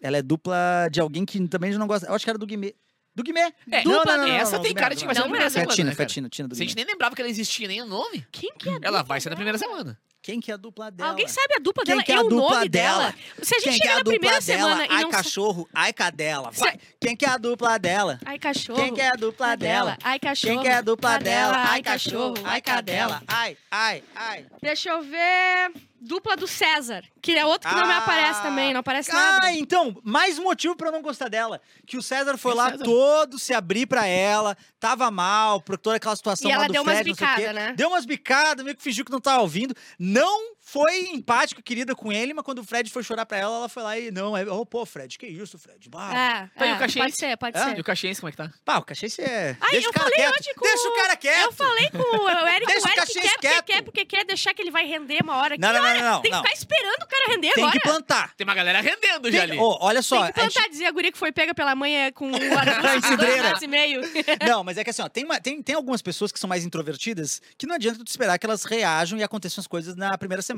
Ela 0.02 0.16
é 0.18 0.22
dupla 0.22 0.88
de 0.90 1.00
alguém 1.00 1.24
que 1.26 1.46
também 1.48 1.72
não 1.72 1.86
gosta. 1.86 2.06
Eu 2.06 2.14
acho 2.14 2.24
que 2.24 2.30
era 2.30 2.38
do 2.38 2.46
Guimê. 2.46 2.74
Do 3.14 3.22
Guimê. 3.22 3.52
É, 3.70 3.82
dupla 3.82 4.16
não, 4.16 4.22
não, 4.22 4.28
não, 4.28 4.34
essa 4.34 4.52
não, 4.56 4.62
tem 4.62 4.70
Guimê, 4.70 4.80
cara 4.80 4.94
de 4.94 5.00
que 5.02 5.06
vai 5.06 5.14
ser 5.14 5.20
na 5.20 5.24
primeira 5.26 5.46
é. 5.46 5.50
Foi 5.50 5.60
a 5.60 5.64
semana. 5.64 5.76
Tina, 5.76 5.90
né, 5.90 5.94
foi 5.96 6.04
a? 6.04 6.08
Tina, 6.08 6.28
Tina 6.30 6.48
do 6.48 6.54
Se 6.56 6.62
a 6.62 6.64
gente 6.64 6.74
Guimê. 6.74 6.84
nem 6.86 6.94
lembrava 6.94 7.14
que 7.14 7.20
ela 7.20 7.28
existia, 7.30 7.68
nem 7.68 7.82
o 7.82 7.86
nome. 7.86 8.26
Quem 8.32 8.50
que 8.58 8.68
é 8.70 8.78
Ela 8.82 9.02
vai 9.02 9.20
ser 9.20 9.28
na 9.30 9.36
primeira 9.36 9.58
semana. 9.58 9.98
Quem 10.24 10.40
que 10.40 10.50
é 10.50 10.54
a 10.54 10.56
dupla 10.56 10.90
dela? 10.90 11.10
Alguém 11.10 11.28
sabe 11.28 11.54
a 11.54 11.58
dupla 11.60 11.84
Quem 11.84 11.92
dela 11.96 12.02
que 12.02 12.10
é 12.12 12.14
e 12.14 12.18
a 12.18 12.20
o 12.22 12.28
dupla 12.30 12.54
nome 12.56 12.68
dela? 12.70 12.98
dela? 13.10 13.14
Se 13.42 13.54
a 13.54 13.58
gente 13.58 13.64
Quem 13.72 13.78
que 13.78 13.82
é 13.82 13.82
chega 13.82 13.92
a 13.92 13.96
na 13.96 14.02
dupla 14.02 14.18
primeira 14.18 14.40
dela? 14.40 14.62
semana 14.62 14.86
e 14.86 14.88
Ai, 14.90 15.02
não 15.02 15.10
sa- 15.10 15.16
cachorro. 15.18 15.68
Ai, 15.74 15.92
cadela. 15.92 16.50
Se- 16.54 16.60
Vai. 16.60 16.80
Quem 16.98 17.14
que 17.14 17.24
é 17.26 17.28
a 17.28 17.36
dupla 17.36 17.78
dela? 17.78 18.18
Ai, 18.24 18.38
cachorro. 18.38 18.78
Quem 18.82 18.94
que 18.94 19.00
é 19.02 19.08
a 19.08 19.12
dupla 19.12 19.46
Cadela. 19.48 19.84
dela? 19.90 19.98
Ai, 20.02 20.18
cachorro. 20.18 20.54
Quem 20.54 20.62
que 20.62 20.68
é 20.68 20.74
a 20.76 20.80
dupla 20.80 21.10
Cadela. 21.10 21.52
dela? 21.52 21.64
Ai, 21.68 21.82
cachorro. 21.82 22.34
Ai, 22.42 22.60
cadela. 22.62 23.22
Ai, 23.28 23.56
ai, 23.70 24.02
ai. 24.14 24.46
Deixa 24.62 24.88
eu 24.88 25.02
ver. 25.02 25.72
Dupla 26.04 26.36
do 26.36 26.46
César, 26.46 27.02
que 27.22 27.32
é 27.32 27.44
outro 27.46 27.68
que 27.68 27.74
não 27.74 27.86
me 27.86 27.92
Ah. 27.94 27.98
aparece 27.98 28.42
também, 28.42 28.72
não 28.72 28.80
aparece 28.80 29.10
Ah, 29.10 29.14
nada. 29.14 29.52
então, 29.52 29.96
mais 30.04 30.38
motivo 30.38 30.76
pra 30.76 30.88
eu 30.88 30.92
não 30.92 31.00
gostar 31.02 31.28
dela. 31.28 31.60
Que 31.86 31.96
o 31.96 32.02
César 32.02 32.36
foi 32.36 32.52
o 32.52 32.56
lá 32.56 32.70
César? 32.72 32.84
todo 32.84 33.38
se 33.38 33.54
abrir 33.54 33.86
pra 33.86 34.06
ela, 34.06 34.56
tava 34.78 35.10
mal, 35.10 35.60
por 35.60 35.78
toda 35.78 35.96
aquela 35.96 36.14
situação 36.14 36.50
E 36.50 36.52
lá 36.52 36.58
ela 36.58 36.66
do 36.68 36.72
deu 36.72 36.82
umas 36.82 36.94
Fred, 36.96 37.08
não 37.10 37.16
sei 37.16 37.26
o 37.26 37.30
quê. 37.30 37.36
bicadas, 37.36 37.54
né? 37.54 37.72
Deu 37.74 37.88
umas 37.88 38.04
bicadas, 38.04 38.64
meio 38.64 38.76
que 38.76 38.82
fingiu 38.82 39.04
que 39.04 39.12
não 39.12 39.20
tava 39.20 39.40
ouvindo. 39.42 39.74
Não 39.98 40.52
foi 40.66 41.10
empática, 41.10 41.60
querida 41.60 41.94
com 41.94 42.10
ele, 42.10 42.32
mas 42.32 42.42
quando 42.44 42.60
o 42.60 42.64
Fred 42.64 42.90
foi 42.90 43.02
chorar 43.02 43.26
pra 43.26 43.36
ela, 43.36 43.56
ela 43.56 43.68
foi 43.68 43.82
lá 43.82 43.98
e 43.98 44.10
não, 44.10 44.34
é, 44.36 44.44
oh, 44.50 44.64
pô, 44.64 44.86
Fred, 44.86 45.18
que 45.18 45.26
isso, 45.26 45.58
Fred? 45.58 45.88
Bah, 45.90 46.10
É, 46.14 46.58
Tá, 46.58 46.66
e 46.66 46.72
o 46.72 46.74
é, 46.74 46.78
Caxias? 46.78 47.04
pode 47.04 47.16
ser, 47.16 47.36
pode 47.36 47.58
Hã? 47.58 47.64
ser. 47.68 47.76
E 47.76 47.80
o 47.80 47.84
Caxiense, 47.84 48.20
como 48.20 48.28
é 48.28 48.32
que 48.32 48.38
tá? 48.38 48.50
pá, 48.64 48.78
o 48.78 48.82
cachê 48.82 49.06
é... 49.18 49.56
Ai, 49.60 49.70
Deixa 49.72 49.86
eu 49.86 49.90
o 49.90 49.92
cara 49.92 50.04
falei 50.10 50.16
quieto. 50.24 50.40
hoje 50.40 50.54
com 50.54 50.64
Deixa 50.64 50.88
o 50.88 50.94
cara 50.96 51.16
quieto. 51.16 51.44
Eu 51.44 51.52
falei 51.52 51.90
com 51.90 51.98
o 51.98 52.28
Eric, 52.48 52.66
Deixa 52.66 52.80
o 52.80 52.84
o 52.84 52.88
Eric 52.88 52.96
Caxias 52.96 53.24
quer 53.24 53.30
porque 53.30 53.46
quieto. 53.48 53.64
quer, 53.66 53.82
porque 53.82 54.04
quer 54.06 54.24
deixar 54.24 54.54
que 54.54 54.62
ele 54.62 54.70
vai 54.70 54.86
render 54.86 55.22
uma 55.22 55.36
hora. 55.36 55.56
Não, 55.58 55.68
que 55.68 55.74
não, 55.74 55.82
não, 55.82 55.90
hora? 55.90 56.00
não, 56.10 56.22
Tem 56.22 56.30
não. 56.30 56.42
que 56.42 56.48
ficar 56.48 56.58
esperando 56.58 57.02
o 57.02 57.06
cara 57.06 57.24
render 57.28 57.52
Tem 57.52 57.64
agora. 57.64 57.78
que 57.80 57.86
plantar. 57.88 58.34
Tem 58.34 58.44
uma 58.46 58.54
galera 58.54 58.80
rendendo 58.80 59.30
já 59.30 59.40
Tem- 59.42 59.50
ali. 59.50 59.58
Ô, 59.58 59.76
olha 59.80 60.00
só, 60.02 60.24
Tem 60.24 60.32
que 60.32 60.40
a 60.40 60.42
gente- 60.44 60.52
plantar, 60.54 60.70
dizer 60.70 60.86
a 60.86 60.90
guria 60.90 61.12
que 61.12 61.18
foi 61.18 61.30
pega 61.30 61.54
pela 61.54 61.74
mãe 61.74 62.04
é 62.06 62.10
com 62.10 62.26
um 62.28 62.30
metros 62.30 63.62
e 63.62 63.66
meio. 63.66 64.00
Não, 64.48 64.64
mas 64.64 64.78
é 64.78 64.84
que 64.84 64.90
assim, 64.90 65.02
ó, 65.02 65.08
tem, 65.08 65.24
uma- 65.24 65.40
tem, 65.40 65.62
tem 65.62 65.74
algumas 65.74 66.00
pessoas 66.02 66.32
que 66.32 66.38
são 66.38 66.48
mais 66.48 66.64
introvertidas 66.64 67.42
que 67.58 67.66
não 67.66 67.74
adianta 67.74 68.02
tu 68.04 68.08
esperar 68.08 68.38
que 68.38 68.46
elas 68.46 68.64
reajam 68.64 69.18
e 69.18 69.22
aconteçam 69.22 69.60
as 69.60 69.66
coisas 69.66 69.94
na 69.96 70.16
primeira 70.16 70.40
semana. 70.42 70.53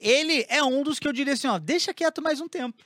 Ele 0.00 0.46
é 0.48 0.62
um 0.62 0.82
dos 0.82 0.98
que 0.98 1.06
eu 1.08 1.12
diria 1.12 1.32
assim, 1.34 1.46
ó, 1.48 1.58
deixa 1.58 1.92
quieto 1.94 2.22
mais 2.22 2.40
um 2.40 2.48
tempo. 2.48 2.82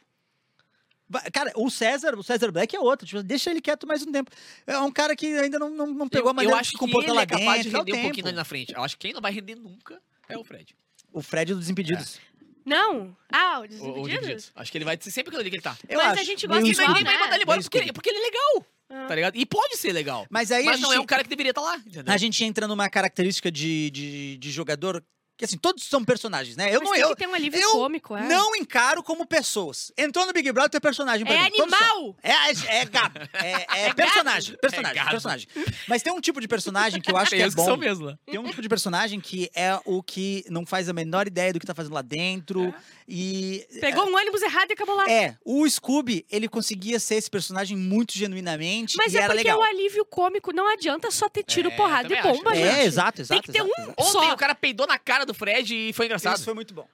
Cara, 1.33 1.53
o 1.55 1.71
César, 1.71 2.17
o 2.17 2.23
César 2.23 2.51
Black 2.51 2.75
é 2.75 2.81
outro, 2.81 3.07
tipo, 3.07 3.23
deixa 3.23 3.49
ele 3.51 3.61
quieto 3.61 3.87
mais 3.87 4.03
um 4.03 4.11
tempo. 4.11 4.29
É 4.67 4.77
um 4.81 4.91
cara 4.91 5.15
que 5.15 5.27
ainda 5.39 5.57
não, 5.57 5.71
não, 5.71 5.87
não 5.87 6.09
pegou 6.09 6.27
eu, 6.27 6.31
a 6.31 6.35
maneira 6.35 6.53
eu 6.53 6.57
de 6.57 6.61
acho 6.61 6.71
se 6.73 6.77
que 6.77 6.81
comportar 6.81 7.11
ele 7.11 7.17
lá 7.17 7.23
é 7.23 7.27
capaz 7.27 7.63
dentro. 7.65 7.71
de 7.71 7.77
o 7.77 7.79
render 7.79 7.99
um 7.99 8.03
pouquinho 8.03 8.27
ali 8.27 8.37
na 8.37 8.45
frente. 8.45 8.75
Eu 8.75 8.83
acho 8.83 8.97
que 8.97 9.07
quem 9.07 9.13
não 9.15 9.21
vai 9.21 9.31
render 9.33 9.55
nunca 9.55 10.03
é 10.29 10.37
o 10.37 10.43
Fred. 10.43 10.75
O 11.13 11.23
Fred 11.23 11.53
dos 11.53 11.61
Desimpedidos. 11.61 12.19
Não. 12.65 13.17
Ah, 13.33 13.59
o 13.59 13.61
O, 13.61 13.65
o 13.65 13.69
Desimpedidos? 13.69 14.05
Desimpedidos. 14.09 14.53
Acho 14.57 14.73
que 14.73 14.79
ele 14.79 14.85
vai 14.85 14.99
ser 15.01 15.11
sempre 15.13 15.29
aquilo 15.29 15.41
ali 15.43 15.51
que 15.51 15.57
ele 15.57 15.63
tá. 15.63 15.77
Eu 15.89 15.99
Mas 15.99 16.09
acho. 16.15 16.21
a 16.23 16.25
gente 16.25 16.47
gosta 16.49 16.67
E 16.67 16.71
igual, 16.73 16.89
ninguém 16.89 17.05
vai 17.05 17.19
mandar 17.19 17.35
ele 17.37 17.45
embora 17.45 17.63
porque, 17.63 17.93
porque 17.93 18.11
ele 18.11 18.19
é 18.19 18.23
legal. 18.23 18.67
Ah. 18.91 19.07
Tá 19.07 19.15
ligado? 19.15 19.37
E 19.37 19.47
pode 19.47 19.77
ser 19.77 19.93
legal. 19.93 20.27
Mas 20.29 20.51
aí 20.51 20.65
Mas 20.65 20.81
não 20.81 20.89
gente- 20.91 20.99
é 20.99 21.01
um 21.01 21.07
cara 21.07 21.23
que 21.23 21.29
deveria 21.31 21.51
estar 21.51 21.61
lá, 21.61 21.77
entendeu? 21.77 22.13
A 22.13 22.17
gente 22.17 22.43
entra 22.43 22.67
numa 22.67 22.89
característica 22.91 23.49
de, 23.51 23.91
de, 23.91 24.37
de 24.39 24.51
jogador 24.51 25.05
que, 25.37 25.45
assim, 25.45 25.59
todos 25.59 25.85
são 25.85 26.05
personagens, 26.05 26.57
né? 26.57 26.69
Eu 26.75 26.81
Mas 26.81 26.85
não, 26.89 26.93
tem 26.93 27.01
eu, 27.03 27.09
que 27.11 27.17
ter 27.17 27.27
um 27.29 27.35
alívio 27.35 27.61
eu 27.61 27.73
cômico, 27.73 28.17
é. 28.17 28.23
não 28.27 28.57
encaro 28.57 29.03
como 29.03 29.27
pessoas. 29.27 29.93
Entrou 29.99 30.25
no 30.27 30.33
Big 30.33 30.51
Brother, 30.53 30.71
tu 30.71 30.77
é 30.77 30.81
personagem. 30.81 31.27
pra 31.27 31.35
É 31.35 31.51
mim. 31.51 31.61
Animal! 31.61 32.17
É, 32.23 32.79
é 32.81 32.85
gado. 32.87 33.21
É, 33.35 33.87
é 33.89 33.93
personagem. 33.95 34.57
Personagem, 34.61 34.95
gado. 34.97 35.11
personagem. 35.11 35.49
Mas 35.89 36.03
tem 36.03 36.13
um 36.13 36.21
tipo 36.21 36.41
de 36.41 36.49
personagem 36.49 37.01
que 37.01 37.11
eu 37.11 37.17
acho 37.17 37.31
que 37.31 37.37
Tem 37.37 37.45
é 37.45 37.49
os 37.49 37.55
que 37.55 37.61
são 37.61 37.75
bom. 37.75 37.81
mesmo 37.85 38.07
lá. 38.07 38.19
Tem 38.25 38.39
um 38.39 38.45
tipo 38.49 38.63
de 38.63 38.69
personagem 38.69 39.21
que 39.21 39.51
é 39.55 39.79
o 39.85 40.03
que 40.03 40.45
não 40.49 40.65
faz 40.65 40.89
a 40.89 40.93
menor 40.93 41.27
ideia 41.27 41.53
do 41.53 41.61
que 41.61 41.67
tá 41.67 41.75
fazendo 41.75 41.93
lá 41.95 42.03
dentro. 42.03 42.75
E. 43.09 43.67
Pegou 43.81 44.09
um 44.09 44.17
ônibus 44.17 44.43
errado 44.43 44.71
e 44.71 44.73
acabou 44.73 44.97
lá. 44.97 45.11
É, 45.11 45.37
o 45.45 45.69
Scooby, 45.69 46.25
ele 46.31 46.49
conseguia 46.49 46.99
ser 46.99 47.17
esse 47.17 47.31
personagem 47.31 47.77
muito 47.77 48.13
genuinamente 48.17 48.97
Mas 48.97 49.13
e 49.13 49.19
é 49.19 49.21
era 49.21 49.35
porque 49.35 49.45
legal. 49.49 49.61
o 49.61 49.63
alívio 49.63 50.05
cômico 50.05 50.53
não 50.53 50.69
adianta 50.73 51.11
só 51.11 51.29
ter 51.29 51.43
tiro, 51.43 51.69
É, 51.71 51.77
porrada 51.77 52.07
e 52.13 52.17
também 52.17 52.33
acho. 52.33 52.43
bomba, 52.43 52.57
É, 52.57 52.73
gente. 52.77 52.87
exato, 52.87 53.21
exato. 53.21 53.43
Tem 53.43 53.43
que 53.43 53.53
ter 53.53 53.65
exato, 53.65 53.81
um 53.81 53.85
exato. 53.85 54.03
Ontem 54.03 54.13
só. 54.29 54.33
o 54.33 54.37
cara 54.37 54.55
peidou 54.55 54.87
na 54.87 54.99
cara 54.99 55.26
do 55.27 55.35
Fred 55.35 55.75
e 55.75 55.93
foi 55.93 56.07
engraçado. 56.07 56.37
Isso 56.37 56.45
foi 56.45 56.55
muito 56.55 56.73
bom. 56.73 56.89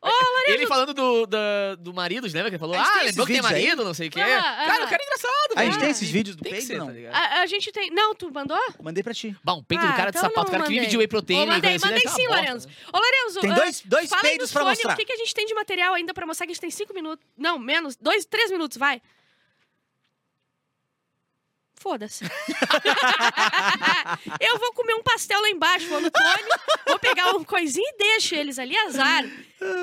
Ele 0.46 0.66
falando 0.66 0.92
do, 0.92 1.26
da- 1.26 1.74
do 1.78 1.92
marido, 1.94 2.24
lembra 2.26 2.44
que 2.50 2.54
ele 2.56 2.58
falou? 2.58 2.74
Ah, 2.76 3.02
lembrou 3.04 3.26
que 3.26 3.32
tem 3.32 3.40
vídeos 3.42 3.44
aí? 3.46 3.62
marido, 3.64 3.84
não 3.84 3.94
sei 3.94 4.08
o 4.08 4.10
quê. 4.10 4.20
Aham, 4.20 4.28
Cara, 4.42 4.74
aham. 4.74 4.84
o 4.84 4.88
cara 4.88 5.02
é 5.02 5.06
engraçado, 5.06 5.32
A 5.56 5.64
gente 5.64 5.78
tem 5.78 5.90
esses 5.90 6.10
vídeos 6.10 6.36
do 6.36 6.42
peido, 6.42 6.66
ser, 6.66 6.78
não? 6.78 6.86
tá 6.86 6.92
ligado? 6.92 7.14
A, 7.14 7.40
a 7.42 7.46
gente 7.46 7.70
tem. 7.70 7.90
Não, 7.90 8.14
tu 8.14 8.30
mandou? 8.32 8.58
Mandei 8.82 9.02
pra 9.02 9.14
ti. 9.14 9.36
Bom, 9.44 9.62
peito 9.62 9.80
do 9.84 9.90
Ah, 9.92 9.92
cara 9.94 10.10
de 10.10 10.18
então 10.18 10.28
sapato, 10.30 10.48
o 10.48 10.50
cara 10.50 10.64
que 10.64 10.70
vive 10.70 10.86
de 10.86 10.96
whey 10.96 11.06
protein. 11.08 11.42
Ô, 11.42 11.46
mandei, 11.46 11.76
assim, 11.76 11.86
mandei 11.86 12.08
sim, 12.08 12.26
Lorenzo. 12.26 12.66
né? 12.68 12.74
Ô, 12.92 12.98
Lorenzo, 12.98 13.40
Tem 13.40 13.50
ah, 13.52 13.54
dois, 13.54 13.82
dois 13.84 14.08
fala 14.10 14.22
peidos 14.22 14.52
pra 14.52 14.64
mostrar. 14.64 14.92
o 14.94 14.96
que, 14.96 15.04
que 15.04 15.12
a 15.12 15.16
gente 15.16 15.34
tem 15.34 15.46
de 15.46 15.54
material 15.54 15.94
ainda 15.94 16.12
pra 16.14 16.26
mostrar 16.26 16.46
que 16.46 16.52
a 16.52 16.54
gente 16.54 16.60
tem 16.60 16.70
cinco 16.70 16.92
minutos. 16.94 17.24
Não, 17.36 17.58
menos. 17.58 17.96
Dois, 17.96 18.24
três 18.24 18.50
minutos, 18.50 18.76
vai. 18.78 19.00
Foda-se. 21.82 22.24
eu 24.40 24.56
vou 24.56 24.72
comer 24.72 24.94
um 24.94 25.02
pastel 25.02 25.40
lá 25.40 25.50
embaixo, 25.50 25.88
vou 25.88 26.00
no 26.00 26.12
Tony, 26.12 26.44
vou 26.86 26.96
pegar 27.00 27.34
um 27.34 27.42
coisinho 27.42 27.84
e 27.84 27.96
deixo 27.98 28.36
eles 28.36 28.56
ali, 28.56 28.76
azar. 28.76 29.24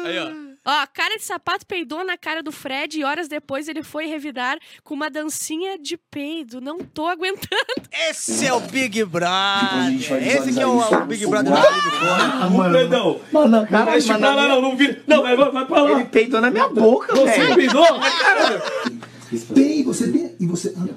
Aí, 0.05 0.17
ó. 0.17 0.31
Ó, 0.65 0.87
cara 0.93 1.17
de 1.17 1.23
sapato 1.23 1.65
peidou 1.65 2.03
na 2.05 2.17
cara 2.17 2.41
do 2.43 2.51
Fred 2.53 2.97
e 2.99 3.03
horas 3.03 3.27
depois 3.27 3.67
ele 3.67 3.83
foi 3.83 4.05
revidar 4.05 4.57
com 4.83 4.93
uma 4.93 5.09
dancinha 5.09 5.77
de 5.77 5.97
peido. 5.97 6.61
Não 6.61 6.79
tô 6.79 7.05
aguentando. 7.07 7.65
Esse 8.09 8.45
é 8.45 8.53
o 8.53 8.61
Big 8.61 9.03
Brother. 9.03 10.21
Esse 10.21 10.53
que 10.53 10.59
é 10.59 10.67
o, 10.67 10.77
o. 10.79 11.05
Big 11.05 11.25
Brother 11.27 11.51
cômico. 11.51 11.97
Ah, 12.05 12.49
mano. 12.49 12.87
Não 12.89 13.19
mano, 13.31 13.67
pra 13.67 13.83
lá, 14.35 14.47
não, 14.47 14.61
não 14.61 14.77
vira. 14.77 15.01
Não, 15.07 15.21
vai, 15.21 15.35
vai, 15.35 15.51
vai 15.51 15.65
pra 15.65 15.81
lá. 15.81 15.91
Ele 15.91 16.05
peidou 16.05 16.39
na 16.39 16.49
minha 16.51 16.69
boca, 16.69 17.13
Você 17.15 17.39
velho. 17.39 17.55
peidou? 17.55 17.85
Cara, 17.99 18.61
Tem, 19.53 19.83
você 19.83 20.09
tem. 20.11 20.35
E 20.39 20.45
você. 20.45 20.69
Anda. 20.77 20.95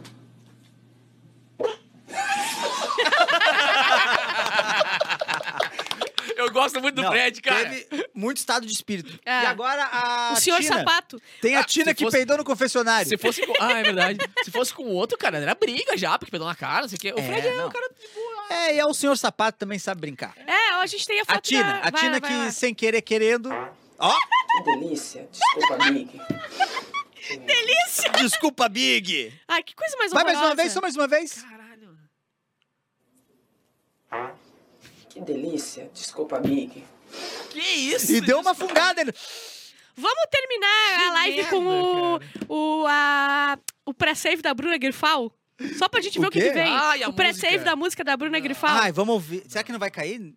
Gosto 6.63 6.81
muito 6.81 6.95
do 6.97 7.03
Não, 7.03 7.11
Fred, 7.11 7.41
cara. 7.43 7.69
Teve 7.69 8.09
muito 8.15 8.39
estado 8.39 8.67
de 8.67 8.73
espírito. 8.73 9.19
É. 9.25 9.43
E 9.43 9.47
agora 9.47 9.85
a 9.85 10.33
o 10.33 10.37
senhor 10.37 10.61
Tina. 10.61 10.79
sapato. 10.79 11.21
Tem 11.41 11.57
a 11.57 11.61
Ah, 11.61 11.65
Tina 11.65 11.87
se 11.87 11.95
que 11.95 12.05
fosse- 12.05 12.17
peidou 12.17 12.37
no 12.39 12.45
confessionário. 12.45 13.09
Se 13.09 13.17
fosse 13.19 13.47
com... 13.47 13.53
Ah, 13.61 13.73
é 13.79 13.83
verdade. 13.83 14.19
Se 14.45 14.51
fosse 14.51 14.73
com 14.75 14.85
o 14.85 14.91
outro, 14.93 15.17
cara, 15.19 15.39
era 15.39 15.55
briga 15.55 15.97
já, 15.97 16.19
porque 16.19 16.31
peidou 16.31 16.49
na 16.49 16.55
cara, 16.55 16.83
não 16.83 16.89
sei 16.89 16.97
o 16.97 17.01
quê. 17.01 17.13
O 17.13 17.19
É, 17.19 17.23
Fred 17.23 17.47
é 17.49 17.57
não. 17.57 17.69
um 17.69 17.71
cara 17.71 17.89
de 17.89 18.09
boa. 18.15 18.47
É, 18.51 18.75
e 18.75 18.79
é 18.79 18.87
o 18.87 18.93
senhor 18.95 19.17
sapato 19.17 19.59
também 19.59 19.79
sabe 19.79 20.01
brincar. 20.01 20.35
É, 20.47 20.71
a 20.75 20.87
gente 20.87 21.07
tem 21.07 21.21
a 21.21 21.25
foto 21.25 21.37
A 21.37 21.41
Tina, 21.41 21.63
da... 21.63 21.79
a 21.79 21.91
vai, 21.91 22.01
Tina 22.01 22.21
vai 22.21 22.31
que 22.31 22.37
lá. 22.37 22.51
sem 22.51 22.75
querer 22.75 23.03
querendo. 23.03 23.51
Ó, 23.99 24.13
Que 24.57 24.63
delícia. 24.65 25.29
Desculpa, 25.31 25.77
Big. 25.91 26.21
desculpa, 28.21 28.69
Big. 28.69 29.33
Ai, 29.49 29.63
que 29.63 29.75
coisa 29.75 29.97
mais 29.97 30.13
Vai 30.13 30.25
mais 30.25 30.37
uma 30.37 30.41
horrorosa. 30.47 30.63
vez, 30.63 30.73
só 30.73 30.81
mais 30.81 30.97
uma 30.97 31.07
vez. 31.09 31.43
Caralho. 31.43 31.97
Que 35.13 35.21
delícia. 35.21 35.91
Desculpa, 35.93 36.41
Big. 36.41 36.83
Que 37.51 37.61
isso? 37.61 38.13
E 38.13 38.21
deu 38.23 38.41
uma 38.41 38.55
fungada. 38.55 39.03
Ele... 39.03 39.13
Vamos 39.95 40.25
terminar 40.31 40.97
Que 40.97 41.03
a 41.03 41.13
live 41.13 41.37
merda, 41.37 41.51
com 41.51 41.67
o, 41.67 42.21
o, 42.49 42.87
a, 42.89 43.59
o 43.85 43.93
pré-save 43.93 44.41
da 44.41 44.55
Bruna 44.55 44.79
Grifal? 44.79 45.31
Só 45.77 45.87
pra 45.87 46.01
gente 46.01 46.19
ver 46.19 46.27
o 46.27 46.31
que, 46.31 46.41
que 46.41 46.51
vem. 46.51 46.67
Ai, 46.67 47.05
o 47.05 47.13
pré-save 47.13 47.59
da 47.59 47.77
música 47.77 48.03
da 48.03 48.17
Bruna 48.17 48.41
Grifal. 48.41 48.71
Ai, 48.71 48.91
vamos 48.91 49.13
ouvir. 49.13 49.45
Será 49.47 49.63
que 49.63 49.71
não 49.71 49.79
vai 49.79 49.91
cair? 49.91 50.33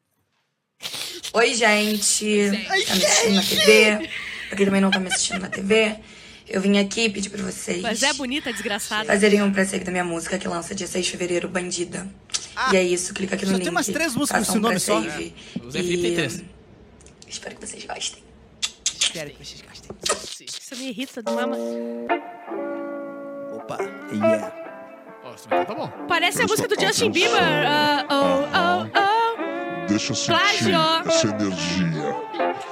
Oi, 1.33 1.53
gente. 1.53 2.51
Tá 2.67 2.95
me 2.95 3.05
assistindo 3.05 3.35
na 3.35 3.43
TV? 3.43 4.09
Pra 4.49 4.57
quem 4.57 4.65
também 4.65 4.81
não 4.81 4.91
tá 4.91 4.99
me 4.99 5.07
assistindo 5.07 5.39
na 5.39 5.49
TV, 5.49 5.99
eu 6.47 6.61
vim 6.61 6.77
aqui 6.77 7.09
pedir 7.09 7.29
pra 7.29 7.43
vocês 7.43 7.81
Mas 7.81 8.03
é 8.03 8.13
bonita, 8.13 8.51
desgraçada. 8.51 9.05
fazerem 9.05 9.41
um 9.41 9.51
pré 9.51 9.65
da 9.65 9.91
minha 9.91 10.03
música 10.03 10.37
que 10.37 10.47
lança 10.47 10.75
dia 10.75 10.87
6 10.87 11.05
de 11.05 11.11
fevereiro, 11.11 11.47
Bandida. 11.49 12.07
Ah, 12.55 12.73
e 12.73 12.77
é 12.77 12.83
isso, 12.83 13.13
clica 13.13 13.35
aqui 13.35 13.45
no 13.45 13.51
só 13.51 13.57
link. 13.57 13.63
tem 13.63 13.71
umas 13.71 13.87
três 13.87 14.15
músicas 14.15 14.45
com 14.45 14.51
esse 14.53 14.61
nome 14.61 14.79
só. 14.79 15.01
Zé 15.01 15.09
Felipe 15.71 16.01
tem 16.01 16.11
E, 16.11 16.15
três. 16.15 16.43
Espero 17.27 17.55
que 17.55 17.67
vocês 17.67 17.83
gostem. 17.85 18.23
Espero 18.99 19.29
que 19.31 19.45
vocês 19.45 19.61
gostem. 19.61 20.45
Isso 20.47 20.75
me 20.75 20.89
irrita 20.89 21.21
do 21.21 21.31
mama. 21.33 21.57
Opa, 23.55 23.77
yeah. 24.13 24.53
Ó, 25.23 25.33
esse 25.33 25.47
tá 25.47 25.65
bom. 25.75 25.87
Parece 26.07 26.41
a 26.41 26.47
música 26.47 26.67
do 26.67 26.79
Justin 26.79 27.11
Bieber. 27.11 27.41
ah, 27.41 28.05
oh, 28.09 28.43
oh, 28.55 28.99
oh. 29.01 29.87
Deixa 29.87 30.11
eu 30.11 30.15
sentir 30.15 30.27
Plágio. 30.31 30.75
essa 31.09 31.27
energia. 31.27 32.15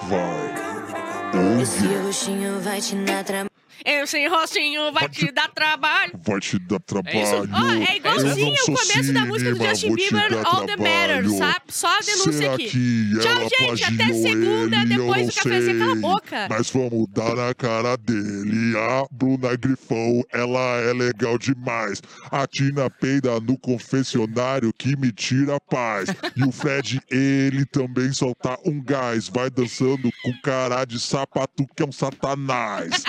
Vai. 0.09 1.61
Esse 1.61 1.85
roxinho 1.87 2.59
vai 2.59 2.79
te 2.81 2.95
dar 2.95 3.23
trabalho. 3.23 3.49
Esse 3.85 4.27
rostinho 4.27 4.91
vai 4.93 5.09
te 5.09 5.31
dar 5.31 5.49
trabalho. 5.49 6.13
Vai 6.25 6.39
te 6.39 6.57
dar 6.59 6.79
trabalho. 6.79 7.17
isso? 7.17 7.49
Ó, 7.51 7.91
é 7.91 7.97
igualzinho 7.97 8.53
o 8.53 8.65
começo 8.65 9.13
da 9.13 9.25
música 9.25 9.51
do 9.51 9.57
cinema, 9.57 9.75
Justin 9.75 9.95
Bieber, 9.95 10.41
All 10.45 10.65
the 10.65 10.77
Matter, 10.77 11.29
sabe? 11.29 11.61
Só 11.69 11.87
a 11.87 11.99
denúncia 11.99 12.53
aqui. 12.53 13.11
Tchau, 13.21 13.49
gente. 13.59 13.83
Até 13.83 14.13
segunda, 14.13 14.77
ele? 14.77 14.85
depois 14.97 15.27
do 15.27 15.33
cafezinho. 15.33 15.79
Cala 15.79 15.91
a 15.91 15.95
boca. 15.95 16.47
Mas 16.49 16.69
vamos 16.69 17.07
dar 17.09 17.35
na 17.35 17.53
cara 17.53 17.97
dele. 17.97 18.77
A 18.77 19.05
Bruna 19.11 19.55
Grifão, 19.55 20.23
ela 20.31 20.77
é 20.81 20.93
legal 20.93 21.37
demais. 21.37 22.01
A 22.31 22.47
Tina 22.47 22.89
peida 22.89 23.39
no 23.39 23.57
confessionário 23.57 24.71
que 24.77 24.95
me 24.95 25.11
tira 25.11 25.55
a 25.55 25.59
paz. 25.59 26.09
E 26.35 26.43
o 26.43 26.51
Fred, 26.51 27.01
ele 27.09 27.65
também 27.65 28.11
solta 28.13 28.57
um 28.65 28.81
gás. 28.81 29.27
Vai 29.27 29.49
dançando 29.49 30.09
com 30.23 30.33
cara 30.41 30.85
de 30.85 30.99
sapato 30.99 31.65
que 31.75 31.83
é 31.83 31.85
um 31.85 31.91
satanás. 31.91 33.03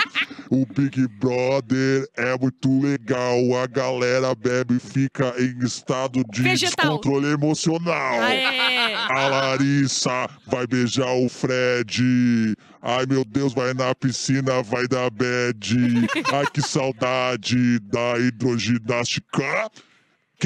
O 0.49 0.65
Big 0.65 1.07
Brother 1.19 2.07
é 2.15 2.37
muito 2.37 2.81
legal. 2.81 3.37
A 3.61 3.67
galera 3.67 4.33
bebe 4.35 4.75
e 4.75 4.79
fica 4.79 5.33
em 5.39 5.65
estado 5.65 6.23
de 6.31 6.41
Vegetal. 6.41 6.97
descontrole 6.97 7.27
emocional. 7.33 8.21
Aê. 8.21 8.93
A 8.93 9.27
Larissa 9.27 10.27
vai 10.47 10.67
beijar 10.67 11.11
o 11.13 11.27
Fred. 11.29 12.55
Ai 12.81 13.05
meu 13.07 13.25
Deus, 13.25 13.53
vai 13.53 13.73
na 13.73 13.95
piscina, 13.95 14.61
vai 14.61 14.87
dar 14.87 15.09
bad. 15.09 15.75
Ai 16.33 16.45
que 16.53 16.61
saudade 16.61 17.79
da 17.79 18.19
hidroginástica. 18.19 19.71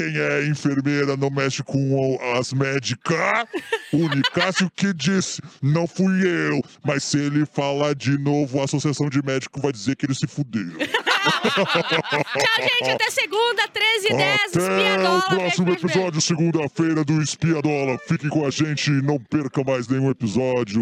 Quem 0.00 0.16
é 0.16 0.46
enfermeira 0.46 1.14
não 1.14 1.28
mexe 1.28 1.62
com 1.62 2.18
as 2.38 2.54
médicas. 2.54 3.18
O 3.92 4.08
Nicásio 4.08 4.70
que 4.74 4.94
disse, 4.94 5.42
não 5.60 5.86
fui 5.86 6.26
eu. 6.26 6.62
Mas 6.82 7.04
se 7.04 7.18
ele 7.18 7.44
falar 7.44 7.94
de 7.94 8.16
novo, 8.16 8.60
a 8.60 8.64
Associação 8.64 9.10
de 9.10 9.22
Médicos 9.22 9.60
vai 9.60 9.70
dizer 9.70 9.96
que 9.96 10.06
ele 10.06 10.14
se 10.14 10.26
fudeu. 10.26 10.72
Tchau, 12.40 12.62
gente. 12.62 12.90
Até 12.90 13.10
segunda, 13.10 13.68
13 13.68 14.06
e 14.06 14.16
10. 14.16 14.40
Até 14.40 14.58
Espiadola. 14.58 15.18
o 15.18 15.22
próximo 15.28 15.72
episódio, 15.72 16.20
segunda-feira 16.20 17.04
do 17.04 17.20
Espiadola. 17.20 17.98
Fique 18.08 18.28
com 18.28 18.46
a 18.46 18.50
gente 18.50 18.90
não 18.90 19.18
perca 19.18 19.62
mais 19.62 19.86
nenhum 19.88 20.10
episódio. 20.10 20.80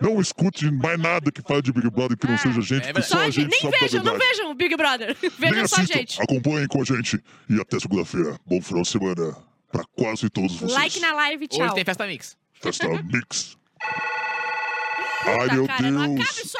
Não 0.00 0.20
escute 0.20 0.70
mais 0.70 0.98
nada 0.98 1.30
que 1.30 1.42
fale 1.42 1.62
de 1.62 1.72
Big 1.72 1.88
Brother 1.90 2.16
que 2.16 2.26
não 2.26 2.34
Ah, 2.34 2.38
seja 2.38 2.60
gente, 2.60 2.88
é 2.98 3.02
só 3.02 3.18
a 3.20 3.30
gente, 3.30 3.48
nem 3.62 3.70
vejam, 3.80 4.02
não 4.02 4.18
vejam 4.18 4.50
o 4.50 4.54
Big 4.54 4.76
Brother. 4.76 5.16
Vejam 5.38 5.68
só 5.68 5.80
a 5.80 5.84
gente. 5.84 6.20
acompanhem 6.20 6.66
com 6.66 6.82
a 6.82 6.84
gente 6.84 7.22
e 7.48 7.60
até 7.60 7.78
segunda-feira. 7.78 8.38
Bom 8.46 8.60
final 8.60 8.82
de 8.82 8.88
semana 8.88 9.36
pra 9.70 9.84
quase 9.96 10.28
todos 10.30 10.56
vocês. 10.56 10.72
Like 10.72 11.00
na 11.00 11.12
live, 11.14 11.46
tchau. 11.48 11.64
Hoje 11.66 11.74
tem 11.74 11.84
festa 11.84 12.06
mix. 12.06 12.36
Festa 12.60 12.88
Mix. 12.88 13.56
Ai, 15.24 15.34
Puta, 15.42 15.54
meu 15.54 15.66
cara, 15.66 15.90
não 15.90 16.14
Deus. 16.14 16.28
acabe 16.28 16.48
só 16.48 16.58